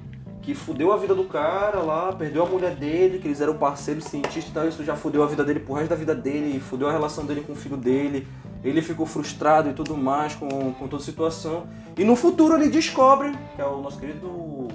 que 0.47 0.55
fudeu 0.55 0.93
a 0.93 0.97
vida 0.97 1.13
do 1.13 1.25
cara 1.25 1.79
lá, 1.79 2.13
perdeu 2.13 2.41
a 2.41 2.45
mulher 2.45 2.73
dele, 2.73 3.19
que 3.19 3.27
eles 3.27 3.41
eram 3.41 3.57
parceiros 3.57 4.05
cientistas 4.05 4.47
e 4.47 4.51
tal, 4.53 4.65
isso 4.65 4.81
já 4.81 4.95
fudeu 4.95 5.21
a 5.21 5.27
vida 5.27 5.43
dele 5.43 5.59
pro 5.59 5.73
resto 5.73 5.89
da 5.89 5.95
vida 5.97 6.15
dele, 6.15 6.57
fudeu 6.57 6.87
a 6.87 6.91
relação 6.93 7.25
dele 7.25 7.41
com 7.45 7.51
o 7.51 7.55
filho 7.55 7.75
dele. 7.75 8.25
Ele 8.63 8.81
ficou 8.81 9.05
frustrado 9.05 9.69
e 9.69 9.73
tudo 9.73 9.97
mais 9.97 10.35
com, 10.35 10.47
com 10.47 10.87
toda 10.87 11.03
a 11.03 11.05
situação. 11.05 11.67
E 11.97 12.05
no 12.05 12.15
futuro 12.15 12.55
ele 12.55 12.69
descobre, 12.69 13.33
que 13.57 13.61
é 13.61 13.65
o 13.65 13.81
nosso 13.81 13.99
querido 13.99 14.69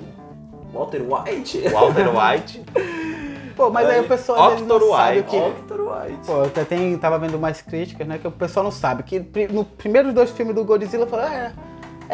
Walter 0.74 1.00
White. 1.00 1.66
Walter 1.70 2.08
White. 2.14 2.64
Pô, 3.56 3.70
mas 3.70 3.88
aí 3.88 4.00
o 4.00 4.06
pessoal 4.06 4.52
ele 4.52 4.66
não 4.66 4.76
Octor 4.76 4.94
sabe 4.94 5.16
o 5.16 5.20
White. 5.20 5.30
que... 5.30 5.38
Walter 5.38 5.80
White. 5.80 6.26
Pô, 6.26 6.32
eu 6.32 6.44
até 6.44 6.64
tem, 6.66 6.98
tava 6.98 7.18
vendo 7.18 7.38
mais 7.38 7.62
críticas, 7.62 8.06
né? 8.06 8.18
Que 8.18 8.28
o 8.28 8.30
pessoal 8.30 8.62
não 8.62 8.70
sabe. 8.70 9.04
Que 9.04 9.26
no 9.50 9.64
primeiros 9.64 10.12
dois 10.12 10.30
filmes 10.32 10.54
do 10.54 10.66
Godzilla, 10.66 11.06
falou, 11.06 11.24
é, 11.24 11.50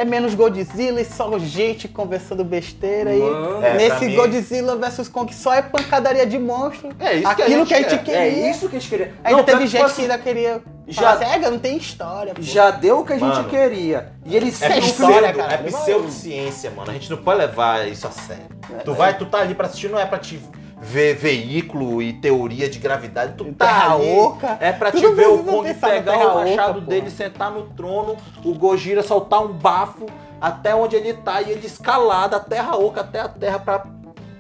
é 0.00 0.04
menos 0.04 0.34
Godzilla 0.34 1.00
e 1.00 1.04
só 1.04 1.38
gente 1.38 1.88
conversando 1.88 2.44
besteira. 2.44 3.10
Mano, 3.12 3.60
e 3.62 3.64
é, 3.64 3.74
nesse 3.74 4.14
Godzilla 4.14 4.76
vs 4.76 5.08
Kong 5.08 5.34
só 5.34 5.52
é 5.54 5.62
pancadaria 5.62 6.26
de 6.26 6.38
monstro. 6.38 6.90
É 7.00 7.14
isso 7.14 7.20
que 7.34 7.42
a 7.42 7.44
Aquilo 7.46 7.48
gente 7.64 7.68
que 7.68 7.74
a 7.74 7.78
gente 7.78 7.90
quer. 7.90 8.04
queria. 8.04 8.18
É 8.46 8.50
isso 8.50 8.68
que 8.68 8.76
a 8.76 8.78
gente 8.78 8.88
queria. 8.88 9.14
Ainda 9.24 9.36
Não, 9.38 9.44
teve 9.44 9.66
gente 9.66 9.82
assim, 9.84 9.94
que 10.06 10.10
ainda 10.10 10.18
queria. 10.18 10.62
já- 10.86 11.16
cega, 11.18 11.50
não 11.50 11.58
tem 11.58 11.76
história. 11.76 12.34
Pô. 12.34 12.40
Já 12.42 12.70
deu 12.70 13.00
o 13.00 13.04
que 13.04 13.12
a 13.12 13.18
gente 13.18 13.28
Mano. 13.28 13.48
queria. 13.48 14.12
E 14.24 14.36
ele 14.36 14.48
É 14.48 14.52
sempre 14.52 14.78
história, 14.80 15.32
pseudo, 15.32 15.36
cara. 15.36 15.54
é 15.54 15.56
pseudociência, 15.58 16.70
mano. 16.70 16.90
A 16.90 16.94
gente 16.94 17.10
não 17.10 17.18
pode 17.18 17.38
levar 17.38 17.86
isso 17.88 18.06
a 18.06 18.10
sério. 18.10 18.44
Tu 18.84 18.94
vai, 18.94 19.16
tu 19.16 19.26
tá 19.26 19.38
ali 19.38 19.54
pra 19.54 19.66
assistir, 19.66 19.88
não 19.88 19.98
é 19.98 20.06
pra 20.06 20.18
te 20.18 20.40
ver 20.80 21.14
veículo 21.14 22.00
e 22.00 22.12
teoria 22.12 22.68
de 22.68 22.78
gravidade. 22.78 23.34
Tu 23.36 23.44
tá 23.52 23.66
Terra 23.66 23.94
ali. 23.94 24.10
oca. 24.18 24.58
É 24.60 24.72
pra 24.72 24.90
Tu 24.92 24.98
te 25.00 25.08
ver 25.08 25.28
o 25.28 25.42
Kong 25.44 25.74
pegar 25.74 26.18
o 26.18 26.34
machado 26.36 26.78
oca, 26.78 26.86
dele, 26.86 27.10
sentar 27.10 27.50
no 27.50 27.62
trono, 27.70 28.16
o 28.44 28.54
Gojira 28.54 29.02
soltar 29.02 29.42
um 29.42 29.52
bafo 29.52 30.06
até 30.40 30.74
onde 30.74 30.94
ele 30.96 31.14
tá 31.14 31.42
e 31.42 31.50
ele 31.50 31.66
escalar 31.66 32.28
da 32.28 32.38
Terra 32.38 32.76
Oca 32.76 33.00
até 33.00 33.20
a 33.20 33.28
Terra 33.28 33.58
pra 33.58 33.84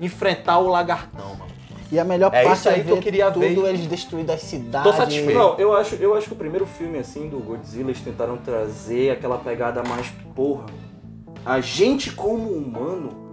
enfrentar 0.00 0.58
o 0.58 0.68
lagartão, 0.68 1.30
mano. 1.34 1.48
E 1.90 1.98
a 1.98 2.04
melhor 2.04 2.30
É 2.32 2.44
parte 2.44 2.58
isso 2.58 2.68
aí 2.68 2.80
é 2.80 2.84
que 2.84 2.90
eu 2.90 2.96
ver 2.96 3.02
queria 3.02 3.30
tudo 3.30 3.40
ver. 3.62 3.68
eles 3.70 3.86
destruindo 3.86 4.30
as 4.30 4.42
cidades. 4.42 4.92
Tô 4.92 4.96
satisfeito. 4.96 5.32
Não, 5.36 5.56
eu 5.58 5.74
acho, 5.74 5.94
eu 5.96 6.14
acho 6.14 6.26
que 6.28 6.34
o 6.34 6.36
primeiro 6.36 6.66
filme, 6.66 6.98
assim, 6.98 7.28
do 7.28 7.38
Godzilla, 7.40 7.90
eles 7.90 8.00
tentaram 8.02 8.36
trazer 8.36 9.10
aquela 9.10 9.38
pegada 9.38 9.82
mais, 9.82 10.06
porra, 10.36 10.66
a 11.44 11.60
gente 11.60 12.12
como 12.12 12.50
humano, 12.52 13.27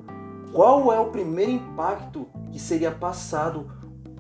qual 0.56 0.94
é 0.94 0.98
o 0.98 1.08
primeiro 1.08 1.52
impacto 1.52 2.28
que 2.50 2.58
seria 2.58 2.90
passado 2.90 3.70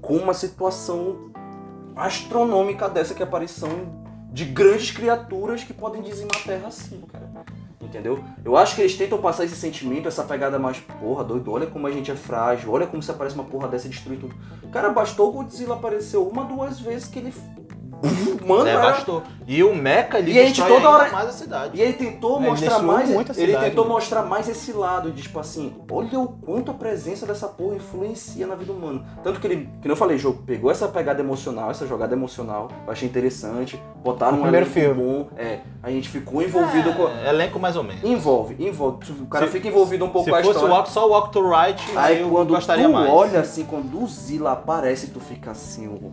com 0.01 0.17
uma 0.17 0.33
situação 0.33 1.31
astronômica 1.95 2.89
dessa 2.89 3.13
que 3.13 3.23
é 3.23 3.25
a 3.25 3.27
aparição 3.27 3.69
de 4.33 4.43
grandes 4.43 4.91
criaturas 4.91 5.63
que 5.63 5.73
podem 5.73 6.01
dizimar 6.01 6.35
a 6.35 6.45
Terra 6.45 6.67
assim, 6.67 7.01
cara. 7.09 7.25
Entendeu? 7.79 8.21
Eu 8.43 8.57
acho 8.57 8.75
que 8.75 8.81
eles 8.81 8.97
tentam 8.97 9.17
passar 9.21 9.45
esse 9.45 9.55
sentimento, 9.55 10.09
essa 10.09 10.25
pegada 10.25 10.59
mais, 10.59 10.77
porra, 10.77 11.23
doido, 11.23 11.49
olha 11.53 11.67
como 11.67 11.87
a 11.87 11.91
gente 11.91 12.11
é 12.11 12.15
frágil, 12.15 12.69
olha 12.69 12.85
como 12.85 13.01
se 13.01 13.09
aparece 13.09 13.35
uma 13.35 13.45
porra 13.45 13.69
dessa 13.69 13.87
e 13.87 13.91
destrui 13.91 14.17
tudo. 14.17 14.35
Cara, 14.73 14.89
bastou 14.89 15.29
o 15.29 15.31
Godzilla 15.31 15.75
aparecer 15.75 16.17
uma, 16.17 16.43
duas 16.43 16.81
vezes 16.81 17.07
que 17.07 17.19
ele 17.19 17.33
Mano, 18.45 18.67
era- 18.67 18.81
Devastou. 18.81 19.23
E 19.47 19.63
o 19.63 19.75
Mecha 19.75 20.17
ele 20.17 20.31
E 20.33 20.39
a 20.39 20.45
gente 20.45 20.61
toda 20.61 20.89
hora- 20.89 21.11
mais 21.11 21.29
a 21.29 21.31
cidade. 21.31 21.77
E 21.77 21.81
ele 21.81 21.93
tentou 21.93 22.37
Ele 22.39 22.49
mostrar 22.49 22.79
mais. 22.79 23.09
muito 23.09 23.31
a 23.31 23.35
Ele 23.35 23.45
cidade, 23.51 23.69
tentou 23.69 23.85
né? 23.85 23.91
mostrar 23.91 24.21
mais 24.23 24.49
esse 24.49 24.71
lado 24.71 25.11
de 25.11 25.21
tipo 25.21 25.39
assim, 25.39 25.73
olha 25.91 26.19
o 26.19 26.27
quanto 26.27 26.71
a 26.71 26.73
presença 26.73 27.25
dessa 27.25 27.47
porra 27.47 27.75
influencia 27.75 28.47
na 28.47 28.55
vida 28.55 28.71
humana. 28.73 29.03
Tanto 29.23 29.39
que 29.39 29.45
ele, 29.47 29.69
que 29.81 29.89
eu 29.89 29.95
falei, 29.95 30.17
jogo 30.17 30.41
pegou 30.45 30.71
essa 30.71 30.87
pegada 30.87 31.21
emocional, 31.21 31.69
essa 31.69 31.85
jogada 31.87 32.13
emocional, 32.15 32.69
eu 32.85 32.91
achei 32.91 33.07
interessante, 33.07 33.79
botaram 34.03 34.33
No 34.33 34.39
um 34.39 34.41
primeiro 34.43 34.65
elenco 34.65 34.79
filme. 34.79 35.03
bom, 35.03 35.27
é, 35.37 35.59
a 35.83 35.91
gente 35.91 36.09
ficou 36.09 36.41
envolvido 36.41 36.91
com 36.93 37.07
É, 37.07 37.29
elenco 37.29 37.59
mais 37.59 37.75
ou 37.75 37.83
menos. 37.83 38.03
envolve, 38.03 38.55
envolve, 38.59 39.11
o 39.21 39.25
cara 39.27 39.45
Se- 39.45 39.51
fica 39.51 39.67
envolvido 39.67 40.05
um 40.05 40.09
pouco 40.09 40.25
Se 40.25 40.31
com 40.31 40.35
a 40.37 40.39
fosse 40.39 40.51
história. 40.55 40.73
walk, 40.75 40.89
só 40.91 41.07
o 41.07 41.11
Walk 41.11 41.31
to 41.31 41.47
Right, 41.47 41.83
Aí 41.95 42.21
eu 42.21 42.29
quando 42.29 42.49
gostaria 42.49 42.85
tu 42.87 42.91
mais. 42.93 43.09
olha 43.11 43.39
assim, 43.41 43.63
quando 43.65 44.01
o 44.01 44.07
Zilla 44.07 44.53
aparece, 44.53 45.07
tu 45.07 45.19
fica 45.19 45.51
assim, 45.51 45.87
o 45.87 45.95
tu, 45.99 46.11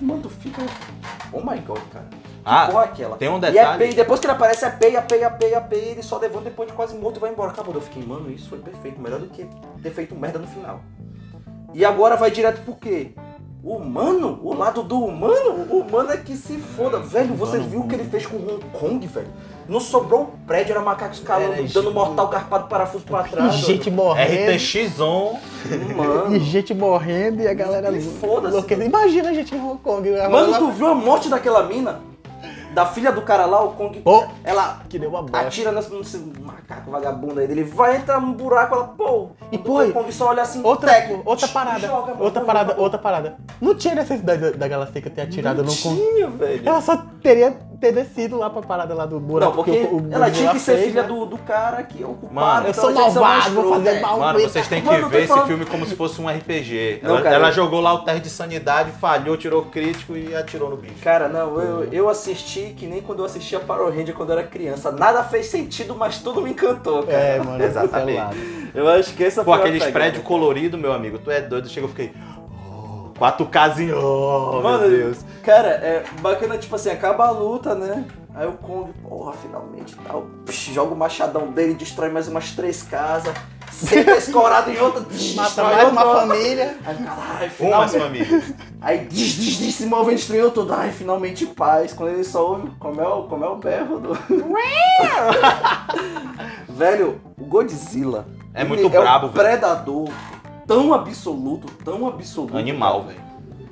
mano, 0.00 0.22
tu 0.22 0.30
fica 0.30 0.62
Oh 1.32 1.40
my 1.40 1.58
god, 1.60 1.80
cara. 1.92 2.06
Que 2.10 2.16
Ah, 2.44 2.66
porra 2.66 2.82
é 2.82 2.84
aquela? 2.88 3.16
tem 3.16 3.28
um 3.28 3.34
E 3.40 3.46
é 3.46 3.50
detalhe. 3.50 3.94
depois 3.94 4.20
que 4.20 4.26
ele 4.26 4.32
aparece, 4.32 4.64
é 4.64 4.70
pei, 4.70 4.96
é 4.96 5.00
pei, 5.00 5.22
é 5.24 5.30
pei, 5.30 5.54
é 5.54 5.60
pei, 5.60 5.88
ele 5.90 6.02
só 6.02 6.18
levanta 6.18 6.44
depois 6.44 6.68
de 6.68 6.74
quase 6.74 6.96
morto 6.96 7.16
e 7.16 7.20
vai 7.20 7.30
embora. 7.32 7.50
Acabou. 7.50 7.74
Eu 7.74 7.80
fiquei, 7.80 8.04
mano, 8.04 8.30
isso 8.30 8.48
foi 8.48 8.58
perfeito. 8.58 9.00
Melhor 9.00 9.20
do 9.20 9.26
que 9.28 9.46
ter 9.82 9.90
feito 9.90 10.14
merda 10.14 10.38
no 10.38 10.46
final. 10.46 10.80
E 11.72 11.84
agora 11.84 12.16
vai 12.16 12.30
direto 12.30 12.62
pro 12.64 12.74
quê? 12.76 13.12
O 13.62 13.76
humano, 13.76 14.38
o 14.42 14.52
lado 14.54 14.82
do 14.82 15.02
humano, 15.02 15.66
o 15.70 15.78
humano 15.80 16.12
é 16.12 16.18
que 16.18 16.36
se 16.36 16.58
foda. 16.58 16.98
Velho, 16.98 17.34
você 17.34 17.58
viu 17.58 17.80
o 17.80 17.88
que 17.88 17.94
ele 17.94 18.04
fez 18.04 18.26
com 18.26 18.36
Hong 18.36 18.62
Kong, 18.78 19.06
velho? 19.06 19.28
Não 19.68 19.80
sobrou 19.80 20.22
um 20.22 20.46
prédio, 20.46 20.72
era 20.72 20.80
macacos 20.80 21.18
escalando, 21.18 21.54
dando 21.54 21.66
gente- 21.66 21.94
mortal 21.94 22.28
carpado 22.28 22.68
parafuso 22.68 23.04
pra 23.04 23.24
E 23.26 23.30
trás. 23.30 23.54
gente 23.56 23.90
morrendo. 23.90 24.52
RTX 24.52 25.00
on. 25.00 25.38
Mano. 25.96 26.36
E 26.36 26.38
gente 26.40 26.74
morrendo 26.74 27.42
e 27.42 27.48
a 27.48 27.54
galera. 27.54 27.90
E 27.90 28.00
foda-se. 28.00 28.74
Imagina 28.74 29.30
a 29.30 29.34
gente 29.34 29.54
em 29.54 29.60
Hong 29.60 29.78
Kong. 29.82 30.10
Mano, 30.30 30.58
tu 30.58 30.70
viu 30.70 30.88
a 30.88 30.94
morte 30.94 31.28
daquela 31.28 31.62
mina? 31.64 32.00
Da 32.74 32.84
filha 32.84 33.12
do 33.12 33.22
cara 33.22 33.46
lá, 33.46 33.62
o 33.62 33.72
Kong. 33.74 34.02
Oh. 34.04 34.24
Ela 34.42 34.80
Que 34.88 34.98
deu 34.98 35.08
uma 35.08 35.22
bosta. 35.22 35.38
atira 35.46 35.70
nesse, 35.70 35.94
nesse 35.94 36.18
macaco 36.40 36.90
vagabundo 36.90 37.38
aí 37.38 37.46
dele, 37.46 37.62
vai 37.62 37.98
entrar 37.98 38.20
num 38.20 38.32
buraco, 38.32 38.74
ela, 38.74 38.84
pô. 38.88 39.28
E, 39.52 39.56
pô, 39.56 39.80
o 39.80 39.92
Kong 39.92 40.12
só 40.12 40.30
olha 40.30 40.42
assim, 40.42 40.60
Outra, 40.64 40.92
tec, 40.92 41.20
outra 41.24 41.46
parada, 41.46 41.86
joga, 41.86 42.16
outra 42.18 42.42
vai, 42.42 42.46
parada, 42.54 42.74
outra 42.80 42.98
parada. 42.98 43.36
Não 43.60 43.76
tinha 43.76 43.94
necessidade 43.94 44.40
da, 44.40 44.50
da 44.50 44.68
ter 45.08 45.20
atirado 45.22 45.58
Não 45.62 45.70
no 45.72 45.76
Kong. 45.80 45.96
tinha, 45.96 46.26
velho. 46.30 46.62
Ela 46.68 46.80
só 46.80 46.96
teria 47.22 47.56
ter 47.84 47.92
descido 47.92 48.38
lá 48.38 48.48
pra 48.48 48.62
parada 48.62 48.94
lá 48.94 49.04
do 49.04 49.20
buraco. 49.20 49.50
Não, 49.50 49.56
porque 49.64 49.70
que 49.86 49.86
o- 49.94 49.96
o 50.08 50.08
ela 50.10 50.30
tinha 50.30 50.50
que 50.52 50.58
ser 50.58 50.76
fez, 50.76 50.86
filha 50.88 51.02
né? 51.02 51.08
do, 51.08 51.26
do 51.26 51.36
cara 51.38 51.82
que 51.82 52.02
é 52.02 52.06
o 52.06 52.14
culpado. 52.14 52.34
Mano, 52.34 52.66
Eu 52.66 52.70
então 52.70 52.84
sou 52.84 52.92
ser 52.92 52.98
malvado, 53.00 53.50
uma 53.50 53.62
vou 53.62 53.72
fazer 53.74 54.00
mal. 54.00 54.18
Mano, 54.18 54.40
vocês 54.40 54.68
têm 54.68 54.80
que 54.80 54.86
Mano, 54.86 55.08
ver 55.08 55.18
esse 55.18 55.28
falando- 55.28 55.46
filme 55.46 55.66
como 55.66 55.84
se 55.86 55.94
fosse 55.96 56.20
um 56.20 56.28
RPG. 56.28 57.00
Não, 57.02 57.10
ela, 57.10 57.22
cara, 57.22 57.34
ela 57.36 57.48
eu- 57.48 57.52
jogou 57.52 57.80
lá 57.80 57.92
o 57.92 57.98
teste 57.98 58.22
de 58.22 58.30
sanidade, 58.30 58.90
falhou, 58.92 59.36
tirou 59.36 59.62
crítico 59.66 60.16
e 60.16 60.34
atirou 60.34 60.70
no 60.70 60.76
bicho. 60.76 60.94
Cara, 61.02 61.28
não, 61.28 61.60
eu, 61.60 61.88
eu 61.92 62.08
assisti 62.08 62.74
que 62.76 62.86
nem 62.86 63.02
quando 63.02 63.18
eu 63.18 63.26
assistia 63.26 63.60
Power 63.60 63.94
Ranger 63.94 64.14
quando 64.14 64.30
eu 64.32 64.38
era 64.38 64.46
criança. 64.48 64.90
Nada 64.90 65.22
fez 65.24 65.46
sentido, 65.46 65.94
mas 65.94 66.18
tudo 66.18 66.40
me 66.40 66.50
encantou, 66.50 67.02
cara. 67.02 67.18
É, 67.18 67.38
mano, 67.38 67.62
Exatamente. 67.62 68.64
Eu 68.74 68.88
acho 68.88 69.14
que 69.14 69.22
essa 69.22 69.44
Pô, 69.44 69.52
foi 69.52 69.60
aqueles 69.60 69.84
prédios 69.84 70.24
coloridos, 70.24 70.80
meu 70.80 70.92
amigo, 70.92 71.16
tu 71.18 71.30
é 71.30 71.40
doido, 71.40 71.68
chega 71.68 71.84
eu 71.86 71.90
fiquei. 71.90 72.12
Oh, 73.18 73.24
4Kzinho, 73.24 73.96
oh, 73.96 74.60
Mano, 74.62 74.88
meu 74.88 74.90
Deus. 74.90 75.18
Cara, 75.42 75.68
é 75.68 76.04
bacana, 76.20 76.58
tipo 76.58 76.74
assim, 76.74 76.90
acaba 76.90 77.26
a 77.26 77.30
luta, 77.30 77.74
né? 77.74 78.04
Aí 78.34 78.46
o 78.48 78.52
Kong, 78.52 78.92
porra, 79.02 79.32
finalmente 79.34 79.94
tal. 80.06 80.26
Psh, 80.46 80.72
joga 80.72 80.92
o 80.94 80.96
machadão 80.96 81.52
dele, 81.52 81.74
destrói 81.74 82.08
mais 82.10 82.26
umas 82.26 82.50
três 82.50 82.82
casas, 82.82 83.32
senta 83.70 84.16
escorado 84.16 84.70
em 84.72 84.78
outra, 84.80 85.00
Mata 85.02 85.12
destrói 85.14 85.74
mais 85.76 85.88
uma 85.92 86.04
outra. 86.04 86.20
família. 86.26 86.76
Aí, 86.84 86.96
caralho, 86.96 87.50
Umas 87.60 87.92
finalmente. 87.92 87.98
famílias. 87.98 88.54
Aí 88.80 88.98
diz, 89.08 89.32
diz, 89.34 89.56
diz, 89.58 89.74
se 89.76 89.86
move, 89.86 90.12
destruiu 90.16 90.50
tudo. 90.50 90.72
Ai, 90.74 90.90
finalmente 90.90 91.46
paz. 91.46 91.92
Quando 91.92 92.10
ele 92.10 92.24
só 92.24 92.44
ouve, 92.44 92.68
como 92.80 93.00
é 93.00 93.06
o, 93.06 93.22
como 93.24 93.44
é 93.44 93.48
o 93.48 93.56
berro 93.56 94.00
do. 94.00 94.18
Velho, 96.68 97.20
o 97.38 97.44
Godzilla. 97.44 98.26
É 98.52 98.64
muito 98.64 98.86
é 98.86 98.88
brabo, 98.88 99.26
um 99.26 99.30
velho. 99.30 99.48
predador 99.48 100.08
tão 100.66 100.92
absoluto, 100.92 101.66
tão 101.84 102.06
absoluto. 102.06 102.56
Animal, 102.56 103.04
velho. 103.04 103.20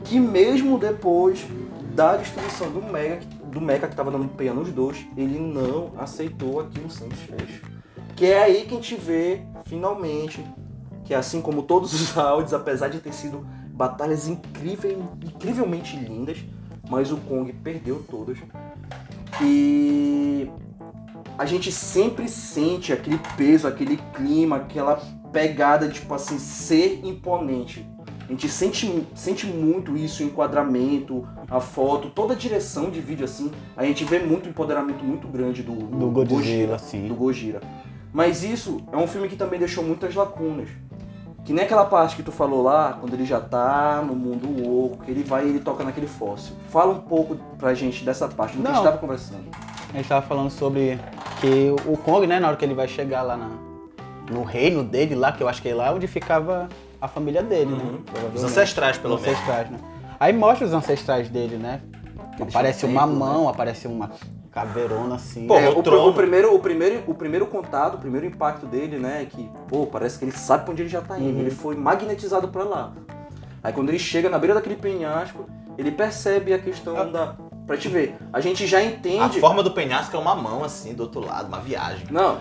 que 0.05 0.19
mesmo 0.19 0.79
depois 0.79 1.47
da 1.95 2.17
destruição 2.17 2.71
do 2.71 2.83
Mega, 2.83 3.21
do 3.51 3.61
Mecha 3.61 3.87
que 3.87 3.95
tava 3.95 4.11
dando 4.11 4.29
peia 4.29 4.55
nos 4.55 4.71
dois, 4.71 5.07
ele 5.17 5.39
não 5.39 5.93
aceitou 5.99 6.61
aquilo 6.61 6.91
sem 6.91 7.09
desfecho. 7.09 7.63
Que 8.17 8.27
é 8.27 8.43
aí 8.43 8.65
que 8.65 8.75
a 8.75 8.77
gente 8.77 8.95
vê, 8.95 9.43
finalmente, 9.65 10.45
que 11.05 11.15
assim 11.15 11.41
como 11.41 11.63
todos 11.63 11.93
os 11.93 12.11
rounds, 12.13 12.55
apesar 12.55 12.89
de 12.89 13.01
ter 13.01 13.13
sido 13.13 13.47
batalhas 13.73 14.29
incríveis, 14.29 14.99
incrivelmente 15.25 15.97
lindas, 15.97 16.39
mas 16.89 17.13
o 17.13 17.17
Kong 17.19 17.53
perdeu 17.53 18.05
todas. 18.11 18.39
E 19.41 20.51
a 21.37 21.45
gente 21.45 21.73
sempre 21.73 22.29
sente 22.29 22.93
aquele 22.93 23.19
peso, 23.37 23.67
aquele 23.67 23.97
clima, 24.15 24.57
aquela 24.57 25.01
pegada 25.33 25.89
de, 25.89 25.95
tipo 25.95 26.13
assim, 26.15 26.39
ser 26.39 27.01
imponente. 27.05 27.89
A 28.29 28.33
gente 28.33 28.49
sente, 28.49 29.07
sente 29.15 29.47
muito 29.47 29.97
isso, 29.97 30.23
o 30.23 30.27
enquadramento, 30.27 31.27
a 31.51 31.61
foto, 31.61 32.09
toda 32.09 32.35
a 32.35 32.37
direção 32.37 32.89
de 32.91 33.01
vídeo 33.01 33.25
assim. 33.25 33.51
A 33.77 33.85
gente 33.85 34.05
vê 34.05 34.19
muito 34.21 34.49
empoderamento 34.49 35.05
muito 35.05 35.27
grande 35.29 35.63
do, 35.63 35.73
Do 35.75 36.09
Godzilla, 36.11 36.79
sim. 36.79 37.09
do 37.09 37.15
Gojira. 37.15 37.61
Mas 38.13 38.43
isso 38.43 38.81
é 38.93 38.97
um 38.97 39.07
filme 39.07 39.29
que 39.29 39.37
também 39.37 39.59
deixou 39.59 39.83
muitas 39.85 40.15
lacunas. 40.15 40.69
Que 41.45 41.53
nem 41.53 41.65
aquela 41.65 41.85
parte 41.85 42.15
que 42.15 42.23
tu 42.23 42.31
falou 42.31 42.63
lá, 42.63 42.97
quando 43.01 43.15
ele 43.15 43.27
já 43.27 43.41
tá 43.41 44.03
no 44.07 44.15
mundo 44.15 44.47
oco, 44.85 45.05
que 45.05 45.11
ele 45.11 45.25
vai 45.25 45.45
e 45.47 45.49
ele 45.51 45.61
toca 45.61 45.83
naquele 45.83 46.07
fóssil. 46.07 46.55
Fala 46.69 46.93
um 46.93 47.01
pouco 47.01 47.37
pra 47.59 47.75
gente 47.75 48.05
dessa 48.05 48.29
parte, 48.29 48.57
do 48.57 48.63
que 48.63 48.69
a 48.69 48.71
Não. 48.71 48.77
gente 48.77 48.85
tava 48.85 48.99
conversando. 48.99 49.45
A 49.93 49.97
gente 49.97 50.09
tava 50.09 50.25
falando 50.25 50.51
sobre 50.51 50.99
que 51.41 51.75
o 51.87 51.97
Kong, 51.99 52.27
né, 52.27 52.39
na 52.39 52.49
hora 52.49 52.57
que 52.57 52.65
ele 52.65 52.75
vai 52.75 52.87
chegar 52.87 53.23
lá 53.23 53.37
na, 53.37 53.51
no 54.31 54.43
reino 54.43 54.83
dele 54.85 55.15
lá, 55.15 55.33
que 55.33 55.43
eu 55.43 55.49
acho 55.49 55.61
que 55.63 55.69
é 55.69 55.75
lá 55.75 55.93
onde 55.93 56.07
ficava 56.07 56.69
a 57.01 57.09
família 57.09 57.43
dele, 57.43 57.73
Uhum. 57.73 57.93
né? 57.93 57.99
Os 58.35 58.45
ancestrais, 58.45 58.97
pelo 58.99 59.15
Os 59.17 59.21
menos. 59.23 59.37
ancestrais, 59.37 59.71
né? 59.71 59.79
Aí 60.21 60.33
mostra 60.33 60.67
os 60.67 60.73
ancestrais 60.73 61.29
dele, 61.29 61.57
né? 61.57 61.81
Eles 62.39 62.55
Aparece 62.55 62.87
uma 62.87 63.03
tempo, 63.03 63.15
mão, 63.19 63.49
aparece 63.49 63.87
uma 63.87 64.11
caveirona 64.51 65.17
assim. 65.17 65.47
Pô, 65.47 65.57
É, 65.57 65.69
o 65.69 65.79
o, 65.79 65.83
trono- 65.83 66.09
o 66.09 66.15
primeiro, 66.15 66.55
o, 66.55 66.59
primeiro, 66.59 67.03
o 67.07 67.15
primeiro 67.15 67.47
contato, 67.47 67.95
o 67.95 67.99
primeiro 67.99 68.27
impacto 68.27 68.67
dele, 68.67 68.99
né, 68.99 69.23
é 69.23 69.25
que, 69.25 69.51
pô, 69.69 69.87
parece 69.87 70.19
que 70.19 70.25
ele 70.25 70.33
sabe 70.33 70.65
pra 70.65 70.73
onde 70.73 70.83
ele 70.83 70.89
já 70.89 71.01
tá 71.01 71.19
indo. 71.19 71.35
Uhum. 71.35 71.41
Ele 71.41 71.51
foi 71.51 71.75
magnetizado 71.77 72.49
pra 72.49 72.63
lá. 72.65 72.93
Aí 73.63 73.73
quando 73.73 73.89
ele 73.91 73.99
chega 73.99 74.29
na 74.29 74.39
beira 74.39 74.55
daquele 74.55 74.77
penhasco, 74.77 75.47
ele 75.79 75.91
percebe 75.91 76.53
a 76.55 76.59
questão 76.59 76.97
Ah. 76.97 77.05
da... 77.05 77.35
Pra 77.67 77.77
te 77.77 77.89
ver, 77.89 78.17
a 78.33 78.41
gente 78.41 78.67
já 78.67 78.79
A 78.79 78.85
entende... 78.85 79.39
forma 79.41 79.63
do 79.63 79.71
penhasco 79.71 80.17
é 80.17 80.19
uma 80.19 80.35
mão, 80.35 80.65
assim, 80.65 80.93
do 80.95 81.05
outro 81.05 81.21
lado, 81.25 81.47
uma 81.47 81.61
viagem. 81.61 82.07
Não, 82.11 82.39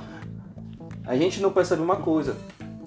a 1.05 1.15
gente 1.15 1.41
não 1.41 1.51
percebe 1.51 1.81
uma 1.81 1.95
coisa. 1.97 2.35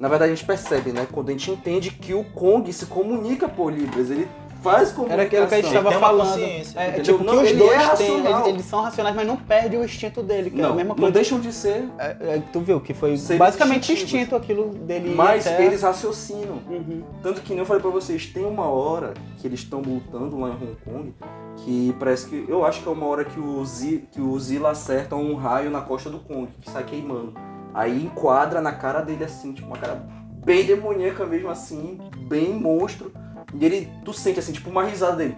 Na 0.00 0.08
verdade 0.08 0.32
a 0.32 0.34
gente 0.34 0.44
percebe, 0.46 0.92
né, 0.92 1.06
quando 1.10 1.28
a 1.28 1.32
gente 1.32 1.50
entende 1.50 1.90
que 1.90 2.12
o 2.14 2.24
Kong 2.24 2.70
se 2.72 2.86
comunica 2.86 3.48
por 3.48 3.72
Libras. 3.72 4.10
Ele 4.10 4.28
faz 4.62 4.92
comunicação. 4.92 5.12
Era 5.12 5.22
aquilo 5.22 5.46
que 5.46 5.54
a 5.54 5.56
gente 5.58 5.66
Ele 5.66 5.74
tava 5.74 5.88
tem 5.90 5.98
uma 5.98 6.06
falando. 6.08 6.40
É, 6.42 6.58
entendeu? 6.88 7.02
tipo, 7.02 7.24
Não, 7.24 7.32
que 7.36 7.42
os 7.44 7.48
ele 7.50 7.58
dois 7.58 7.70
é 7.72 7.76
têm, 7.76 7.86
racional. 7.86 8.40
eles, 8.40 8.48
eles 8.54 8.64
são 8.66 8.80
racionais, 8.80 9.14
mas 9.16 9.26
não 9.26 9.36
perde 9.36 9.76
o 9.76 9.84
instinto 9.84 10.22
dele, 10.22 10.50
que 10.50 10.58
é 10.58 10.62
Não, 10.62 10.72
a 10.72 10.74
mesma 10.74 10.88
não 10.94 10.96
coisa. 10.96 11.12
deixam 11.12 11.38
de 11.38 11.52
ser, 11.52 11.84
É, 11.98 12.16
é, 12.20 12.42
tu 12.52 12.60
viu 12.60 12.80
que 12.80 12.92
foi 12.94 13.16
Seres 13.18 13.38
basicamente 13.38 13.92
instinto 13.92 14.34
aquilo 14.34 14.70
dele. 14.70 15.14
mas 15.14 15.46
até- 15.46 15.64
eles 15.66 15.82
raciocinam. 15.82 16.60
Uhum. 16.68 17.02
Tanto 17.22 17.42
que 17.42 17.50
nem 17.50 17.58
eu 17.60 17.66
falei 17.66 17.82
pra 17.82 17.90
vocês, 17.90 18.26
tem 18.26 18.44
uma 18.44 18.66
hora 18.66 19.12
que 19.38 19.46
eles 19.46 19.60
estão 19.60 19.80
lutando 19.80 20.38
lá 20.40 20.48
em 20.48 20.52
Hong 20.52 20.76
Kong, 20.84 21.14
que 21.58 21.94
parece 22.00 22.26
que. 22.26 22.44
Eu 22.48 22.64
acho 22.64 22.82
que 22.82 22.88
é 22.88 22.92
uma 22.92 23.06
hora 23.06 23.24
que 23.24 23.38
o, 23.38 23.62
Zi, 23.66 24.08
que 24.10 24.20
o 24.20 24.38
Zilla 24.40 24.70
acerta 24.70 25.14
um 25.14 25.34
raio 25.34 25.70
na 25.70 25.82
costa 25.82 26.08
do 26.10 26.18
Kong, 26.20 26.48
que 26.62 26.70
sai 26.70 26.84
queimando. 26.84 27.34
Aí 27.74 28.04
enquadra 28.04 28.60
na 28.60 28.72
cara 28.72 29.00
dele 29.00 29.24
assim, 29.24 29.52
tipo, 29.52 29.66
uma 29.66 29.76
cara 29.76 30.06
bem 30.44 30.64
demoníaca 30.64 31.26
mesmo 31.26 31.50
assim, 31.50 31.98
bem 32.28 32.54
monstro. 32.54 33.12
E 33.52 33.64
ele, 33.64 33.90
tu 34.04 34.12
sente 34.12 34.38
assim, 34.38 34.52
tipo, 34.52 34.70
uma 34.70 34.84
risada 34.84 35.16
dele. 35.16 35.36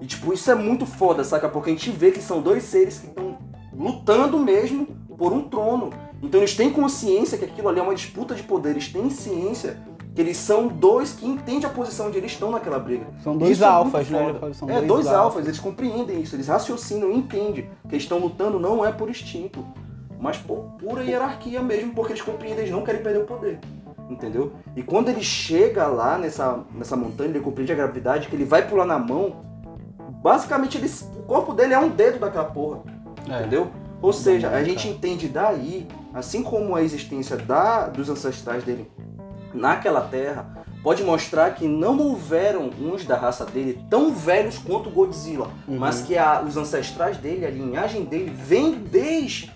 E 0.00 0.06
tipo, 0.06 0.32
isso 0.32 0.50
é 0.50 0.54
muito 0.54 0.84
foda, 0.84 1.22
saca? 1.22 1.48
Porque 1.48 1.70
a 1.70 1.72
gente 1.72 1.90
vê 1.90 2.10
que 2.10 2.20
são 2.20 2.42
dois 2.42 2.64
seres 2.64 2.98
que 2.98 3.06
estão 3.06 3.38
lutando 3.72 4.38
mesmo 4.38 4.86
por 5.16 5.32
um 5.32 5.42
trono. 5.42 5.90
Então 6.22 6.40
eles 6.40 6.56
têm 6.56 6.70
consciência 6.70 7.38
que 7.38 7.44
aquilo 7.44 7.68
ali 7.68 7.78
é 7.78 7.82
uma 7.82 7.94
disputa 7.94 8.34
de 8.34 8.42
poder, 8.42 8.70
eles 8.70 8.88
têm 8.88 9.08
ciência 9.08 9.78
que 10.14 10.20
eles 10.20 10.36
são 10.36 10.66
dois 10.66 11.12
que 11.12 11.26
entendem 11.26 11.64
a 11.66 11.68
posição 11.68 12.08
onde 12.08 12.18
eles 12.18 12.32
estão 12.32 12.50
naquela 12.50 12.78
briga. 12.78 13.06
São 13.22 13.36
dois 13.36 13.52
Isso 13.52 13.64
é 13.64 13.66
alfas, 13.66 14.10
né? 14.10 14.28
Ele 14.28 14.38
fala, 14.38 14.54
São 14.54 14.68
é, 14.68 14.82
dois, 14.82 15.06
alfas, 15.06 15.46
eles 15.46 15.60
compreendem 15.60 16.20
isso, 16.20 16.34
eles 16.34 16.48
raciocinam 16.48 17.12
e 17.12 17.16
entendem 17.16 17.70
que 17.88 17.94
eles 17.94 18.02
estão 18.02 18.18
lutando 18.18 18.58
não 18.58 18.84
é 18.84 18.90
por 18.90 19.08
instinto, 19.08 19.64
mas 20.20 20.36
por 20.36 20.58
pura 20.78 21.02
hierarquia 21.02 21.60
mesmo, 21.62 21.94
porque 21.94 22.12
eles 22.12 22.22
compreendem, 22.22 22.60
eles 22.60 22.70
não 22.70 22.82
querem 22.84 23.02
perder 23.02 23.20
o 23.22 23.24
poder. 23.26 23.58
Entendeu? 24.08 24.52
E 24.76 24.82
quando 24.82 25.08
ele 25.08 25.22
chega 25.22 25.86
lá 25.86 26.18
nessa, 26.18 26.60
nessa 26.74 26.96
montanha, 26.96 27.30
ele 27.30 27.40
compreende 27.40 27.72
a 27.72 27.76
gravidade, 27.76 28.28
que 28.28 28.34
ele 28.36 28.44
vai 28.44 28.66
pular 28.68 28.84
na 28.84 28.98
mão, 28.98 29.36
basicamente 30.22 30.76
ele, 30.78 30.90
o 31.18 31.22
corpo 31.22 31.52
dele 31.52 31.74
é 31.74 31.78
um 31.78 31.88
dedo 31.88 32.18
daquela 32.18 32.44
porra. 32.44 32.80
É. 33.28 33.40
Entendeu? 33.40 33.68
Ou 34.02 34.12
seja, 34.12 34.48
a 34.50 34.64
gente 34.64 34.88
entende 34.88 35.28
daí, 35.28 35.86
assim 36.12 36.42
como 36.42 36.74
a 36.74 36.82
existência 36.82 37.36
da, 37.36 37.86
dos 37.86 38.08
ancestrais 38.08 38.64
dele 38.64 38.90
naquela 39.52 40.00
terra, 40.00 40.64
pode 40.82 41.02
mostrar 41.04 41.54
que 41.54 41.68
não 41.68 41.98
houveram 41.98 42.70
uns 42.80 43.04
da 43.04 43.16
raça 43.16 43.44
dele 43.44 43.84
tão 43.90 44.12
velhos 44.14 44.56
quanto 44.58 44.88
o 44.88 44.92
Godzilla, 44.92 45.48
Uhum. 45.68 45.76
mas 45.78 46.00
que 46.00 46.16
a- 46.16 46.40
os 46.42 46.56
ancestrais 46.56 47.18
dele, 47.18 47.44
a 47.44 47.50
linhagem 47.50 48.04
dele, 48.04 48.30
vem 48.34 48.72
desde 48.72 49.52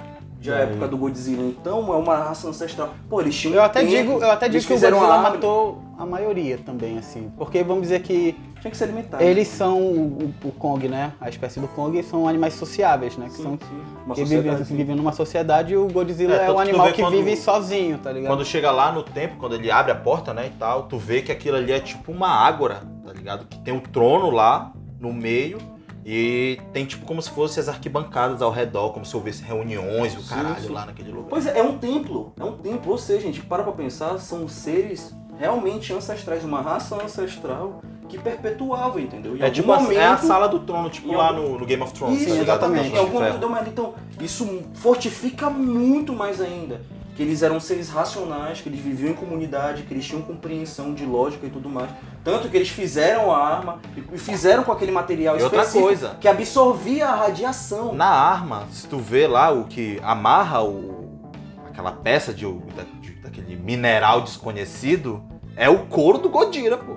a 0.51 0.55
Daí. 0.55 0.63
época 0.71 0.89
do 0.89 0.97
Godzilla. 0.97 1.43
Então 1.43 1.93
é 1.93 1.97
uma 1.97 2.17
raça 2.17 2.49
ancestral. 2.49 2.91
Pô, 3.09 3.21
eles 3.21 3.35
tinham 3.35 3.55
Eu 3.57 3.63
até 3.63 3.81
tempo, 3.81 3.91
digo, 3.93 4.13
eu 4.23 4.31
até 4.31 4.49
digo 4.49 4.65
que 4.65 4.73
o 4.73 4.79
Godzilla 4.81 5.19
matou 5.19 5.83
a 5.99 6.05
maioria 6.05 6.59
também, 6.59 6.99
assim. 6.99 7.31
Porque 7.37 7.63
vamos 7.63 7.83
dizer 7.83 8.03
que 8.03 8.35
Tinha 8.61 8.71
que 8.71 8.77
se 8.77 8.83
alimentar. 8.85 9.23
eles 9.23 9.47
são 9.49 9.79
o, 9.81 10.35
o 10.45 10.51
Kong, 10.53 10.89
né? 10.89 11.13
A 11.21 11.29
espécie 11.29 11.61
do 11.61 11.69
Kong 11.69 12.03
são 12.03 12.27
animais 12.27 12.55
sociáveis, 12.55 13.17
né? 13.17 13.27
Que 13.27 13.37
Sim, 13.37 13.43
são 13.43 13.53
sim. 13.53 13.83
Uma 14.05 14.15
que 14.15 14.25
vivem, 14.25 14.57
que 14.57 14.75
vivem 14.75 14.97
numa 14.97 15.13
sociedade 15.13 15.73
e 15.75 15.77
o 15.77 15.87
Godzilla 15.89 16.35
É, 16.37 16.47
é, 16.47 16.53
um 16.53 16.59
animal 16.59 16.93
que 16.93 17.01
quando- 17.03 17.17
vive 17.17 17.37
sozinho, 17.37 17.99
tá 17.99 18.11
ligado? 18.11 18.31
Quando 18.33 18.45
chega 18.45 18.71
lá 18.71 18.91
no 18.93 19.03
tempo, 19.03 19.37
quando 19.39 19.55
ele 19.55 19.71
abre 19.71 19.93
a 19.93 19.95
porta, 19.97 20.35
né, 20.35 20.47
e 20.47 20.59
tal, 20.59 20.85
tu 20.85 20.99
vê 20.99 21.23
que 21.23 21.31
aquilo 21.31 21.57
ali 21.57 21.73
é 21.73 21.79
tipo 21.81 22.11
uma 22.11 22.29
ágora, 22.29 22.83
tá 23.07 23.13
ligado? 23.13 23.47
Que 23.47 23.59
tem 23.61 23.73
um 23.73 23.81
trono 23.81 24.31
lá 24.31 24.73
no 25.01 25.13
meio 25.13 25.59
e 26.05 26.59
tem 26.73 26.85
tipo 26.85 27.07
como 27.07 27.21
se 27.23 27.31
fossem 27.31 27.61
as 27.61 27.69
arquibancadas 27.69 28.43
ao 28.43 28.51
redor, 28.51 28.91
como 28.93 29.05
se 29.07 29.17
houvesse 29.17 29.43
reuniões 29.43 30.13
e 30.15 30.17
o 30.19 30.21
Sim, 30.23 30.29
caralho 30.35 30.61
sim. 30.63 30.73
lá 30.73 30.85
naquele 30.87 31.11
lugar. 31.11 31.29
Pois 31.31 31.47
é, 31.47 31.59
é 31.59 31.63
um 31.63 31.79
templo. 31.79 32.33
É 32.39 32.45
um 32.45 32.53
templo. 32.59 32.93
Ou 32.93 32.99
seja, 32.99 33.21
gente, 33.23 33.41
para 33.41 33.63
pra 33.63 33.73
pensar, 33.73 34.19
são 34.19 34.47
seres 34.49 35.15
realmente 35.39 35.93
ancestrais, 35.93 36.45
uma 36.45 36.61
raça 36.61 36.95
ancestral 37.03 37.81
que 38.09 38.19
perpetuava, 38.19 39.01
entendeu? 39.01 39.37
Em 39.37 39.43
é 39.43 39.51
tipo 39.51 39.73
a- 39.73 39.81
momento, 39.81 39.99
é 39.99 40.07
a 40.07 40.19
sala 40.19 40.47
do 40.47 40.61
trono, 40.61 40.91
tipo 40.91 41.13
lá 41.13 41.29
algum- 41.29 41.43
no, 41.55 41.59
no 41.61 41.67
Game 41.67 41.83
of 41.83 41.93
Thrones. 41.95 42.21
Isso, 42.21 42.37
tá 42.37 42.43
exatamente. 42.43 42.91
Em 42.95 42.99
algum 42.99 43.19
momento. 43.21 43.69
Então, 43.69 43.95
isso 44.21 44.63
fortifica 44.75 45.49
muito 45.51 46.13
mais 46.13 46.41
ainda. 46.41 46.81
Que 47.15 47.23
eles 47.23 47.43
eram 47.45 47.61
seres 47.61 47.89
racionais, 47.91 48.61
que 48.61 48.69
eles 48.69 48.81
viviam 48.81 49.11
em 49.13 49.15
comunidade, 49.15 49.83
que 49.85 49.95
eles 49.95 50.05
tinham 50.05 50.21
compreensão 50.23 50.93
de 50.93 51.05
lógica 51.07 51.47
e 51.47 51.51
tudo 51.51 51.69
mais. 51.69 51.89
Tanto 52.25 52.49
que 52.49 52.57
eles 52.57 52.69
fizeram 52.69 53.33
a 53.33 53.39
arma 53.39 53.79
e 54.13 54.19
fizeram 54.19 54.65
com 54.65 54.73
aquele 54.73 54.91
material 54.91 55.39
E 55.39 55.43
outra 55.43 55.59
específico 55.61 55.87
coisa. 55.87 56.17
que 56.21 56.27
absorvia 56.27 57.07
a 57.09 57.15
radiação. 57.15 57.95
Na 57.95 58.07
arma, 58.09 58.65
se 58.73 58.89
tu 58.89 58.99
vê 58.99 59.29
lá 59.29 59.53
o 59.53 59.65
que 59.65 60.01
amarra 60.03 60.65
o, 60.65 61.21
aquela 61.69 61.93
peça 61.93 62.35
de, 62.35 62.45
da- 62.53 62.83
de- 63.01 63.13
daquele 63.21 63.55
mineral 63.55 64.23
desconhecido, 64.23 65.23
é 65.55 65.69
o 65.69 65.87
couro 65.87 66.19
do 66.19 66.29
Godira, 66.29 66.77
pô. 66.77 66.95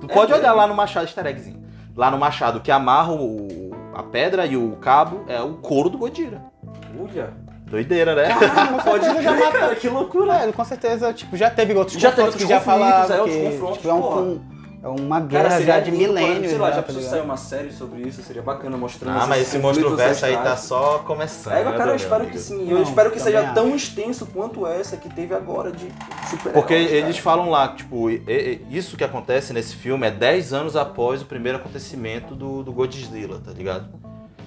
Tu 0.00 0.06
É 0.08 0.14
pode 0.14 0.30
mesmo? 0.32 0.42
olhar 0.42 0.54
lá 0.54 0.66
no 0.66 0.74
machado, 0.74 1.04
easter 1.04 1.26
eggzinho. 1.26 1.62
Lá 1.94 2.10
no 2.10 2.16
machado, 2.16 2.60
que 2.60 2.70
amarra 2.70 3.12
o, 3.12 3.72
a 3.94 4.02
pedra 4.04 4.46
e 4.46 4.56
o 4.56 4.76
cabo 4.76 5.24
é 5.28 5.42
o 5.42 5.54
couro 5.56 5.90
do 5.90 5.98
Godira. 5.98 6.40
Olha. 6.98 7.34
Doideira, 7.70 8.14
né? 8.14 8.28
Caramba, 8.28 8.82
Pode 8.82 9.04
já 9.22 9.52
cara, 9.52 9.74
que 9.76 9.88
loucura. 9.88 10.34
É, 10.34 10.52
com 10.52 10.64
certeza, 10.64 11.12
tipo, 11.12 11.36
já 11.36 11.50
teve 11.50 11.74
outros 11.74 12.00
Já 12.00 12.10
teve 12.10 12.22
confrontos 12.28 12.36
que 12.36 12.52
outros 12.52 12.58
já 12.58 12.60
falavam 12.60 13.16
é, 13.16 13.20
outros 13.20 13.36
que 13.36 13.44
confrontos, 13.44 13.76
tipo, 13.78 13.88
é, 13.88 13.94
um, 13.94 14.40
é 14.82 14.88
uma 14.88 15.16
Cara, 15.16 15.26
guerra 15.26 15.50
seria 15.50 15.66
já 15.74 15.80
de 15.80 15.90
milênios, 15.90 16.50
Sei 16.50 16.58
lá, 16.58 16.68
né, 16.68 16.74
já 16.74 16.76
tá 16.76 16.82
preciso 16.84 17.04
ligado? 17.04 17.18
sair 17.18 17.24
uma 17.24 17.36
série 17.36 17.72
sobre 17.72 18.00
isso, 18.02 18.22
seria 18.22 18.42
bacana 18.42 18.76
mostrando 18.76 19.18
Ah, 19.18 19.26
mas 19.26 19.42
esse 19.42 19.58
monstro 19.58 19.94
verso 19.96 20.24
aí 20.24 20.36
tá 20.36 20.56
só 20.56 20.98
começando. 21.00 21.52
É, 21.52 21.64
cara, 21.64 21.90
eu 21.90 21.96
espero 21.96 22.22
amigo? 22.22 22.30
que 22.30 22.38
sim. 22.38 22.64
Não, 22.64 22.78
eu 22.78 22.82
espero 22.82 23.10
que 23.10 23.20
seja 23.20 23.52
tão 23.52 23.74
extenso 23.74 24.24
quanto 24.26 24.66
essa 24.66 24.96
que 24.96 25.08
teve 25.12 25.34
agora 25.34 25.72
de 25.72 25.88
super 26.30 26.52
Porque 26.52 26.74
eles 26.74 27.18
falam 27.18 27.50
lá, 27.50 27.68
tipo, 27.68 28.08
isso 28.70 28.96
que 28.96 29.04
acontece 29.04 29.52
nesse 29.52 29.74
filme 29.74 30.06
é 30.06 30.10
10 30.10 30.52
anos 30.52 30.76
após 30.76 31.22
o 31.22 31.26
primeiro 31.26 31.58
acontecimento 31.58 32.34
do, 32.34 32.62
do 32.62 32.72
Godzilla, 32.72 33.40
tá 33.44 33.50
ligado? 33.52 33.88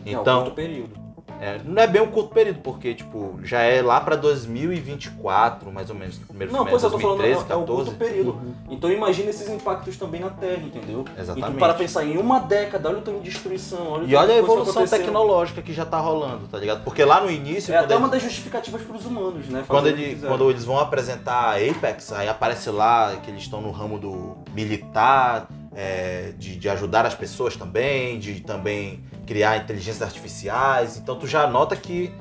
Então, 0.05 0.49
período. 0.51 1.10
É, 1.41 1.59
não 1.65 1.81
é 1.81 1.87
bem 1.87 2.01
um 2.01 2.07
curto 2.07 2.29
período, 2.33 2.59
porque, 2.61 2.93
tipo, 2.93 3.39
já 3.43 3.61
é 3.61 3.81
lá 3.81 3.99
pra 3.99 4.15
2024, 4.15 5.71
mais 5.71 5.89
ou 5.89 5.95
menos. 5.95 6.17
O 6.17 6.27
primeiro 6.27 6.51
Não, 6.53 6.59
filme 6.59 6.71
pois 6.71 6.83
é 6.83 6.85
eu 6.85 6.91
tô 6.91 6.99
falando, 6.99 7.17
2013, 7.17 7.51
é 7.51 7.55
um 7.55 7.59
14. 7.65 7.83
curto 7.89 7.97
período. 7.97 8.29
Uhum. 8.31 8.53
Então 8.69 8.91
imagina 8.91 9.29
esses 9.29 9.49
impactos 9.49 9.97
também 9.97 10.21
na 10.21 10.29
Terra, 10.29 10.61
entendeu? 10.63 11.05
E 11.17 11.19
Exatamente. 11.21 11.53
tu 11.53 11.57
para 11.59 11.73
pensar 11.73 12.05
em 12.05 12.17
uma 12.17 12.39
década, 12.39 12.89
olha 12.89 12.99
o 12.99 13.01
tamanho 13.01 13.23
de 13.23 13.29
destruição, 13.31 13.87
olha 13.89 14.03
o 14.03 14.07
E 14.07 14.15
olha 14.15 14.33
a 14.33 14.37
evolução 14.37 14.85
tecnológica 14.85 15.61
que 15.61 15.73
já 15.73 15.85
tá 15.85 15.99
rolando, 15.99 16.47
tá 16.47 16.57
ligado? 16.57 16.83
Porque 16.83 17.03
lá 17.03 17.21
no 17.21 17.29
início, 17.31 17.73
É 17.73 17.77
até 17.77 17.93
eles- 17.93 17.97
uma 17.97 18.07
das 18.09 18.21
justificativas 18.21 18.81
para 18.83 18.95
os 18.95 19.05
humanos, 19.05 19.47
né? 19.47 19.63
Quando, 19.67 19.87
ele, 19.87 20.15
quando 20.25 20.49
eles 20.49 20.63
vão 20.63 20.79
apresentar 20.79 21.53
a 21.53 21.55
Apex, 21.55 22.11
aí 22.13 22.29
aparece 22.29 22.69
lá 22.69 23.15
que 23.23 23.31
eles 23.31 23.41
estão 23.41 23.61
no 23.61 23.71
ramo 23.71 23.97
do 23.97 24.37
militar, 24.53 25.47
é, 25.75 26.33
de, 26.37 26.55
de 26.57 26.69
ajudar 26.69 27.05
as 27.05 27.15
pessoas 27.15 27.55
também, 27.55 28.19
de 28.19 28.41
também 28.41 29.03
criar 29.25 29.57
inteligências 29.57 30.01
artificiais. 30.01 30.97
Então 30.97 31.15
tu 31.17 31.25
já 31.27 31.47
nota 31.47 31.75
que 31.75 32.11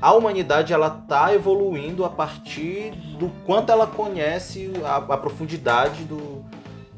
a 0.00 0.12
humanidade 0.14 0.72
ela 0.72 0.88
tá 0.90 1.34
evoluindo 1.34 2.04
a 2.04 2.08
partir 2.10 2.90
do 3.18 3.30
quanto 3.44 3.70
ela 3.70 3.86
conhece 3.86 4.70
a, 4.84 4.96
a 4.96 5.16
profundidade 5.16 6.04
do, 6.04 6.42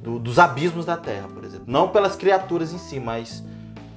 do- 0.03 0.19
dos 0.19 0.39
abismos 0.39 0.87
da 0.87 0.97
Terra, 0.97 1.29
por 1.29 1.45
exemplo. 1.45 1.65
Não 1.67 1.89
pelas 1.89 2.15
criaturas 2.17 2.73
em 2.73 2.79
si, 2.79 3.01
mas 3.01 3.43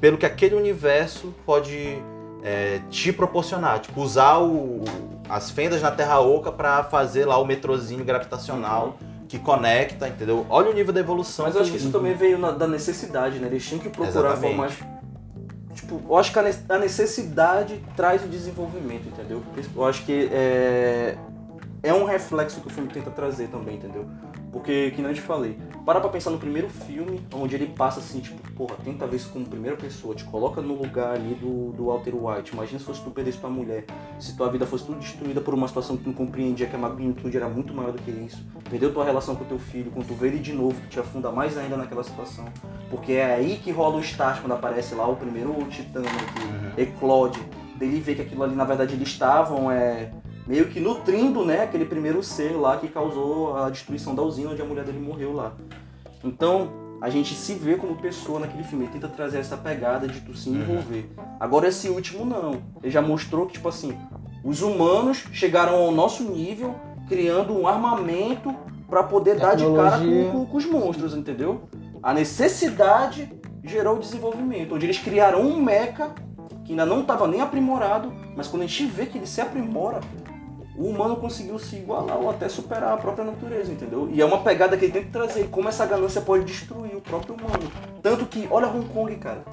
pelo 0.01 0.17
que 0.17 0.25
aquele 0.25 0.55
universo 0.55 1.34
pode 1.45 1.97
é, 2.43 2.81
te 2.89 3.13
proporcionar. 3.13 3.79
Tipo, 3.79 4.01
usar 4.01 4.39
o- 4.39 4.84
as 5.29 5.49
fendas 5.51 5.81
na 5.81 5.91
Terra 5.91 6.19
Oca 6.19 6.51
para 6.51 6.84
fazer 6.84 7.25
lá 7.25 7.38
o 7.38 7.45
metrozinho 7.45 8.03
gravitacional 8.03 8.97
que 9.28 9.40
conecta, 9.40 10.08
entendeu? 10.08 10.46
Olha 10.50 10.70
o 10.70 10.74
nível 10.74 10.94
da 10.94 11.00
evolução. 11.00 11.46
Mas 11.46 11.56
eu 11.56 11.62
acho 11.62 11.72
que 11.72 11.78
isso 11.78 11.92
também 11.92 12.14
veio 12.14 12.38
na- 12.38 12.52
da 12.52 12.68
necessidade, 12.68 13.40
né? 13.40 13.48
Eles 13.48 13.66
tinham 13.66 13.80
que 13.82 13.90
procurar 13.90 14.34
Exatamente. 14.34 14.56
formas. 14.56 14.74
Tipo, 15.74 16.02
eu 16.08 16.18
acho 16.18 16.32
que 16.32 16.40
a 16.40 16.44
ne- 16.44 16.56
a 16.70 16.78
necessidade 16.78 17.84
traz 17.98 18.24
o 18.24 18.28
desenvolvimento, 18.28 19.08
entendeu? 19.08 19.42
Eu 19.76 19.86
acho 19.86 20.06
que 20.06 20.30
é, 20.32 21.18
é 21.84 21.94
um 21.94 22.06
reflexo 22.06 22.62
que 22.62 22.68
o 22.68 22.70
filme 22.70 22.90
tenta 22.90 23.10
trazer 23.12 23.48
também, 23.50 23.76
entendeu? 23.76 24.06
Porque, 24.52 24.92
que 24.92 25.02
nem 25.02 25.12
eu 25.12 25.16
te 25.16 25.22
falei, 25.22 25.58
para 25.86 26.02
pra 26.02 26.10
pensar 26.10 26.32
no 26.32 26.39
primeiro 26.39 26.67
filme, 26.67 27.21
onde 27.32 27.54
ele 27.54 27.67
passa 27.67 28.00
assim, 28.00 28.19
tipo, 28.19 28.41
porra, 28.54 28.76
tenta 28.84 29.06
ver 29.06 29.17
isso 29.17 29.30
como 29.30 29.45
primeira 29.45 29.78
pessoa, 29.78 30.15
te 30.15 30.24
coloca 30.24 30.60
no 30.60 30.74
lugar 30.74 31.13
ali 31.13 31.36
do, 31.36 31.71
do 31.74 31.86
Walter 31.86 32.15
White. 32.15 32.54
Imagina 32.54 32.80
se 32.80 32.86
fosse 32.86 33.04
tu 33.04 33.12
perdesse 33.12 33.38
tua 33.38 33.52
mulher, 33.52 33.86
se 34.19 34.36
tua 34.36 34.50
vida 34.50 34.65
fosse 34.65 34.84
tudo 34.84 34.98
destruída 34.98 35.41
por 35.41 35.54
uma 35.54 35.67
situação 35.67 35.95
que 35.95 36.04
tu 36.04 36.08
não 36.08 36.15
compreendia, 36.15 36.65
que 36.65 36.76
a 36.76 36.80
magnitude 36.80 37.38
era 37.38 37.48
muito 37.48 37.71
maior 37.71 37.91
do 37.91 38.02
que 38.02 38.10
isso. 38.10 38.43
Perdeu 38.67 38.91
tua 38.91 39.06
relação 39.06 39.36
com 39.36 39.45
teu 39.45 39.60
filho, 39.60 39.91
quando 39.91 40.08
tu 40.08 40.15
vê 40.15 40.28
ele 40.28 40.39
de 40.39 40.54
novo, 40.54 40.76
tu 40.82 40.89
te 40.89 41.00
afunda 41.00 41.32
mais 41.32 41.56
ainda 41.56 41.78
naquela 41.78 42.04
situação. 42.04 42.45
Porque 42.89 43.13
é 43.13 43.36
aí 43.36 43.60
que 43.63 43.71
rola 43.71 43.98
o 43.98 44.00
start, 44.00 44.41
quando 44.41 44.54
aparece 44.54 44.95
lá 44.95 45.08
o 45.08 45.15
primeiro 45.15 45.54
titã, 45.69 46.02
né, 46.02 46.10
que 46.76 46.82
eclode. 46.82 47.39
Dele 47.76 48.00
ver 48.00 48.15
que 48.15 48.21
aquilo 48.21 48.43
ali, 48.43 48.56
na 48.56 48.63
verdade, 48.63 48.95
eles 48.95 49.10
estavam 49.10 49.69
é, 49.69 50.10
meio 50.47 50.67
que 50.67 50.79
nutrindo, 50.79 51.43
né, 51.45 51.63
aquele 51.63 51.86
primeiro 51.86 52.21
ser 52.23 52.51
lá 52.55 52.77
que 52.77 52.88
causou 52.88 53.58
a 53.58 53.69
destruição 53.69 54.13
da 54.13 54.21
usina 54.21 54.51
onde 54.51 54.62
a 54.62 54.65
mulher 54.65 54.86
dele 54.86 54.99
morreu 54.99 55.34
lá. 55.34 55.53
Então, 56.23 56.69
a 57.01 57.10
gente 57.10 57.34
se 57.36 57.53
vê 57.55 57.75
como 57.75 57.95
pessoa 57.95 58.39
naquele 58.39 58.63
filme, 58.63 58.86
ele 58.86 58.93
tenta 58.93 59.08
trazer 59.08 59.39
essa 59.39 59.58
pegada 59.58 60.08
de 60.08 60.21
tu 60.21 60.36
se 60.36 60.49
envolver. 60.49 61.10
Agora 61.39 61.67
esse 61.67 61.89
último 61.89 62.25
não. 62.25 62.62
Ele 62.81 62.91
já 62.91 63.01
mostrou 63.01 63.45
que, 63.45 63.53
tipo 63.53 63.67
assim, 63.67 63.97
os 64.43 64.62
humanos 64.62 65.25
chegaram 65.31 65.75
ao 65.75 65.91
nosso 65.91 66.23
nível, 66.23 66.75
criando 67.08 67.53
um 67.53 67.67
armamento 67.67 68.53
para 68.89 69.03
poder 69.03 69.36
dar 69.36 69.55
de 69.55 69.63
cara 69.75 69.97
Tecnologia. 69.97 70.31
com, 70.31 70.39
com- 70.39 70.45
com 70.45 70.58
os 70.58 70.65
monstros, 70.65 71.15
entendeu? 71.15 71.63
A 72.01 72.13
necessidade 72.13 73.31
gerou 73.63 73.95
o 73.97 73.99
desenvolvimento, 73.99 74.75
onde 74.75 74.86
eles 74.86 74.99
criaram 74.99 75.41
um 75.41 75.60
mecha 75.62 76.12
que 76.63 76.71
ainda 76.71 76.86
não 76.86 77.01
estava 77.01 77.27
nem 77.27 77.41
aprimorado, 77.41 78.13
mas 78.36 78.47
quando 78.47 78.62
a 78.63 78.67
gente 78.67 78.86
vê 78.86 79.05
que 79.08 79.17
ele 79.17 79.27
se 79.27 79.41
aprimora, 79.41 79.99
o 80.78 80.86
humano 80.90 81.16
conseguiu 81.16 81.58
se 81.58 81.78
igualar 81.78 82.18
ou 82.18 82.30
até 82.30 82.50
superar 82.50 82.94
a 82.94 82.98
própria 82.98 83.24
natureza, 83.26 83.72
entendeu? 83.72 84.10
E 84.12 84.22
é 84.22 84.26
uma 84.26 84.40
pegada 84.40 84.76
que 84.78 84.86
ele 84.86 84.92
tem 84.94 85.04
que 85.04 85.12
trazer, 85.12 85.48
como 85.50 85.70
essa 85.70 85.86
ganância 85.86 86.22
pode 86.22 86.44
destruir 86.44 86.96
o 86.96 87.02
próprio 87.02 87.36
humano. 87.36 87.72
Tanto 88.02 88.26
que, 88.26 88.48
olha 88.52 88.68
Hong 88.68 88.86
Kong, 88.90 89.16
cara. 89.16 89.44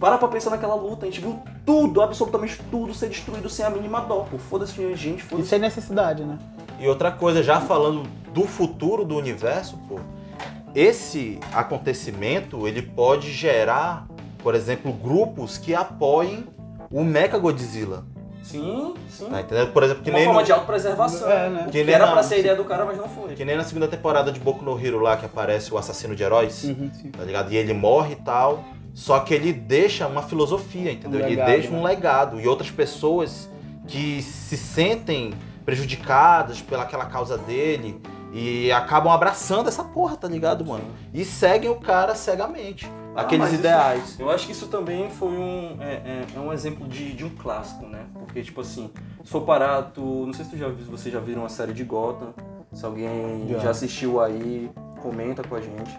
Para 0.00 0.18
pra 0.18 0.26
pensar 0.26 0.50
naquela 0.50 0.74
luta, 0.74 1.06
a 1.06 1.08
gente 1.08 1.20
viu 1.20 1.38
tudo, 1.64 2.02
absolutamente 2.02 2.60
tudo 2.70 2.92
ser 2.92 3.08
destruído 3.08 3.48
sem 3.48 3.64
a 3.64 3.70
mínima 3.70 4.00
dó. 4.00 4.26
Pô, 4.28 4.36
foda-se 4.36 4.84
a 4.84 4.96
gente, 4.96 5.20
E 5.20 5.22
foda-se. 5.22 5.48
sem 5.48 5.60
necessidade, 5.60 6.24
né? 6.24 6.38
E 6.80 6.88
outra 6.88 7.12
coisa, 7.12 7.40
já 7.40 7.60
falando 7.60 8.02
do 8.34 8.42
futuro 8.42 9.04
do 9.04 9.16
universo, 9.16 9.78
pô, 9.88 10.00
esse 10.74 11.38
acontecimento 11.52 12.66
ele 12.66 12.82
pode 12.82 13.30
gerar, 13.30 14.08
por 14.42 14.54
exemplo, 14.56 14.92
grupos 14.92 15.56
que 15.56 15.72
apoiem 15.74 16.46
o 16.90 17.04
Mecha 17.04 17.38
Godzilla. 17.38 18.04
Sim, 18.42 18.94
sim. 19.08 19.26
Tá 19.30 19.40
entendendo? 19.40 19.72
Por 19.72 19.82
exemplo, 19.82 20.02
que 20.02 20.10
uma 20.10 20.16
nem, 20.18 20.26
forma 20.26 20.40
no- 20.40 20.46
de 20.46 20.52
autopreservação. 20.52 21.30
É, 21.30 21.48
né? 21.48 21.68
Que 21.70 21.84
que 21.84 21.90
era 21.90 22.06
na- 22.06 22.12
pra 22.12 22.22
ser 22.22 22.34
a 22.34 22.38
ideia 22.38 22.56
do 22.56 22.64
cara, 22.64 22.84
mas 22.84 22.96
não 22.98 23.08
foi. 23.08 23.34
que 23.34 23.44
nem 23.44 23.56
na 23.56 23.64
segunda 23.64 23.86
temporada 23.88 24.30
de 24.32 24.40
Boku 24.40 24.64
no 24.64 24.78
Hero 24.78 24.98
lá 25.00 25.16
que 25.16 25.24
aparece 25.24 25.72
o 25.72 25.78
assassino 25.78 26.14
de 26.16 26.22
heróis, 26.22 26.64
Uhum, 26.64 26.90
sim. 26.92 27.10
tá 27.10 27.22
ligado? 27.24 27.52
E 27.52 27.56
ele 27.56 27.72
morre 27.72 28.12
e 28.12 28.16
tal, 28.16 28.64
só 28.94 29.20
que 29.20 29.32
ele 29.32 29.52
deixa 29.52 30.06
uma 30.06 30.22
filosofia, 30.22 30.92
entendeu? 30.92 31.20
Um 31.20 31.22
ele 31.24 31.30
legado, 31.36 31.48
deixa 31.48 31.70
né? 31.70 31.78
um 31.78 31.82
legado 31.82 32.40
e 32.40 32.46
outras 32.48 32.70
pessoas 32.70 33.48
que 33.86 34.20
se 34.22 34.56
sentem 34.56 35.32
prejudicadas 35.64 36.60
pelaquela 36.60 37.06
causa 37.06 37.36
dele 37.38 38.00
e 38.32 38.70
acabam 38.72 39.12
abraçando 39.12 39.68
essa 39.68 39.84
porra, 39.84 40.16
tá 40.16 40.26
ligado, 40.28 40.64
mano? 40.64 40.84
E 41.12 41.24
seguem 41.24 41.70
o 41.70 41.76
cara 41.76 42.14
cegamente. 42.14 42.90
Ah, 43.14 43.22
aqueles 43.22 43.46
isso- 43.48 43.56
ideais. 43.56 44.16
eu 44.18 44.30
acho 44.30 44.46
que 44.46 44.52
isso 44.52 44.66
também 44.68 45.10
foi 45.10 45.28
um. 45.28 45.76
É, 45.80 45.92
é- 45.94 46.26
é 46.36 46.40
um 46.40 46.52
exemplo 46.52 46.86
de, 46.88 47.12
de 47.12 47.24
um 47.24 47.30
clássico, 47.30 47.86
né? 47.86 48.06
Porque, 48.14 48.42
tipo 48.42 48.60
assim, 48.60 48.90
se 49.24 49.30
for 49.30 49.42
parar, 49.42 49.82
tu. 49.94 50.24
Não 50.26 50.32
sei 50.32 50.44
se 50.44 50.50
tu 50.52 50.56
já 50.56 50.68
vocês 50.68 51.12
já 51.12 51.20
viram 51.20 51.44
a 51.44 51.48
série 51.48 51.72
de 51.72 51.84
Gotham. 51.84 52.32
Se 52.72 52.84
alguém 52.86 53.46
Já. 53.50 53.58
já, 53.58 53.70
assistiu 53.70 54.20
aí. 54.20 54.70
comenta 55.02 55.42
com 55.42 55.54
a 55.56 55.60
gente. 55.60 55.98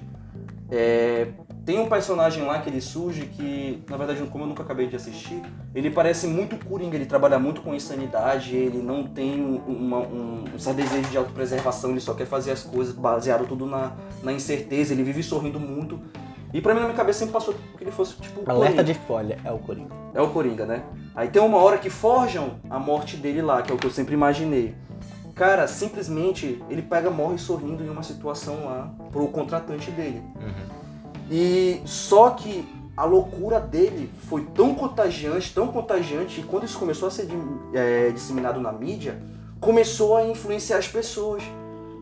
É, 0.71 1.27
tem 1.65 1.77
um 1.77 1.87
personagem 1.87 2.43
lá 2.45 2.59
que 2.59 2.69
ele 2.69 2.81
surge 2.81 3.25
que, 3.27 3.83
na 3.87 3.95
verdade, 3.97 4.23
como 4.31 4.45
eu 4.45 4.47
nunca 4.47 4.63
acabei 4.63 4.87
de 4.87 4.95
assistir, 4.95 5.41
ele 5.75 5.91
parece 5.91 6.25
muito 6.25 6.55
Coringa, 6.65 6.95
ele 6.95 7.05
trabalha 7.05 7.37
muito 7.37 7.61
com 7.61 7.75
insanidade, 7.75 8.55
ele 8.55 8.81
não 8.81 9.03
tem 9.03 9.39
um, 9.41 9.57
uma, 9.57 9.97
um, 9.99 10.45
um 10.55 10.57
certo 10.59 10.77
desejo 10.77 11.09
de 11.09 11.17
autopreservação, 11.17 11.91
ele 11.91 11.99
só 11.99 12.13
quer 12.13 12.25
fazer 12.25 12.51
as 12.51 12.63
coisas 12.63 12.95
baseado 12.95 13.45
tudo 13.45 13.65
na, 13.65 13.91
na 14.23 14.31
incerteza, 14.33 14.93
ele 14.93 15.03
vive 15.03 15.21
sorrindo 15.21 15.59
muito. 15.59 15.99
E 16.53 16.61
pra 16.61 16.73
mim 16.73 16.81
na 16.81 16.85
minha 16.85 16.95
cabeça 16.95 17.19
sempre 17.19 17.33
passou 17.33 17.55
que 17.77 17.83
ele 17.83 17.91
fosse 17.91 18.15
tipo 18.17 18.41
o 18.41 18.43
Alerta 18.49 18.75
Coringa. 18.75 18.83
de 18.83 18.91
spoiler, 18.91 19.39
é 19.43 19.51
o 19.51 19.57
Coringa. 19.57 19.95
É 20.13 20.21
o 20.21 20.29
Coringa, 20.29 20.65
né? 20.65 20.83
Aí 21.15 21.27
tem 21.27 21.41
uma 21.41 21.57
hora 21.57 21.79
que 21.79 21.89
forjam 21.89 22.59
a 22.69 22.77
morte 22.77 23.17
dele 23.17 23.41
lá, 23.41 23.61
que 23.63 23.71
é 23.71 23.75
o 23.75 23.77
que 23.77 23.87
eu 23.87 23.91
sempre 23.91 24.13
imaginei. 24.13 24.75
Cara, 25.33 25.67
simplesmente 25.67 26.63
ele 26.69 26.83
pega, 26.83 27.09
morre 27.09 27.39
sorrindo 27.39 27.83
em 27.83 27.89
uma 27.89 28.03
situação 28.03 28.65
lá 28.65 28.93
pro 29.11 29.27
contratante 29.29 29.89
dele. 29.89 30.21
E 31.31 31.81
só 31.85 32.29
que 32.29 32.63
a 32.95 33.05
loucura 33.05 33.59
dele 33.59 34.11
foi 34.29 34.45
tão 34.53 34.75
contagiante, 34.75 35.51
tão 35.51 35.67
contagiante, 35.67 36.41
e 36.41 36.43
quando 36.43 36.65
isso 36.65 36.77
começou 36.77 37.07
a 37.07 37.11
ser 37.11 37.27
é, 37.73 38.11
disseminado 38.11 38.61
na 38.61 38.71
mídia, 38.71 39.19
começou 39.59 40.15
a 40.15 40.23
influenciar 40.23 40.77
as 40.77 40.87
pessoas. 40.87 41.41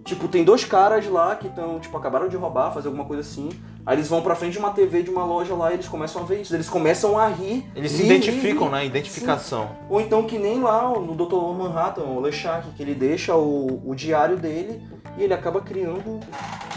Tipo, 0.03 0.27
tem 0.27 0.43
dois 0.43 0.65
caras 0.65 1.07
lá 1.07 1.35
que 1.35 1.47
estão, 1.47 1.79
tipo, 1.79 1.95
acabaram 1.95 2.27
de 2.27 2.35
roubar, 2.35 2.73
fazer 2.73 2.87
alguma 2.87 3.05
coisa 3.05 3.21
assim. 3.21 3.49
Aí 3.86 3.96
eles 3.96 4.08
vão 4.08 4.22
pra 4.22 4.36
frente 4.36 4.54
de 4.54 4.60
uma 4.60 4.72
TV 4.72 5.02
de 5.04 5.10
uma 5.10 5.26
loja 5.26 5.56
lá 5.56 5.72
e 5.72 5.76
eles 5.76 5.88
começam 5.88 6.22
a 6.22 6.26
ver 6.26 6.41
isso. 6.41 6.54
Eles 6.54 6.70
começam 6.70 7.17
a 7.17 7.28
rir. 7.28 7.65
Eles 7.76 7.91
se 7.91 8.04
rir, 8.04 8.06
identificam, 8.06 8.65
rir, 8.65 8.72
né? 8.72 8.86
Identificação. 8.86 9.70
Ou 9.89 10.00
então 10.00 10.24
que 10.24 10.38
nem 10.38 10.62
lá 10.62 10.88
no 10.88 11.15
Dr. 11.15 11.58
Manhattan, 11.58 12.04
o 12.04 12.20
Lechak, 12.20 12.70
que 12.72 12.84
ele 12.84 12.94
deixa 12.94 13.36
o, 13.36 13.82
o 13.89 13.96
diário 13.96 14.38
dele 14.38 14.82
e 15.17 15.24
ele 15.24 15.34
acaba 15.34 15.62
criando 15.62 16.20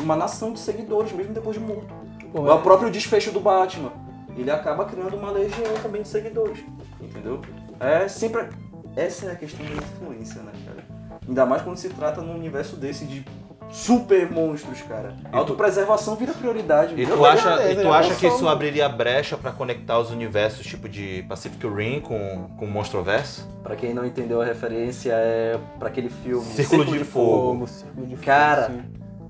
uma 0.00 0.16
nação 0.16 0.52
de 0.52 0.58
seguidores, 0.60 1.12
mesmo 1.12 1.34
depois 1.34 1.58
de 1.58 1.62
morto. 1.62 1.92
Pô, 2.32 2.52
O 2.52 2.62
próprio 2.62 2.90
desfecho 2.90 3.30
do 3.30 3.38
Batman, 3.38 3.92
ele 4.36 4.50
acaba 4.50 4.84
criando 4.84 5.16
uma 5.16 5.30
legião 5.30 5.74
também 5.82 6.02
de 6.02 6.08
seguidores, 6.08 6.64
entendeu? 7.00 7.40
É 7.78 8.08
sempre... 8.08 8.48
Essa 8.96 9.26
é 9.26 9.32
a 9.32 9.36
questão 9.36 9.66
da 9.66 9.72
influência, 9.72 10.40
né, 10.42 10.52
cara? 10.64 10.84
Ainda 11.26 11.44
mais 11.44 11.62
quando 11.62 11.76
se 11.76 11.88
trata 11.88 12.20
num 12.22 12.34
universo 12.34 12.76
desse 12.76 13.04
de 13.04 13.24
super 13.70 14.30
monstros, 14.30 14.80
cara. 14.82 15.14
A 15.32 15.38
autopreservação 15.38 16.14
vira 16.16 16.32
prioridade. 16.32 16.94
E 17.00 17.06
tu 17.06 17.24
acha, 17.24 17.70
e 17.70 17.74
tu 17.74 17.80
eu 17.82 17.92
acha 17.92 18.14
que 18.14 18.26
isso 18.26 18.48
abriria 18.48 18.88
brecha 18.88 19.36
pra 19.36 19.50
conectar 19.50 19.98
os 19.98 20.10
universos 20.10 20.64
tipo 20.66 20.88
de 20.88 21.24
Pacific 21.28 21.66
Rim 21.66 22.00
com, 22.00 22.48
com 22.58 22.66
Monstroverso? 22.66 23.48
Pra 23.62 23.74
quem 23.76 23.92
não 23.92 24.04
entendeu 24.04 24.40
a 24.40 24.44
referência, 24.44 25.12
é 25.12 25.58
pra 25.78 25.88
aquele 25.88 26.08
filme 26.10 26.44
Círculo 26.44 26.84
de 26.84 27.04
Fogo. 27.04 27.66
Círculo 27.66 28.06
de 28.06 28.14
Fogo, 28.16 28.24
Cara, 28.24 28.66
sim. 28.66 28.82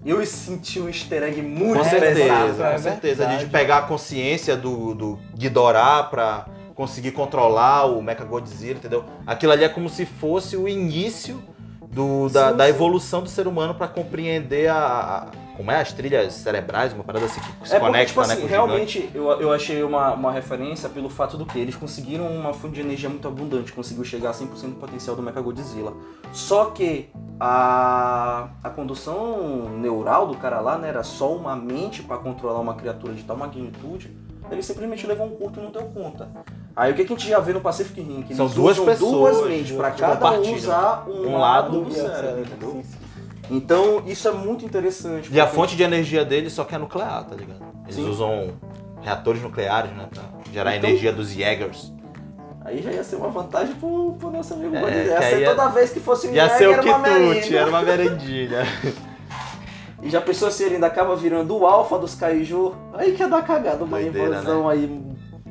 Eu 0.05 0.25
senti 0.27 0.79
um 0.81 0.89
easter 0.89 1.23
egg 1.23 1.41
muito 1.41 1.79
Com 1.81 1.87
É, 1.87 1.89
certeza, 1.89 2.23
é 2.67 2.73
com 2.73 2.79
certeza. 2.79 3.17
verdade. 3.25 3.45
De 3.47 3.51
pegar 3.51 3.79
a 3.79 3.83
consciência 3.83 4.55
do, 4.55 4.95
do 4.95 5.19
Ghidorah 5.35 6.03
pra 6.05 6.45
conseguir 6.75 7.13
controlar 7.13 7.87
o 7.87 8.03
Mechagodzilla, 8.03 8.77
entendeu? 8.77 9.05
Aquilo 9.27 9.53
ali 9.53 9.65
é 9.65 9.69
como 9.69 9.89
se 9.89 10.05
fosse 10.05 10.59
o 10.59 10.69
início 10.69 11.43
do, 11.95 12.29
da, 12.29 12.51
Sim, 12.51 12.57
da 12.57 12.65
sim. 12.65 12.71
evolução 12.71 13.23
do 13.23 13.29
ser 13.29 13.47
humano 13.47 13.75
pra 13.75 13.87
compreender 13.89 14.69
a, 14.69 14.77
a- 14.77 15.27
como 15.57 15.71
é 15.71 15.81
as 15.81 15.93
trilhas 15.93 16.33
cerebrais, 16.35 16.93
uma 16.93 17.05
parada 17.05 17.27
assim 17.27 17.41
que 17.41 17.69
se 17.69 17.75
É 17.75 17.79
porque, 17.79 17.79
conecta, 17.79 18.07
tipo 18.09 18.27
né, 18.27 18.35
assim, 18.35 18.47
realmente 18.47 19.11
eu, 19.15 19.31
eu 19.41 19.53
achei 19.53 19.83
uma, 19.85 20.13
uma 20.13 20.33
referência 20.33 20.89
pelo 20.89 21.09
fato 21.09 21.37
do 21.37 21.47
que 21.47 21.59
eles 21.59 21.77
conseguiram 21.77 22.27
uma 22.27 22.53
fonte 22.53 22.75
de 22.75 22.81
energia 22.81 23.09
muito 23.09 23.29
abundante, 23.29 23.73
conseguiu 23.73 24.05
chegar 24.05 24.31
a 24.31 24.33
100% 24.35 24.71
do 24.71 24.81
potencial 24.81 25.15
do 25.15 25.23
Mechagodzilla. 25.23 25.93
Só 26.33 26.67
que 26.67 27.09
a, 27.39 28.49
a 28.65 28.71
condução 28.71 29.69
neural 29.79 30.27
do 30.27 30.37
cara 30.37 30.61
lá, 30.61 30.77
né, 30.77 30.89
era 30.89 31.05
só 31.05 31.33
uma 31.35 31.55
mente 31.55 32.03
pra 32.03 32.17
controlar 32.17 32.59
uma 32.61 32.75
criatura 32.75 33.15
de 33.15 33.23
tal 33.23 33.37
magnitude, 33.37 34.11
ele 34.51 34.63
simplesmente 34.63 35.07
levou 35.07 35.27
um 35.27 35.31
curto 35.37 35.61
e 35.61 35.63
não 35.63 35.71
deu 35.71 35.83
conta. 35.85 36.29
Aí 36.77 36.93
o 36.93 36.95
que, 36.95 37.05
que 37.05 37.13
a 37.13 37.17
gente 37.17 37.29
já 37.29 37.39
vê 37.41 37.53
no 37.53 37.61
Pacific 37.61 38.01
Rim? 38.01 38.23
Que 38.23 38.35
São 38.35 38.47
duas 38.49 38.79
pessoas 38.79 39.37
duas 39.37 39.49
mentes 39.49 39.77
pra 39.77 39.91
que 39.91 40.01
cada 40.01 40.31
um 40.33 40.55
usar 40.55 41.05
um, 41.09 41.29
Um 41.29 41.39
lado 41.39 41.81
do 41.83 41.93
cérebro, 41.93 42.41
entendeu? 42.41 42.71
sim, 42.73 42.83
sim. 42.83 42.99
Então 43.51 44.03
isso 44.07 44.27
é 44.27 44.33
muito 44.33 44.65
interessante. 44.65 45.31
E 45.33 45.39
a 45.41 45.47
fonte 45.47 45.77
de 45.77 45.83
energia 45.83 46.25
deles 46.25 46.53
só 46.53 46.65
que 46.65 46.75
é 46.75 46.79
nuclear, 46.79 47.25
tá 47.25 47.37
ligado? 47.37 47.61
Eles 47.85 47.97
Sim. 47.97 48.09
usam 48.09 48.53
reatores 49.03 49.43
nucleares, 49.43 49.91
né, 49.93 50.09
pra 50.13 50.23
gerar 50.51 50.75
Então- 50.77 50.89
energia 50.89 51.13
dos 51.13 51.31
Jaegers. 51.31 51.93
Aí 52.65 52.81
já 52.83 52.91
ia 52.91 53.05
ser 53.05 53.17
uma 53.17 53.29
vantagem 53.29 53.75
pro, 53.75 54.15
pro 54.19 54.31
nosso 54.31 54.55
amigo 54.55 54.75
É, 54.75 55.05
Ia 55.07 55.21
ser 55.23 55.41
ia- 55.41 55.51
toda 55.51 55.69
vez 55.69 55.91
que 55.93 56.01
fosse 56.01 56.27
um 56.29 56.33
Ia 56.33 56.45
Jäger, 56.49 56.57
ser 56.59 56.69
o 56.69 56.73
era 56.73 56.83
uma 56.83 56.95
quitute, 57.03 57.11
merenda. 57.21 57.59
era 57.59 57.69
uma 57.69 57.83
merendinha. 57.83 58.59
E 60.05 60.11
já 60.11 60.21
pensou 60.21 60.51
se 60.51 60.63
ele 60.63 60.75
ainda 60.75 60.87
acaba 60.87 61.17
virando 61.17 61.57
o 61.57 61.67
alfa 61.67 61.99
dos 61.99 62.15
Kaiju? 62.15 62.75
Aí 62.93 63.13
que 63.13 63.23
ia 63.23 63.29
dar 63.29 63.43
cagada, 63.43 63.85
uma 63.85 63.99
Doideira, 63.99 64.29
invasão 64.29 64.69
aí. 64.69 65.03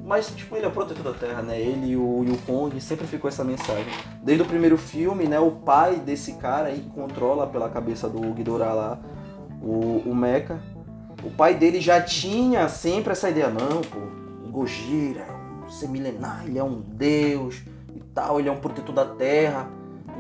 Mas, 0.05 0.27
tipo, 0.27 0.55
ele 0.55 0.65
é 0.65 0.67
o 0.67 0.71
protetor 0.71 1.11
da 1.11 1.17
Terra, 1.17 1.41
né? 1.41 1.59
Ele 1.59 1.93
e 1.93 1.97
o, 1.97 2.21
o 2.21 2.37
Kong 2.45 2.79
sempre 2.79 3.07
ficou 3.07 3.27
essa 3.27 3.43
mensagem. 3.43 3.87
Desde 4.21 4.43
o 4.43 4.45
primeiro 4.45 4.77
filme, 4.77 5.25
né? 5.25 5.39
O 5.39 5.49
pai 5.49 5.95
desse 5.95 6.33
cara 6.33 6.67
aí 6.67 6.81
controla 6.93 7.47
pela 7.47 7.67
cabeça 7.67 8.07
do 8.07 8.19
Ghidorah 8.31 8.73
lá, 8.73 8.99
o, 9.59 10.03
o 10.05 10.13
Mecha. 10.13 10.59
O 11.23 11.31
pai 11.31 11.55
dele 11.55 11.81
já 11.81 11.99
tinha 11.99 12.69
sempre 12.69 13.13
essa 13.13 13.29
ideia, 13.29 13.49
não, 13.49 13.81
pô, 13.81 13.97
o 14.45 14.51
Gojira 14.51 15.21
é 15.21 15.65
um 15.65 15.71
ser 15.71 15.87
milenar, 15.87 16.43
ele 16.45 16.59
é 16.59 16.63
um 16.63 16.79
deus 16.79 17.63
e 17.95 17.99
tal, 18.13 18.39
ele 18.39 18.49
é 18.49 18.51
um 18.51 18.57
protetor 18.57 18.93
da 18.93 19.05
Terra. 19.05 19.67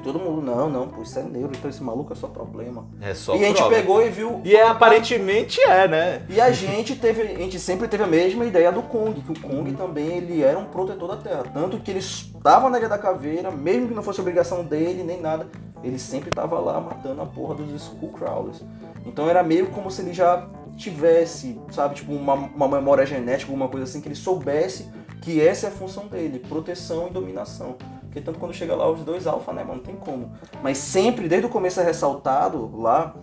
Todo 0.03 0.19
mundo, 0.19 0.41
não, 0.41 0.69
não, 0.69 0.87
pô, 0.89 1.01
isso 1.01 1.17
é 1.17 1.23
neuro, 1.23 1.53
então 1.57 1.69
esse 1.69 1.81
maluco 1.81 2.11
é 2.11 2.15
só 2.15 2.27
problema. 2.27 2.85
É 2.99 3.13
só 3.13 3.35
e 3.37 3.45
a 3.45 3.47
gente 3.47 3.63
pegou 3.69 4.05
e 4.05 4.09
viu. 4.09 4.41
E 4.43 4.53
é, 4.53 4.67
aparentemente 4.67 5.61
é, 5.61 5.87
né? 5.87 6.21
E 6.27 6.41
a 6.41 6.51
gente 6.51 6.95
teve, 6.97 7.21
a 7.21 7.37
gente 7.37 7.57
sempre 7.57 7.87
teve 7.87 8.03
a 8.03 8.07
mesma 8.07 8.45
ideia 8.45 8.69
do 8.69 8.81
Kong, 8.81 9.21
que 9.21 9.31
o 9.31 9.39
Kong 9.39 9.71
também 9.73 10.17
ele 10.17 10.43
era 10.43 10.59
um 10.59 10.65
protetor 10.65 11.07
da 11.07 11.17
Terra, 11.17 11.43
tanto 11.53 11.79
que 11.79 11.89
ele 11.89 11.99
estava 11.99 12.69
na 12.69 12.77
Ilha 12.77 12.89
da 12.89 12.97
Caveira, 12.97 13.49
mesmo 13.49 13.87
que 13.87 13.93
não 13.93 14.03
fosse 14.03 14.19
obrigação 14.19 14.65
dele 14.65 15.03
nem 15.03 15.21
nada, 15.21 15.47
ele 15.81 15.97
sempre 15.97 16.29
estava 16.29 16.59
lá 16.59 16.81
matando 16.81 17.21
a 17.21 17.25
porra 17.25 17.55
dos 17.55 17.71
Skullcrawlers. 17.83 18.61
Então 19.05 19.29
era 19.29 19.41
meio 19.41 19.67
como 19.67 19.89
se 19.89 20.01
ele 20.01 20.13
já 20.13 20.49
tivesse, 20.75 21.57
sabe, 21.71 21.95
tipo 21.95 22.11
uma, 22.11 22.33
uma 22.33 22.67
memória 22.67 23.05
genética, 23.05 23.49
alguma 23.49 23.69
coisa 23.69 23.85
assim 23.85 24.01
que 24.01 24.07
ele 24.09 24.15
soubesse 24.15 24.89
que 25.21 25.39
essa 25.39 25.67
é 25.67 25.69
a 25.69 25.71
função 25.71 26.07
dele, 26.07 26.39
proteção 26.39 27.07
e 27.07 27.11
dominação. 27.11 27.77
Porque 28.13 28.21
tanto 28.21 28.37
quando 28.37 28.53
chega 28.53 28.75
lá 28.75 28.87
os 28.87 28.99
dois 28.99 29.25
alfa, 29.25 29.51
né, 29.51 29.63
mano, 29.63 29.77
não 29.77 29.83
tem 29.83 29.95
como. 29.95 30.33
Mas 30.61 30.77
sempre, 30.77 31.27
desde 31.27 31.47
o 31.47 31.49
começo 31.49 31.79
é 31.79 31.83
ressaltado 31.83 32.69
lá 32.79 33.15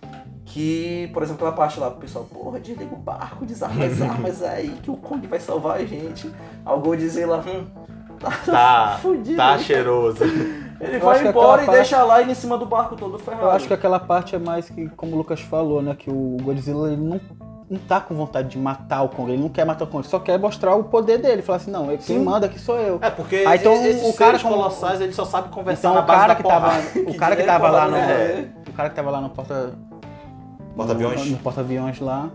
que, 0.44 1.08
por 1.14 1.22
exemplo, 1.22 1.46
aquela 1.46 1.52
parte 1.56 1.78
lá, 1.78 1.86
o 1.86 1.92
pessoal, 1.92 2.24
porra, 2.24 2.58
desliga 2.58 2.92
o 2.92 2.98
barco, 2.98 3.46
desarma 3.46 3.84
as 3.84 4.02
armas 4.02 4.42
aí, 4.42 4.70
que 4.82 4.90
o 4.90 4.96
Kong 4.96 5.24
vai 5.28 5.38
salvar 5.38 5.76
a 5.76 5.84
gente. 5.84 6.28
Algo 6.64 6.96
dizer 6.96 7.26
lá, 7.26 7.38
hum, 7.38 7.66
tá, 8.18 8.30
Tá, 8.44 8.98
fudido. 9.00 9.36
tá 9.36 9.56
cheiroso. 9.58 10.24
Ele 10.24 10.96
Eu 10.96 11.00
vai 11.00 11.24
embora 11.24 11.60
e 11.60 11.62
aquela 11.62 11.76
deixa 11.76 12.02
lá 12.02 12.20
ele 12.20 12.32
em 12.32 12.34
cima 12.34 12.58
do 12.58 12.66
barco 12.66 12.96
todo 12.96 13.16
ferrado. 13.16 13.44
Eu 13.44 13.50
acho 13.52 13.68
que 13.68 13.74
aquela 13.74 14.00
parte 14.00 14.34
é 14.34 14.40
mais 14.40 14.68
que, 14.68 14.88
como 14.88 15.12
o 15.12 15.18
Lucas 15.18 15.40
falou, 15.40 15.80
né? 15.80 15.94
Que 15.96 16.10
o 16.10 16.36
Godzilla 16.42 16.90
ele 16.92 17.00
não, 17.00 17.20
não 17.70 17.78
tá 17.78 18.00
com 18.00 18.14
vontade 18.16 18.48
de 18.48 18.58
matar 18.58 19.02
o 19.02 19.08
Kong, 19.08 19.30
ele 19.30 19.40
não 19.40 19.48
quer 19.48 19.64
matar 19.64 19.84
o 19.84 19.86
Kong, 19.86 20.02
ele 20.02 20.10
só 20.10 20.18
quer 20.18 20.36
mostrar 20.38 20.74
o 20.74 20.82
poder 20.84 21.18
dele. 21.18 21.40
Falar 21.40 21.56
assim, 21.58 21.70
não, 21.70 21.86
quem 21.86 22.00
Sim. 22.00 22.24
manda 22.24 22.46
aqui 22.46 22.58
sou 22.58 22.76
eu. 22.76 22.98
É, 23.00 23.08
porque 23.10 23.44
Ah, 23.46 23.54
então 23.54 23.72
o 24.08 24.12
cara 24.14 24.38
como- 24.40 24.56
colossais, 24.56 25.00
ele 25.00 25.12
só 25.12 25.24
sabe 25.24 25.50
conversar 25.50 25.88
Então 25.88 25.94
na 25.94 26.00
o 26.00 26.04
base 26.06 26.20
cara 26.20 26.34
que 26.34 26.42
tava, 26.42 26.68
o 27.08 27.14
cara 27.16 27.36
que 27.36 27.42
dinheiro 27.42 27.46
tava 27.62 27.70
lá 27.70 27.84
no, 27.86 27.92
né? 27.92 28.48
o 28.68 28.72
cara 28.72 28.90
que 28.90 28.96
tava 28.96 29.10
lá 29.10 29.20
no 29.20 29.30
porta 29.30 29.72
Porta-aviões. 30.74 31.24
no, 31.26 31.30
no 31.32 31.36
porta-aviões 31.38 32.00
lá, 32.00 32.28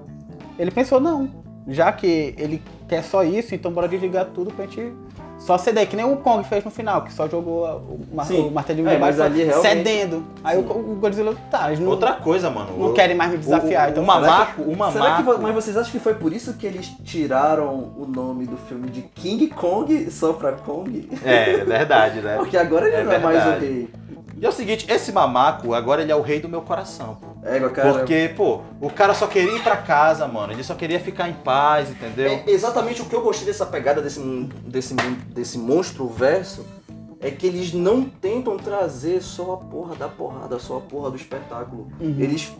ele 0.57 0.71
pensou 0.71 0.99
não, 1.01 1.29
já 1.67 1.91
que 1.91 2.33
ele 2.37 2.61
quer 2.87 3.03
só 3.03 3.23
isso, 3.23 3.53
então 3.55 3.71
bora 3.71 3.87
desligar 3.87 4.25
tudo 4.33 4.51
pra 4.53 4.65
gente 4.65 4.93
só 5.37 5.57
ceder, 5.57 5.87
que 5.87 5.95
nem 5.95 6.05
o 6.05 6.17
Kong 6.17 6.43
fez 6.47 6.63
no 6.63 6.71
final, 6.71 7.03
que 7.03 7.13
só 7.13 7.27
jogou 7.27 7.65
o, 7.65 7.99
mar, 8.15 8.25
Sim. 8.25 8.47
o 8.47 8.51
martelo 8.51 8.81
de 8.81 8.87
É, 8.89 8.97
mas 8.97 9.19
ali 9.19 9.43
realmente- 9.43 9.67
cedendo. 9.69 10.23
Aí 10.43 10.57
o, 10.57 10.61
o 10.61 10.95
Godzilla, 10.99 11.35
tá, 11.51 11.67
eles 11.67 11.79
não, 11.79 11.89
Outra 11.89 12.13
coisa, 12.13 12.49
mano. 12.49 12.77
não 12.77 12.87
eu- 12.87 12.93
querem 12.93 13.15
mais 13.15 13.31
me 13.31 13.37
desafiar. 13.37 13.87
o, 13.87 13.91
então 13.91 14.03
o 14.03 14.05
será 14.07 14.15
que- 14.21 14.27
mamaco, 14.27 14.61
o 14.61 14.65
Será 14.65 14.75
que, 14.75 14.99
mamaco. 14.99 15.23
vo- 15.23 15.37
mas 15.41 15.53
vocês 15.55 15.77
acham 15.77 15.91
que 15.91 15.99
foi 15.99 16.13
por 16.15 16.33
isso 16.33 16.53
que 16.53 16.65
eles 16.65 16.87
tiraram 17.03 17.91
o 17.97 18.05
nome 18.07 18.45
do 18.45 18.57
filme 18.57 18.89
de 18.89 19.01
King 19.01 19.47
Kong 19.47 20.09
só 20.09 20.33
pra 20.33 20.53
Kong? 20.53 21.09
É, 21.23 21.51
é 21.55 21.57
verdade, 21.65 22.21
né? 22.21 22.37
Porque 22.39 22.57
agora 22.57 22.87
ele 22.87 22.95
É 22.95 23.03
não 23.03 23.11
é 23.11 23.19
mais 23.19 23.45
o 23.45 23.59
rei. 23.59 23.89
E 24.37 24.45
é 24.45 24.49
o 24.49 24.51
seguinte, 24.51 24.85
esse 24.91 25.11
mamaco, 25.13 25.73
agora 25.73 26.01
ele 26.01 26.11
é 26.11 26.15
o 26.15 26.21
rei 26.21 26.39
do 26.41 26.49
meu 26.49 26.61
coração, 26.61 27.17
pô. 27.21 27.27
É, 27.45 27.59
cara. 27.69 27.93
Porque, 27.93 28.33
pô, 28.35 28.61
o 28.81 28.89
cara 28.89 29.13
só 29.13 29.27
queria 29.27 29.55
ir 29.55 29.61
pra 29.61 29.77
casa, 29.77 30.27
mano. 30.27 30.51
Ele 30.51 30.63
só 30.63 30.73
queria 30.73 30.99
ficar 30.99 31.29
em 31.29 31.33
paz, 31.33 31.89
entendeu? 31.91 32.41
É 32.45 32.49
exatamente 32.51 33.01
o 33.01 33.05
que 33.05 33.15
eu 33.15 33.21
gostei 33.21 33.45
dessa 33.45 33.65
pegada 33.65 34.01
desse, 34.01 34.19
desse, 34.65 34.93
desse 35.29 35.57
monstro 35.59 36.07
verso 36.07 36.65
é 37.21 37.29
que 37.31 37.45
eles 37.47 37.71
não 37.73 38.03
tentam 38.03 38.57
trazer 38.57 39.21
só 39.21 39.53
a 39.53 39.57
porra 39.57 39.95
da 39.95 40.07
porrada, 40.07 40.57
só 40.59 40.77
a 40.77 40.81
porra 40.81 41.09
do 41.11 41.15
espetáculo. 41.15 41.87
Uhum. 41.99 42.15
Eles 42.19 42.51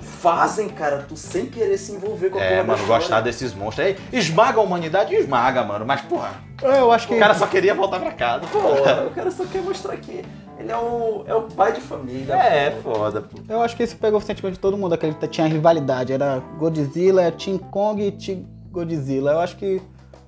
fazem, 0.00 0.68
cara, 0.68 1.04
tu 1.08 1.16
sem 1.16 1.46
querer 1.46 1.76
se 1.78 1.92
envolver 1.92 2.30
com 2.30 2.38
a 2.38 2.42
É, 2.42 2.48
porra 2.48 2.56
da 2.62 2.64
mano, 2.64 2.78
história. 2.80 3.00
gostar 3.02 3.20
desses 3.20 3.54
monstros. 3.54 3.86
Aí, 3.86 3.96
esmaga 4.12 4.58
a 4.58 4.62
humanidade, 4.62 5.14
esmaga, 5.14 5.62
mano. 5.62 5.84
Mas, 5.86 6.00
porra, 6.02 6.32
É, 6.62 6.80
eu 6.80 6.90
acho 6.92 7.06
que 7.08 7.14
o 7.14 7.18
cara 7.18 7.34
só 7.34 7.46
queria 7.46 7.74
voltar 7.74 8.00
pra 8.00 8.12
casa. 8.12 8.46
Porra, 8.48 9.06
o 9.06 9.10
cara 9.10 9.30
só 9.30 9.44
quer 9.44 9.62
mostrar 9.62 9.96
que 9.96 10.24
Ele 10.60 10.70
é 10.70 10.76
o, 10.76 11.24
é 11.26 11.34
o 11.34 11.42
pai 11.42 11.72
de 11.72 11.80
família. 11.80 12.34
É, 12.34 12.70
pô. 12.70 12.94
foda, 12.94 13.22
pô. 13.22 13.38
Eu 13.48 13.62
acho 13.62 13.74
que 13.74 13.82
isso 13.82 13.96
pegou 13.96 14.18
o 14.18 14.22
sentimento 14.22 14.54
de 14.54 14.60
todo 14.60 14.76
mundo, 14.76 14.92
aquele 14.92 15.14
que 15.14 15.26
tinha 15.26 15.46
rivalidade. 15.46 16.12
Era 16.12 16.38
Godzilla, 16.58 17.32
Team 17.32 17.56
Kong 17.56 18.06
e 18.06 18.12
Team 18.12 18.44
Godzilla. 18.70 19.32
Eu 19.32 19.40
acho 19.40 19.56
que 19.56 19.80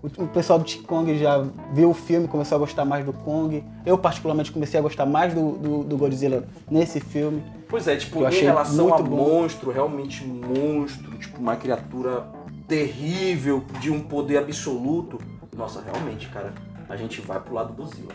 o, 0.02 0.26
pessoal 0.26 0.58
do 0.58 0.64
Team 0.64 0.82
Kong 0.84 1.16
já 1.18 1.44
viu 1.72 1.90
o 1.90 1.94
filme, 1.94 2.26
começou 2.26 2.56
a 2.56 2.58
gostar 2.58 2.86
mais 2.86 3.04
do 3.04 3.12
Kong. 3.12 3.62
Eu, 3.84 3.98
particularmente, 3.98 4.50
comecei 4.50 4.80
a 4.80 4.82
gostar 4.82 5.04
mais 5.04 5.34
do, 5.34 5.52
do, 5.52 5.84
do 5.84 5.96
Godzilla 5.98 6.44
nesse 6.70 6.98
filme. 6.98 7.42
Pois 7.68 7.86
é, 7.86 7.96
tipo, 7.96 8.20
Eu 8.20 8.24
em 8.24 8.26
achei 8.26 8.42
relação 8.42 8.88
a 8.88 8.98
muito 8.98 9.10
bom. 9.10 9.16
monstro, 9.16 9.70
realmente 9.70 10.24
monstro, 10.24 11.16
tipo, 11.18 11.38
uma 11.38 11.56
criatura 11.56 12.26
terrível, 12.66 13.62
de 13.80 13.90
um 13.90 14.00
poder 14.00 14.38
absoluto. 14.38 15.18
Nossa, 15.54 15.82
realmente, 15.82 16.28
cara, 16.28 16.54
a 16.88 16.96
gente 16.96 17.20
vai 17.20 17.38
pro 17.38 17.54
lado 17.54 17.74
do 17.74 17.86
Zilla. 17.86 18.12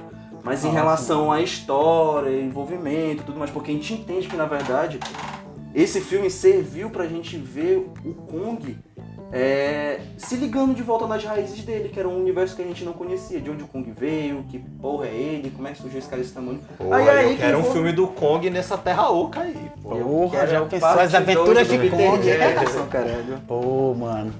Mas 0.47 0.63
em 0.63 0.67
Nossa. 0.67 0.79
relação 0.79 1.29
à 1.31 1.41
história, 1.41 2.29
envolvimento 2.41 3.21
e 3.21 3.25
tudo 3.25 3.37
mais, 3.37 3.51
porque 3.51 3.69
a 3.69 3.73
gente 3.73 3.93
entende 3.93 4.29
que, 4.29 4.35
na 4.37 4.45
verdade, 4.45 4.97
esse 5.75 5.99
filme 5.99 6.29
serviu 6.29 6.89
pra 6.89 7.05
gente 7.05 7.35
ver 7.37 7.85
o 8.05 8.13
Kong 8.13 8.77
é, 9.29 9.99
se 10.17 10.37
ligando 10.37 10.73
de 10.73 10.81
volta 10.81 11.05
nas 11.05 11.21
raízes 11.25 11.61
dele, 11.65 11.89
que 11.89 11.99
era 11.99 12.07
um 12.07 12.17
universo 12.17 12.55
que 12.55 12.61
a 12.61 12.65
gente 12.65 12.85
não 12.85 12.93
conhecia, 12.93 13.41
de 13.41 13.51
onde 13.51 13.61
o 13.63 13.67
Kong 13.67 13.91
veio, 13.91 14.45
que 14.49 14.57
porra 14.57 15.07
é 15.07 15.13
ele, 15.13 15.51
como 15.53 15.67
é 15.67 15.71
que 15.73 15.81
surgiu 15.81 15.99
esse 15.99 16.07
cara 16.07 16.21
desse 16.21 16.33
tamanho. 16.33 16.61
Pô, 16.77 16.93
Aí, 16.93 17.09
aí, 17.09 17.23
eu 17.25 17.29
que 17.31 17.37
quero 17.39 17.57
um 17.57 17.59
envolve- 17.59 17.73
filme 17.77 17.91
do 17.91 18.07
Kong 18.07 18.49
nessa 18.49 18.77
terra 18.77 19.09
oca 19.09 19.41
aí, 19.41 19.69
Porra, 19.83 20.47
já 20.47 20.63
pensou 20.63 20.87
as 20.87 21.13
aventuras 21.13 21.67
de 21.67 21.77
Kong. 21.89 22.23
Jackson, 22.23 22.85
caralho. 22.85 23.37
Pô, 23.45 23.93
mano. 23.93 24.33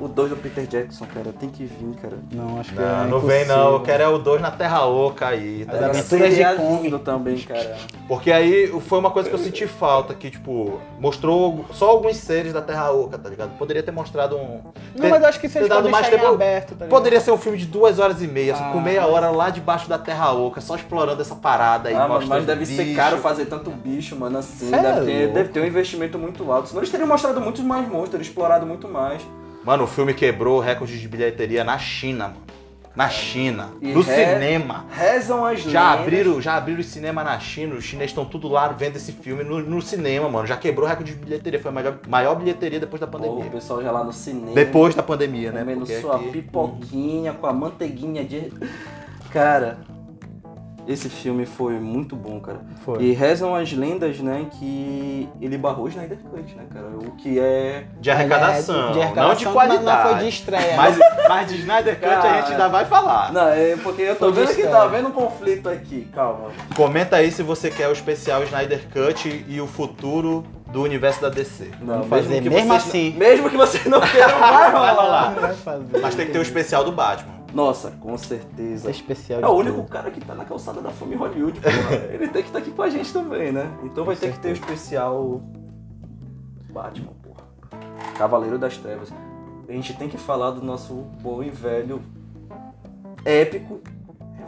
O 0.00 0.08
2 0.08 0.30
do 0.30 0.36
Peter 0.36 0.66
Jackson, 0.66 1.06
cara, 1.06 1.32
tem 1.38 1.48
que 1.48 1.64
vir, 1.64 1.94
cara. 2.02 2.18
Não, 2.32 2.58
acho 2.58 2.70
que 2.72 2.80
Não, 2.80 3.04
é 3.04 3.06
não 3.06 3.20
vem 3.20 3.44
não, 3.46 3.74
eu 3.74 3.80
quero 3.80 4.02
é 4.02 4.08
o 4.08 4.18
2 4.18 4.42
na 4.42 4.50
terra 4.50 4.84
oca 4.86 5.28
aí. 5.28 5.60
As 5.60 5.66
Tá 5.68 5.72
ligado? 5.74 5.90
aventuras 5.90 6.28
de 6.30 6.34
Seria 6.34 6.54
Kong. 6.56 6.98
também, 6.98 7.38
cara. 7.46 7.76
Porque 8.08 8.32
aí 8.32 8.66
foi 8.80 8.98
uma 8.98 9.12
coisa 9.12 9.28
que 9.28 9.34
eu 9.36 9.38
senti 9.38 9.68
falta, 9.68 10.12
que 10.12 10.30
tipo, 10.32 10.80
mostrou 10.98 11.64
só 11.72 11.90
alguns 11.90 12.16
seres 12.16 12.52
da 12.52 12.60
terra 12.60 12.90
oca, 12.90 13.16
tá 13.16 13.28
ligado? 13.28 13.56
Poderia 13.56 13.84
ter 13.84 13.92
mostrado 13.92 14.36
um... 14.36 14.62
Não, 14.96 15.08
mas 15.08 15.22
eu 15.22 15.28
acho 15.28 15.38
que 15.38 15.48
ter 15.48 15.60
dado 15.68 15.76
podem 15.76 15.92
mais 15.92 16.08
tempo- 16.08 16.26
aberto, 16.26 16.68
tá 16.70 16.74
ligado? 16.86 16.88
Poderia 16.90 17.20
ser 17.20 17.30
um 17.30 17.38
filme 17.38 17.56
de 17.56 17.66
duas 17.66 18.00
horas 18.00 18.20
e 18.20 18.26
meia, 18.26 18.56
só 18.56 18.64
com 18.72 18.78
Ah, 18.78 18.82
meia 18.82 19.02
mas- 19.02 19.10
hora 19.12 19.30
lá 19.30 19.48
debaixo 19.50 19.88
da 19.88 19.96
terra 19.96 20.32
oca, 20.32 20.60
só 20.60 20.74
explorando 20.74 21.22
essa 21.22 21.36
parada 21.36 21.88
aí. 21.88 21.94
Ah, 21.94 22.08
mas 22.26 22.44
deve 22.44 22.66
ser 22.66 22.82
bicho. 22.82 22.96
caro 22.96 23.18
fazer 23.18 23.46
tanto 23.46 23.70
bicho, 23.70 24.16
mano, 24.16 24.38
assim. 24.38 24.74
É 24.74 24.78
Deve 24.82 25.06
ter, 25.06 25.28
deve 25.32 25.48
ter 25.50 25.60
um 25.60 25.64
investimento 25.66 26.18
muito 26.18 26.50
alto. 26.50 26.68
Senão 26.68 26.80
eles 26.80 26.90
teriam 26.90 27.06
mostrado 27.08 27.40
muitos 27.40 27.62
mais 27.62 27.88
monstros, 27.88 28.20
explorado 28.26 28.66
muito 28.66 28.88
mais. 28.88 29.22
Mano, 29.64 29.84
o 29.84 29.86
filme 29.86 30.12
quebrou 30.12 30.58
o 30.58 30.60
recorde 30.60 30.98
de 31.00 31.08
bilheteria 31.08 31.64
na 31.64 31.78
China, 31.78 32.28
mano. 32.28 32.44
Na 32.94 33.08
China. 33.08 33.70
E 33.82 33.92
no 33.92 34.02
re- 34.02 34.14
cinema. 34.14 34.84
Rezam 34.92 35.44
as 35.44 35.60
Já 35.62 35.90
lendas. 35.90 36.00
abriram, 36.06 36.40
já 36.40 36.54
abriram 36.56 36.80
o 36.80 36.84
cinema 36.84 37.24
na 37.24 37.40
China, 37.40 37.74
os 37.74 37.82
chineses 37.82 38.10
estão 38.12 38.24
tudo 38.24 38.46
lá 38.46 38.68
vendo 38.68 38.94
esse 38.96 39.10
filme 39.10 39.42
no, 39.42 39.58
no 39.60 39.82
cinema, 39.82 40.28
mano. 40.28 40.46
Já 40.46 40.56
quebrou 40.56 40.86
o 40.86 40.88
recorde 40.88 41.12
de 41.12 41.18
bilheteria, 41.18 41.58
foi 41.58 41.70
a 41.70 41.74
maior, 41.74 41.98
maior 42.06 42.36
bilheteria 42.36 42.78
depois 42.78 43.00
da 43.00 43.06
Pô, 43.08 43.18
pandemia. 43.18 43.46
o 43.46 43.50
pessoal 43.50 43.82
já 43.82 43.90
lá 43.90 44.04
no 44.04 44.12
cinema. 44.12 44.52
Depois 44.54 44.94
da 44.94 45.02
pandemia, 45.02 45.50
né? 45.50 45.60
Comendo 45.60 45.80
Porque 45.80 46.00
sua 46.00 46.16
aqui- 46.16 46.30
pipoquinha 46.30 47.32
com 47.32 47.46
a 47.48 47.52
manteiguinha 47.52 48.22
de. 48.22 48.52
Cara, 49.32 49.78
esse 50.86 51.08
filme 51.08 51.46
foi 51.46 51.74
muito 51.74 52.14
bom, 52.14 52.40
cara. 52.40 52.60
Foi. 52.84 53.02
E 53.02 53.12
rezam 53.12 53.54
as 53.54 53.72
lendas, 53.72 54.18
né, 54.20 54.46
que 54.58 55.28
ele 55.40 55.56
barrou 55.56 55.86
o 55.86 55.88
Snyder 55.88 56.18
Cut, 56.18 56.54
né, 56.54 56.64
cara? 56.72 56.86
O 56.88 57.12
que 57.12 57.38
é. 57.38 57.84
De 58.00 58.10
arrecadação, 58.10 58.92
De 58.92 59.00
arrecadação, 59.00 59.28
não 59.28 59.34
de 59.34 59.46
qualidade. 59.46 59.84
Não, 59.84 60.10
foi 60.10 60.24
de 60.24 60.28
estreia. 60.28 60.76
Mas, 60.76 60.98
mas 61.28 61.48
de 61.48 61.58
Snyder 61.58 61.94
Cut 61.98 62.06
a 62.06 62.16
Cara. 62.16 62.40
gente 62.40 62.52
ainda 62.52 62.68
vai 62.68 62.84
falar. 62.84 63.32
Não, 63.32 63.48
é 63.48 63.76
porque 63.82 64.02
eu 64.02 64.16
tô 64.16 64.32
Foi 64.32 64.44
vendo 64.44 64.54
que 64.54 64.62
tá 64.64 64.82
havendo 64.82 65.08
um 65.08 65.12
conflito 65.12 65.68
aqui, 65.68 66.08
calma. 66.14 66.50
Comenta 66.76 67.16
aí 67.16 67.30
se 67.30 67.42
você 67.42 67.70
quer 67.70 67.88
o 67.88 67.92
especial 67.92 68.42
Snyder 68.44 68.80
Cut 68.92 69.44
e 69.48 69.60
o 69.60 69.66
futuro 69.66 70.44
do 70.74 70.82
universo 70.82 71.22
da 71.22 71.28
DC. 71.28 71.70
Não, 71.80 71.94
Vamos 71.94 72.08
fazer 72.08 72.40
mesmo 72.42 72.50
vocês, 72.50 72.72
assim. 72.72 73.14
Mesmo 73.16 73.48
que 73.48 73.56
vocês 73.56 73.84
não 73.86 74.00
queiram, 74.00 74.38
vai 74.40 74.72
rolar. 74.72 75.34
Mas 76.02 76.14
tem 76.14 76.26
que 76.26 76.32
ter 76.32 76.38
o 76.38 76.42
especial 76.42 76.84
do 76.84 76.90
Batman. 76.92 77.33
Nossa, 77.54 77.92
com 77.92 78.18
certeza. 78.18 78.88
É 78.88 78.90
especial 78.90 79.40
É 79.40 79.46
o 79.46 79.52
único 79.52 79.76
tudo. 79.76 79.88
cara 79.88 80.10
que 80.10 80.20
tá 80.20 80.34
na 80.34 80.44
calçada 80.44 80.80
da 80.80 80.90
fome 80.90 81.14
Hollywood, 81.14 81.60
porra. 81.60 81.94
Ele 82.12 82.26
tem 82.28 82.42
que 82.42 82.48
estar 82.48 82.58
aqui 82.58 82.72
com 82.72 82.82
a 82.82 82.90
gente 82.90 83.12
também, 83.12 83.52
né? 83.52 83.70
Então 83.84 84.04
vai 84.04 84.16
ter 84.16 84.32
que 84.32 84.40
ter 84.40 84.48
o 84.48 84.52
especial 84.52 85.40
Batman, 86.70 87.12
porra. 87.22 87.44
Cavaleiro 88.18 88.58
das 88.58 88.76
Trevas. 88.76 89.12
A 89.68 89.72
gente 89.72 89.94
tem 89.96 90.08
que 90.08 90.18
falar 90.18 90.50
do 90.50 90.62
nosso 90.62 90.94
bom 91.22 91.42
e 91.42 91.48
velho 91.50 92.02
épico 93.24 93.80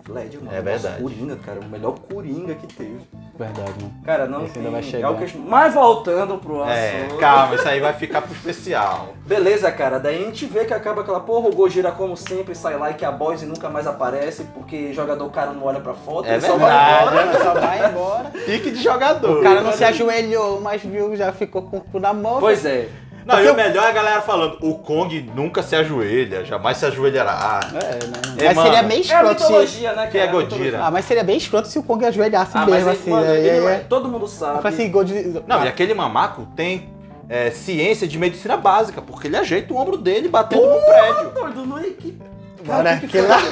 Heath 0.07 0.14
Ledger, 0.14 0.40
mano. 0.42 0.57
É 0.57 0.61
verdade. 0.62 1.02
Coringa, 1.02 1.36
cara. 1.36 1.61
O 1.61 1.64
melhor 1.68 1.94
Coringa 1.98 2.54
que 2.54 2.66
teve. 2.66 2.98
Verdade, 3.38 3.72
mano. 3.80 3.94
Cara, 4.04 4.26
não 4.26 4.44
Esse 4.44 4.54
tem... 4.54 4.61
ainda 4.62 4.70
vai 4.72 4.80
é 4.80 4.82
chegar. 4.82 5.11
o 5.11 5.16
que- 5.18 5.36
Mas 5.38 5.74
voltando 5.74 6.38
pro 6.38 6.64
É, 6.64 7.02
assunto... 7.04 7.18
calma, 7.18 7.54
isso 7.54 7.68
aí 7.68 7.80
vai 7.80 7.92
ficar 7.92 8.22
pro 8.22 8.32
especial. 8.32 9.09
Beleza, 9.26 9.70
cara. 9.72 9.98
Daí 9.98 10.22
a 10.22 10.26
gente 10.26 10.46
vê 10.46 10.64
que 10.64 10.72
acaba 10.72 11.02
aquela 11.02 11.20
porra, 11.20 11.48
o 11.48 11.52
Gojira, 11.54 11.90
como 11.92 12.16
sempre, 12.16 12.54
sai 12.54 12.76
lá 12.78 12.90
e 12.90 12.94
que 12.94 13.04
a 13.04 13.12
Boys 13.12 13.42
nunca 13.42 13.68
mais 13.68 13.86
aparece, 13.86 14.44
porque 14.54 14.92
jogador 14.92 15.28
cara 15.30 15.50
não 15.52 15.64
olha 15.64 15.80
pra 15.80 15.94
foto, 15.94 16.26
É 16.28 16.34
ele 16.34 16.40
só 16.40 16.57
vai 16.57 16.70
embora. 17.02 17.11
verdade. 17.22 17.44
Só 17.44 17.54
vai 17.54 17.90
embora. 17.90 18.30
Pique 18.46 18.70
de 18.70 18.82
jogador. 18.82 19.38
O 19.38 19.42
cara 19.42 19.61
não 19.61 19.72
se 19.72 19.84
ajoelhou, 19.84 20.61
mas 20.61 20.82
viu, 20.82 21.14
já 21.16 21.32
ficou 21.32 21.62
com 21.62 21.76
o 21.78 21.80
cu 21.80 21.98
na 22.00 22.12
mão. 22.14 22.38
Pois 22.40 22.64
é. 22.64 22.88
Não, 23.26 23.42
e 23.42 23.50
o 23.50 23.54
melhor 23.56 23.84
é 23.84 23.88
a 23.88 23.92
galera 23.92 24.20
falando, 24.22 24.56
o 24.60 24.78
Kong 24.78 25.30
nunca 25.34 25.62
se 25.62 25.74
ajoelha, 25.74 26.44
jamais 26.44 26.76
se 26.76 26.86
ajoelhará. 26.86 27.60
É, 27.74 27.76
né? 28.06 28.12
É, 28.38 28.44
mas 28.46 28.54
mano. 28.56 28.68
seria 28.68 28.82
meio 28.84 28.98
É 29.00 29.02
a 29.02 29.16
escroto 29.22 29.40
se... 29.40 29.46
mitologia, 29.48 29.92
né? 29.94 30.06
Que 30.06 30.18
é 30.18 30.22
A 30.22 30.26
mitologia. 30.26 30.56
Godira. 30.58 30.84
Ah, 30.84 30.90
mas 30.92 31.04
seria 31.04 31.24
bem 31.24 31.36
escroto 31.36 31.66
se 31.68 31.78
o 31.78 31.82
Kong 31.82 32.04
ajoelhasse 32.06 32.52
Ah, 32.54 32.60
mas 32.68 32.84
mesmo, 32.84 32.90
ele, 32.90 32.98
assim. 33.00 33.10
mano, 33.10 33.26
né? 33.26 33.38
ele 33.38 33.48
E 33.48 33.60
não 33.60 33.68
é- 33.68 33.74
aí- 33.76 33.84
todo 33.88 34.08
mundo 34.08 34.28
sabe. 34.28 34.68
assim, 34.68 34.90
Godzilla... 34.90 35.42
Não, 35.46 35.64
e 35.64 35.68
aquele 35.68 35.92
mamaco 35.92 36.46
tem 36.54 36.88
é, 37.28 37.50
ciência 37.50 38.06
de 38.06 38.16
medicina 38.16 38.56
básica, 38.56 39.02
porque 39.02 39.26
ele 39.26 39.36
ajeita 39.36 39.74
o 39.74 39.76
ombro 39.76 39.96
dele 39.96 40.28
batendo 40.28 40.64
no 40.64 40.80
prédio. 40.82 41.30
Doido, 41.30 41.66
não 41.66 41.78
é 41.78 41.82
que... 41.82 42.16
Mano, 42.66 42.84
Cara, 42.84 42.96
que 42.98 43.06
que 43.08 43.18
aquilo 43.18 43.28
lá-? 43.28 43.42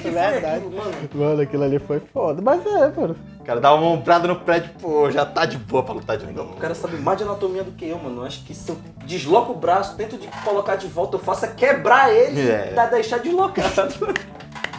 Que 0.00 0.10
Verdade. 0.10 0.46
aquilo, 0.56 0.70
mano? 0.76 0.92
Mano, 1.14 1.40
aquilo 1.42 1.62
ali 1.64 1.78
foi 1.78 2.00
foda. 2.12 2.42
Mas 2.42 2.64
é, 2.66 2.88
mano. 3.00 3.16
O 3.40 3.44
cara 3.44 3.60
dá 3.60 3.74
uma 3.74 3.86
ombrada 3.88 4.26
no 4.26 4.36
prédio, 4.36 4.70
pô, 4.80 5.10
já 5.10 5.24
tá 5.26 5.44
de 5.44 5.58
boa 5.58 5.82
pra 5.82 5.94
lutar 5.94 6.16
de 6.16 6.30
novo. 6.32 6.52
O 6.54 6.56
cara 6.56 6.74
sabe 6.74 6.96
mais 6.96 7.18
de 7.18 7.24
anatomia 7.24 7.62
do 7.62 7.72
que 7.72 7.86
eu, 7.88 7.98
mano. 7.98 8.22
Eu 8.22 8.26
acho 8.26 8.42
que 8.44 8.54
se 8.54 8.70
eu 8.70 8.76
desloco 9.04 9.52
o 9.52 9.56
braço, 9.56 9.96
tento 9.96 10.16
de 10.16 10.26
colocar 10.44 10.76
de 10.76 10.86
volta, 10.86 11.16
eu 11.16 11.20
faço 11.20 11.44
é 11.44 11.48
quebrar 11.48 12.10
ele 12.12 12.40
É. 12.40 12.70
e 12.72 12.74
dá- 12.74 12.86
deixar 12.86 13.18
deslocado. 13.18 14.14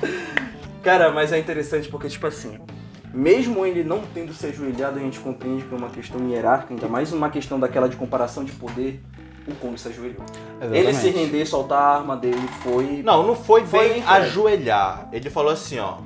cara, 0.84 1.11
mas 1.11 1.32
é 1.32 1.39
interessante 1.39 1.88
porque, 1.89 2.07
tipo 2.09 2.26
assim, 2.28 2.59
mesmo 3.13 3.65
ele 3.65 3.84
não 3.84 4.01
tendo 4.13 4.34
se 4.34 4.45
ajoelhado, 4.47 4.97
a 4.97 5.01
gente 5.01 5.19
compreende 5.19 5.63
que 5.63 5.73
é 5.73 5.78
uma 5.78 5.89
questão 5.89 6.28
hierárquica, 6.30 6.73
ainda 6.73 6.88
mais 6.88 7.11
uma 7.13 7.30
questão 7.30 7.59
daquela 7.59 7.88
de 7.88 7.95
comparação 7.95 8.43
de 8.43 8.51
poder, 8.51 9.01
o 9.48 9.56
Kong 9.56 9.80
se 9.80 9.88
ajoelhou. 9.89 10.24
Ele 10.72 10.93
se 10.93 11.10
render, 11.10 11.46
soltar 11.46 11.80
a 11.82 11.96
arma 11.98 12.18
dele 12.18 12.48
foi. 12.64 13.02
Não, 13.04 13.26
não 13.26 13.36
foi, 13.36 13.66
Foi, 13.66 13.89
bem 13.89 14.04
ajoelhar. 14.06 15.08
Ele 15.12 15.30
falou 15.30 15.52
assim, 15.52 15.80
ó. 15.80 15.98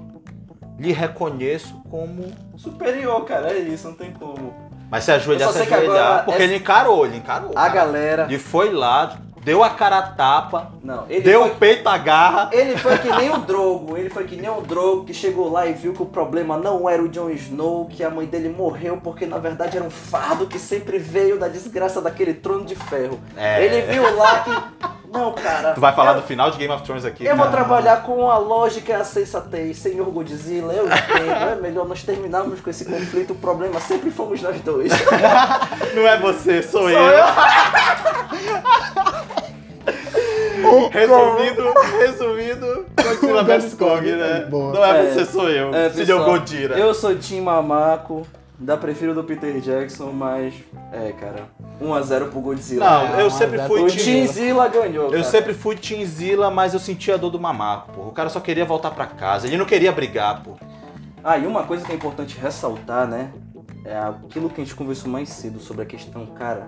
Lhe 0.78 0.92
reconheço 0.92 1.82
como. 1.90 2.26
superior, 2.58 3.24
cara. 3.26 3.52
É 3.52 3.60
isso, 3.60 3.88
não 3.88 3.96
tem 3.96 4.12
como. 4.12 4.54
Mas 4.92 5.04
se 5.04 5.12
ajoelhar, 5.12 5.52
se 5.52 5.62
ajoelhar. 5.62 6.26
porque 6.26 6.42
essa- 6.42 6.52
ele 6.52 6.56
encarou, 6.62 7.06
ele 7.06 7.18
encarou. 7.18 7.52
A 7.52 7.54
cara. 7.54 7.70
galera. 7.70 8.24
Ele 8.24 8.40
foi 8.40 8.72
lá, 8.74 9.18
deu 9.50 9.64
a 9.64 9.72
cara 9.72 9.97
a 9.97 10.02
tapa, 10.04 10.74
Não, 10.84 11.06
deu 11.08 11.41
foi 11.41 11.50
o 11.50 11.56
peito 11.56 11.89
à 11.89 11.97
garra. 11.97 12.50
Ele 12.52 12.78
foi 12.78 13.00
que 13.00 13.10
nem 13.10 13.32
o 13.32 13.39
Drogo, 13.50 13.97
ele 13.97 14.08
foi 14.08 14.26
que 14.26 14.36
nem 14.36 14.47
o 14.47 14.62
Drogo 14.62 15.06
que 15.06 15.14
chegou 15.14 15.52
lá 15.52 15.66
e 15.66 15.74
viu 15.74 15.91
que 15.91 16.04
o 16.04 16.06
problema 16.06 16.56
não 16.56 16.88
era 16.88 17.02
o 17.02 17.10
Jon 17.10 17.32
Snow, 17.32 17.88
que 17.88 18.04
a 18.04 18.12
mãe 18.12 18.28
dele 18.28 18.50
morreu 18.50 19.00
porque 19.04 19.26
na 19.26 19.39
verdade 19.39 19.76
era 19.76 19.84
um 19.84 19.89
fardo 19.89 20.45
que 20.45 20.60
sempre 20.60 21.00
veio 21.00 21.39
da 21.39 21.47
desgraça 21.47 22.00
daquele 22.00 22.36
trono 22.36 22.64
de 22.64 22.76
ferro. 22.76 23.20
É. 23.36 23.66
Ele 23.66 23.91
viu 23.91 24.16
lá 24.16 24.39
que. 24.39 24.52
Não, 25.12 25.34
cara. 25.34 25.74
Tu 25.74 25.82
vai 25.82 25.95
falar 25.95 26.12
eu, 26.12 26.22
do 26.22 26.28
final 26.28 26.52
de 26.52 26.58
Game 26.60 26.72
of 26.72 26.84
Thrones 26.84 27.04
aqui? 27.04 27.26
Eu 27.26 27.36
vou 27.36 27.47
trabalhar 27.47 28.04
com 28.04 28.30
a 28.30 28.38
lógica 28.38 28.91
e 28.91 28.95
a 28.95 29.04
sensatez, 29.04 29.80
senhor 29.80 30.06
Godzilla, 30.12 30.72
eu 30.72 30.86
entendo. 30.86 31.32
É 31.32 31.56
melhor 31.56 31.88
nós 31.88 32.04
terminarmos 32.04 32.62
com 32.62 32.70
esse 32.70 32.86
conflito, 32.86 33.34
o 33.34 33.36
problema 33.36 33.80
sempre 33.80 34.12
fomos 34.12 34.43
nós 34.43 34.62
dois. 34.62 34.91
Não 35.95 36.08
é 36.08 36.20
você, 36.20 36.62
sou, 36.62 36.82
Sou 36.82 36.89
eu. 36.91 37.00
eu. 37.00 37.24
Resumindo, 40.91 41.74
resumindo, 41.99 42.86
Godzilla 43.01 43.43
vs 43.43 43.74
Kong, 43.74 44.12
né? 44.12 44.45
Boa. 44.49 44.74
Não 44.74 44.86
é, 44.86 45.05
É. 45.07 45.14
você, 45.14 45.26
sou 45.26 45.49
eu. 45.49 45.74
É, 45.74 45.89
Se 45.89 46.05
deu 46.05 46.24
Godira. 46.26 46.78
Eu 46.78 46.93
sou 46.93 47.16
Tim 47.16 47.41
Mamaco, 47.41 48.26
da 48.57 48.76
prefiro 48.76 49.14
do 49.14 49.24
Peter 49.24 49.60
Jackson, 49.60 50.12
mas. 50.12 50.53
É, 50.91 51.14
cara. 51.14 51.43
1x0 51.82 52.30
pro 52.30 52.41
Godzilla. 52.41 52.86
Não, 52.86 53.16
É, 53.20 53.22
eu 53.22 53.30
sempre 53.32 53.60
fui 53.68 53.82
O. 53.84 53.88
Tinzilla 53.88 54.68
ganhou. 54.68 55.05
Eu 55.05 55.12
cara. 55.12 55.24
sempre 55.24 55.53
fui 55.53 55.76
Team 55.78 56.05
Zilla, 56.05 56.49
mas 56.51 56.74
eu 56.74 56.80
sentia 56.80 57.14
a 57.14 57.18
dor 57.18 57.30
do 57.30 57.39
mamaco, 57.39 57.91
pô. 57.93 58.01
O 58.01 58.12
cara 58.12 58.28
só 58.30 58.39
queria 58.41 58.66
voltar 58.66 58.91
pra 58.91 59.05
casa. 59.05 59.47
Ele 59.47 59.57
não 59.57 59.66
queria 59.66 59.91
brigar, 59.91 60.43
pô. 60.43 60.51
Ah, 61.24 61.38
e 61.38 61.45
uma 61.47 61.64
coisa 61.64 61.86
que 61.86 61.91
é 61.91 61.95
importante 61.95 62.38
ressaltar, 62.38 63.07
né? 63.07 63.30
É 63.86 63.97
aquilo 63.97 64.49
que 64.49 64.60
a 64.62 64.64
gente 64.64 64.76
conversou 64.76 65.10
mais 65.10 65.30
cedo 65.30 65.60
sobre 65.60 65.84
a 65.84 65.86
questão, 65.86 66.26
cara, 66.26 66.68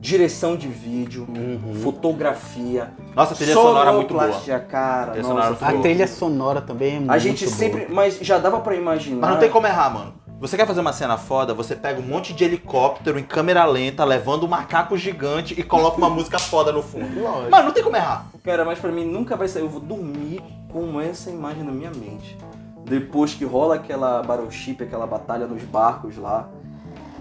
direção 0.00 0.56
de 0.56 0.66
vídeo, 0.66 1.26
Uhum. 1.28 1.74
fotografia, 1.82 2.90
Nossa, 3.14 3.34
a 3.34 3.36
trilha 3.36 3.52
sonora 3.54 3.90
é 3.90 3.92
muito 3.94 4.14
boa. 4.14 4.30
cara. 4.60 5.12
Trilha 5.12 5.22
nossa, 5.28 5.44
sonora 5.44 5.54
foi- 5.56 5.68
A 5.78 5.80
trilha 5.82 6.06
sonora 6.08 6.60
também 6.62 6.96
é 6.96 6.98
muito 6.98 7.10
A 7.12 7.18
gente 7.18 7.44
boa. 7.44 7.56
sempre, 7.56 7.86
mas 7.90 8.18
já 8.20 8.38
dava 8.38 8.60
pra 8.60 8.74
imaginar. 8.74 9.20
Mas 9.20 9.30
não 9.30 9.38
tem 9.38 9.50
como 9.50 9.66
errar, 9.66 9.90
mano. 9.90 10.14
Você 10.40 10.56
quer 10.56 10.66
fazer 10.66 10.80
uma 10.80 10.94
cena 10.94 11.18
foda, 11.18 11.52
você 11.52 11.76
pega 11.76 12.00
um 12.00 12.04
monte 12.06 12.32
de 12.32 12.42
helicóptero 12.44 13.18
em 13.18 13.22
câmera 13.22 13.62
lenta, 13.66 14.02
levando 14.06 14.44
um 14.44 14.48
macaco 14.48 14.96
gigante 14.96 15.52
e 15.58 15.62
coloca 15.62 15.98
uma 15.98 16.08
música 16.08 16.38
foda 16.38 16.72
no 16.72 16.82
fundo. 16.82 17.20
Lógico. 17.22 17.50
Mano, 17.50 17.64
não 17.64 17.72
tem 17.72 17.84
como 17.84 17.94
errar. 17.94 18.24
Cara, 18.42 18.64
mas 18.64 18.78
pra 18.78 18.90
mim 18.90 19.04
nunca 19.04 19.36
vai 19.36 19.48
sair. 19.48 19.60
Eu 19.62 19.68
vou 19.68 19.80
dormir 19.80 20.42
com 20.72 20.98
essa 20.98 21.28
imagem 21.28 21.62
na 21.62 21.72
minha 21.72 21.90
mente. 21.90 22.38
Depois 22.86 23.34
que 23.34 23.44
rola 23.44 23.74
aquela 23.74 24.22
battleship, 24.22 24.82
aquela 24.82 25.06
batalha 25.06 25.46
nos 25.46 25.62
barcos 25.62 26.16
lá. 26.16 26.48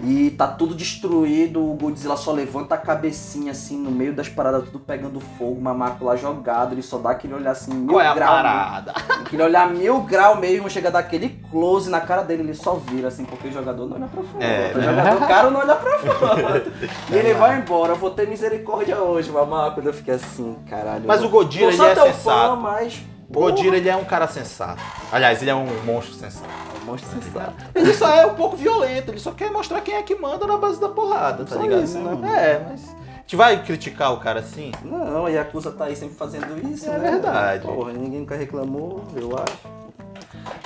E 0.01 0.31
tá 0.31 0.47
tudo 0.47 0.73
destruído, 0.73 1.61
o 1.61 1.73
Godzilla 1.73 2.15
só 2.15 2.31
levanta 2.31 2.75
a 2.75 2.77
cabecinha 2.77 3.51
assim 3.51 3.77
no 3.77 3.91
meio 3.91 4.13
das 4.13 4.29
paradas, 4.29 4.63
tudo 4.65 4.79
pegando 4.79 5.19
fogo, 5.19 5.59
mamaco 5.59 6.05
lá 6.05 6.15
jogado, 6.15 6.73
ele 6.73 6.81
só 6.81 6.97
dá 6.97 7.11
aquele 7.11 7.33
olhar 7.33 7.51
assim, 7.51 7.73
mil 7.73 7.93
Qual 7.93 8.01
é 8.01 8.07
a 8.07 8.13
grau. 8.13 8.33
parada? 8.33 8.93
Aquele 9.19 9.43
olhar 9.43 9.69
mil 9.69 10.01
grau 10.01 10.37
mesmo, 10.37 10.69
chega 10.69 10.89
daquele 10.89 11.29
close 11.51 11.89
na 11.89 11.99
cara 11.99 12.23
dele, 12.23 12.43
ele 12.43 12.53
só 12.53 12.75
vira 12.75 13.09
assim, 13.09 13.25
porque 13.25 13.49
o 13.49 13.51
jogador 13.51 13.87
não 13.87 13.97
olha 13.97 14.07
pra 14.07 14.23
fora. 14.23 14.43
É, 14.43 14.73
o 14.73 14.77
né? 14.77 14.83
jogador 14.83 15.27
caro 15.27 15.51
não 15.51 15.59
olha 15.59 15.75
pra 15.75 15.99
fora. 15.99 16.65
e 17.11 17.15
ele 17.15 17.33
vai 17.33 17.59
embora, 17.59 17.91
eu 17.91 17.97
vou 17.97 18.11
ter 18.11 18.27
misericórdia 18.27 18.97
hoje, 18.97 19.29
mamaco. 19.29 19.81
Eu 19.81 19.93
fiquei 19.93 20.13
assim, 20.15 20.55
caralho. 20.69 21.03
Mas 21.05 21.21
o 21.21 21.25
ele 21.25 21.73
sou 21.73 21.85
é 21.85 21.93
teu 21.93 22.05
sensato. 22.05 22.21
Fã, 22.23 22.55
mas, 22.55 23.01
Godira, 23.29 23.77
ele 23.77 23.87
é 23.89 23.95
um 23.95 24.05
cara 24.05 24.27
sensato. 24.27 24.81
Aliás, 25.11 25.41
ele 25.41 25.51
é 25.51 25.55
um 25.55 25.65
monstro 25.85 26.15
sensato. 26.15 26.47
porra, 26.47 26.85
monstro 26.85 27.21
sensato. 27.21 27.53
Ele 27.75 27.93
só 27.93 28.09
é 28.09 28.25
um 28.25 28.33
pouco 28.33 28.57
violento, 28.57 29.11
ele 29.11 29.19
só 29.19 29.31
quer 29.31 29.51
mostrar 29.51 29.81
quem 29.81 29.93
é 29.95 30.01
que 30.01 30.15
manda 30.15 30.47
na 30.47 30.57
base 30.57 30.79
da 30.81 30.89
porrada, 30.89 31.45
tá 31.45 31.55
Só 31.55 31.61
ligado? 31.61 31.83
isso, 31.83 31.99
né? 31.99 32.53
É, 32.53 32.65
mas. 32.69 32.89
A 32.89 33.21
gente 33.29 33.35
vai 33.35 33.63
criticar 33.63 34.11
o 34.11 34.17
cara 34.17 34.39
assim? 34.39 34.71
Não, 34.83 35.27
a 35.27 35.29
Yakuza 35.29 35.71
tá 35.71 35.85
aí 35.85 35.95
sempre 35.95 36.15
fazendo 36.15 36.67
isso, 36.67 36.89
É 36.89 36.97
né? 36.97 37.11
verdade. 37.11 37.63
Porra, 37.67 37.93
ninguém 37.93 38.21
nunca 38.21 38.35
reclamou, 38.35 39.03
eu 39.15 39.29
acho. 39.37 39.57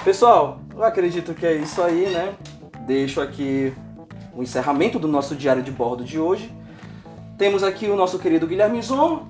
Pessoal, 0.06 0.60
eu 0.74 0.82
acredito 0.84 1.34
que 1.34 1.46
é 1.46 1.54
isso 1.56 1.82
aí, 1.82 2.08
né? 2.10 2.34
Deixo 2.88 3.20
aqui 3.20 3.74
o 4.34 4.42
encerramento 4.42 4.98
do 4.98 5.10
nosso 5.10 5.36
diário 5.36 5.62
de 5.62 5.72
bordo 5.72 6.06
de 6.06 6.18
hoje. 6.18 6.54
Temos 7.38 7.64
aqui 7.64 7.88
o 7.90 7.96
nosso 7.98 8.18
querido 8.18 8.48
Guilherme 8.48 8.82
Zon, 8.82 9.28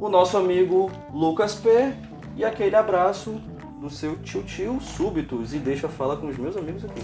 o 0.00 0.08
nosso 0.08 0.36
amigo 0.36 0.90
Lucas 1.12 1.54
P 1.54 1.92
e 2.38 2.44
aquele 2.44 2.76
abraço 2.76 3.40
do 3.80 3.90
seu 3.90 4.16
tio 4.16 4.44
tio 4.44 4.80
Súbitos. 4.80 5.52
E 5.52 5.58
deixa 5.58 5.88
a 5.88 5.90
fala 5.90 6.16
com 6.16 6.28
os 6.28 6.38
meus 6.38 6.56
amigos 6.56 6.84
aqui. 6.84 7.02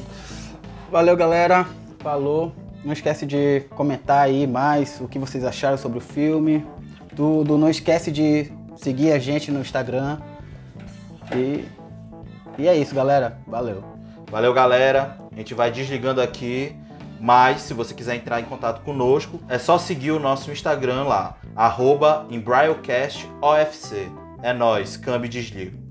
Valeu, 0.90 1.16
galera. 1.16 1.66
Falou. 1.98 2.52
Não 2.84 2.92
esquece 2.92 3.26
de 3.26 3.60
comentar 3.70 4.20
aí 4.20 4.46
mais 4.46 5.00
o 5.00 5.08
que 5.08 5.18
vocês 5.18 5.44
acharam 5.44 5.76
sobre 5.76 5.98
o 5.98 6.00
filme. 6.00 6.64
Tudo. 7.16 7.58
Não 7.58 7.68
esquece 7.68 8.12
de 8.12 8.52
seguir 8.76 9.10
a 9.10 9.18
gente 9.18 9.50
no 9.50 9.60
Instagram. 9.60 10.18
E, 11.34 11.64
e 12.56 12.68
é 12.68 12.76
isso, 12.76 12.94
galera. 12.94 13.36
Valeu. 13.44 13.82
Valeu, 14.30 14.54
galera. 14.54 15.18
A 15.32 15.36
gente 15.36 15.52
vai 15.52 15.70
desligando 15.70 16.20
aqui. 16.20 16.76
Mas, 17.20 17.62
se 17.62 17.74
você 17.74 17.92
quiser 17.92 18.16
entrar 18.16 18.40
em 18.40 18.44
contato 18.44 18.82
conosco, 18.82 19.40
é 19.48 19.58
só 19.58 19.78
seguir 19.78 20.12
o 20.12 20.20
nosso 20.20 20.52
Instagram 20.52 21.04
lá, 21.04 21.38
arroba 21.56 22.26
EmbryoCastOFC. 22.30 24.23
É 24.44 24.52
nóis, 24.52 24.96
câmbio 24.96 25.26
e 25.26 25.30
desligo. 25.30 25.83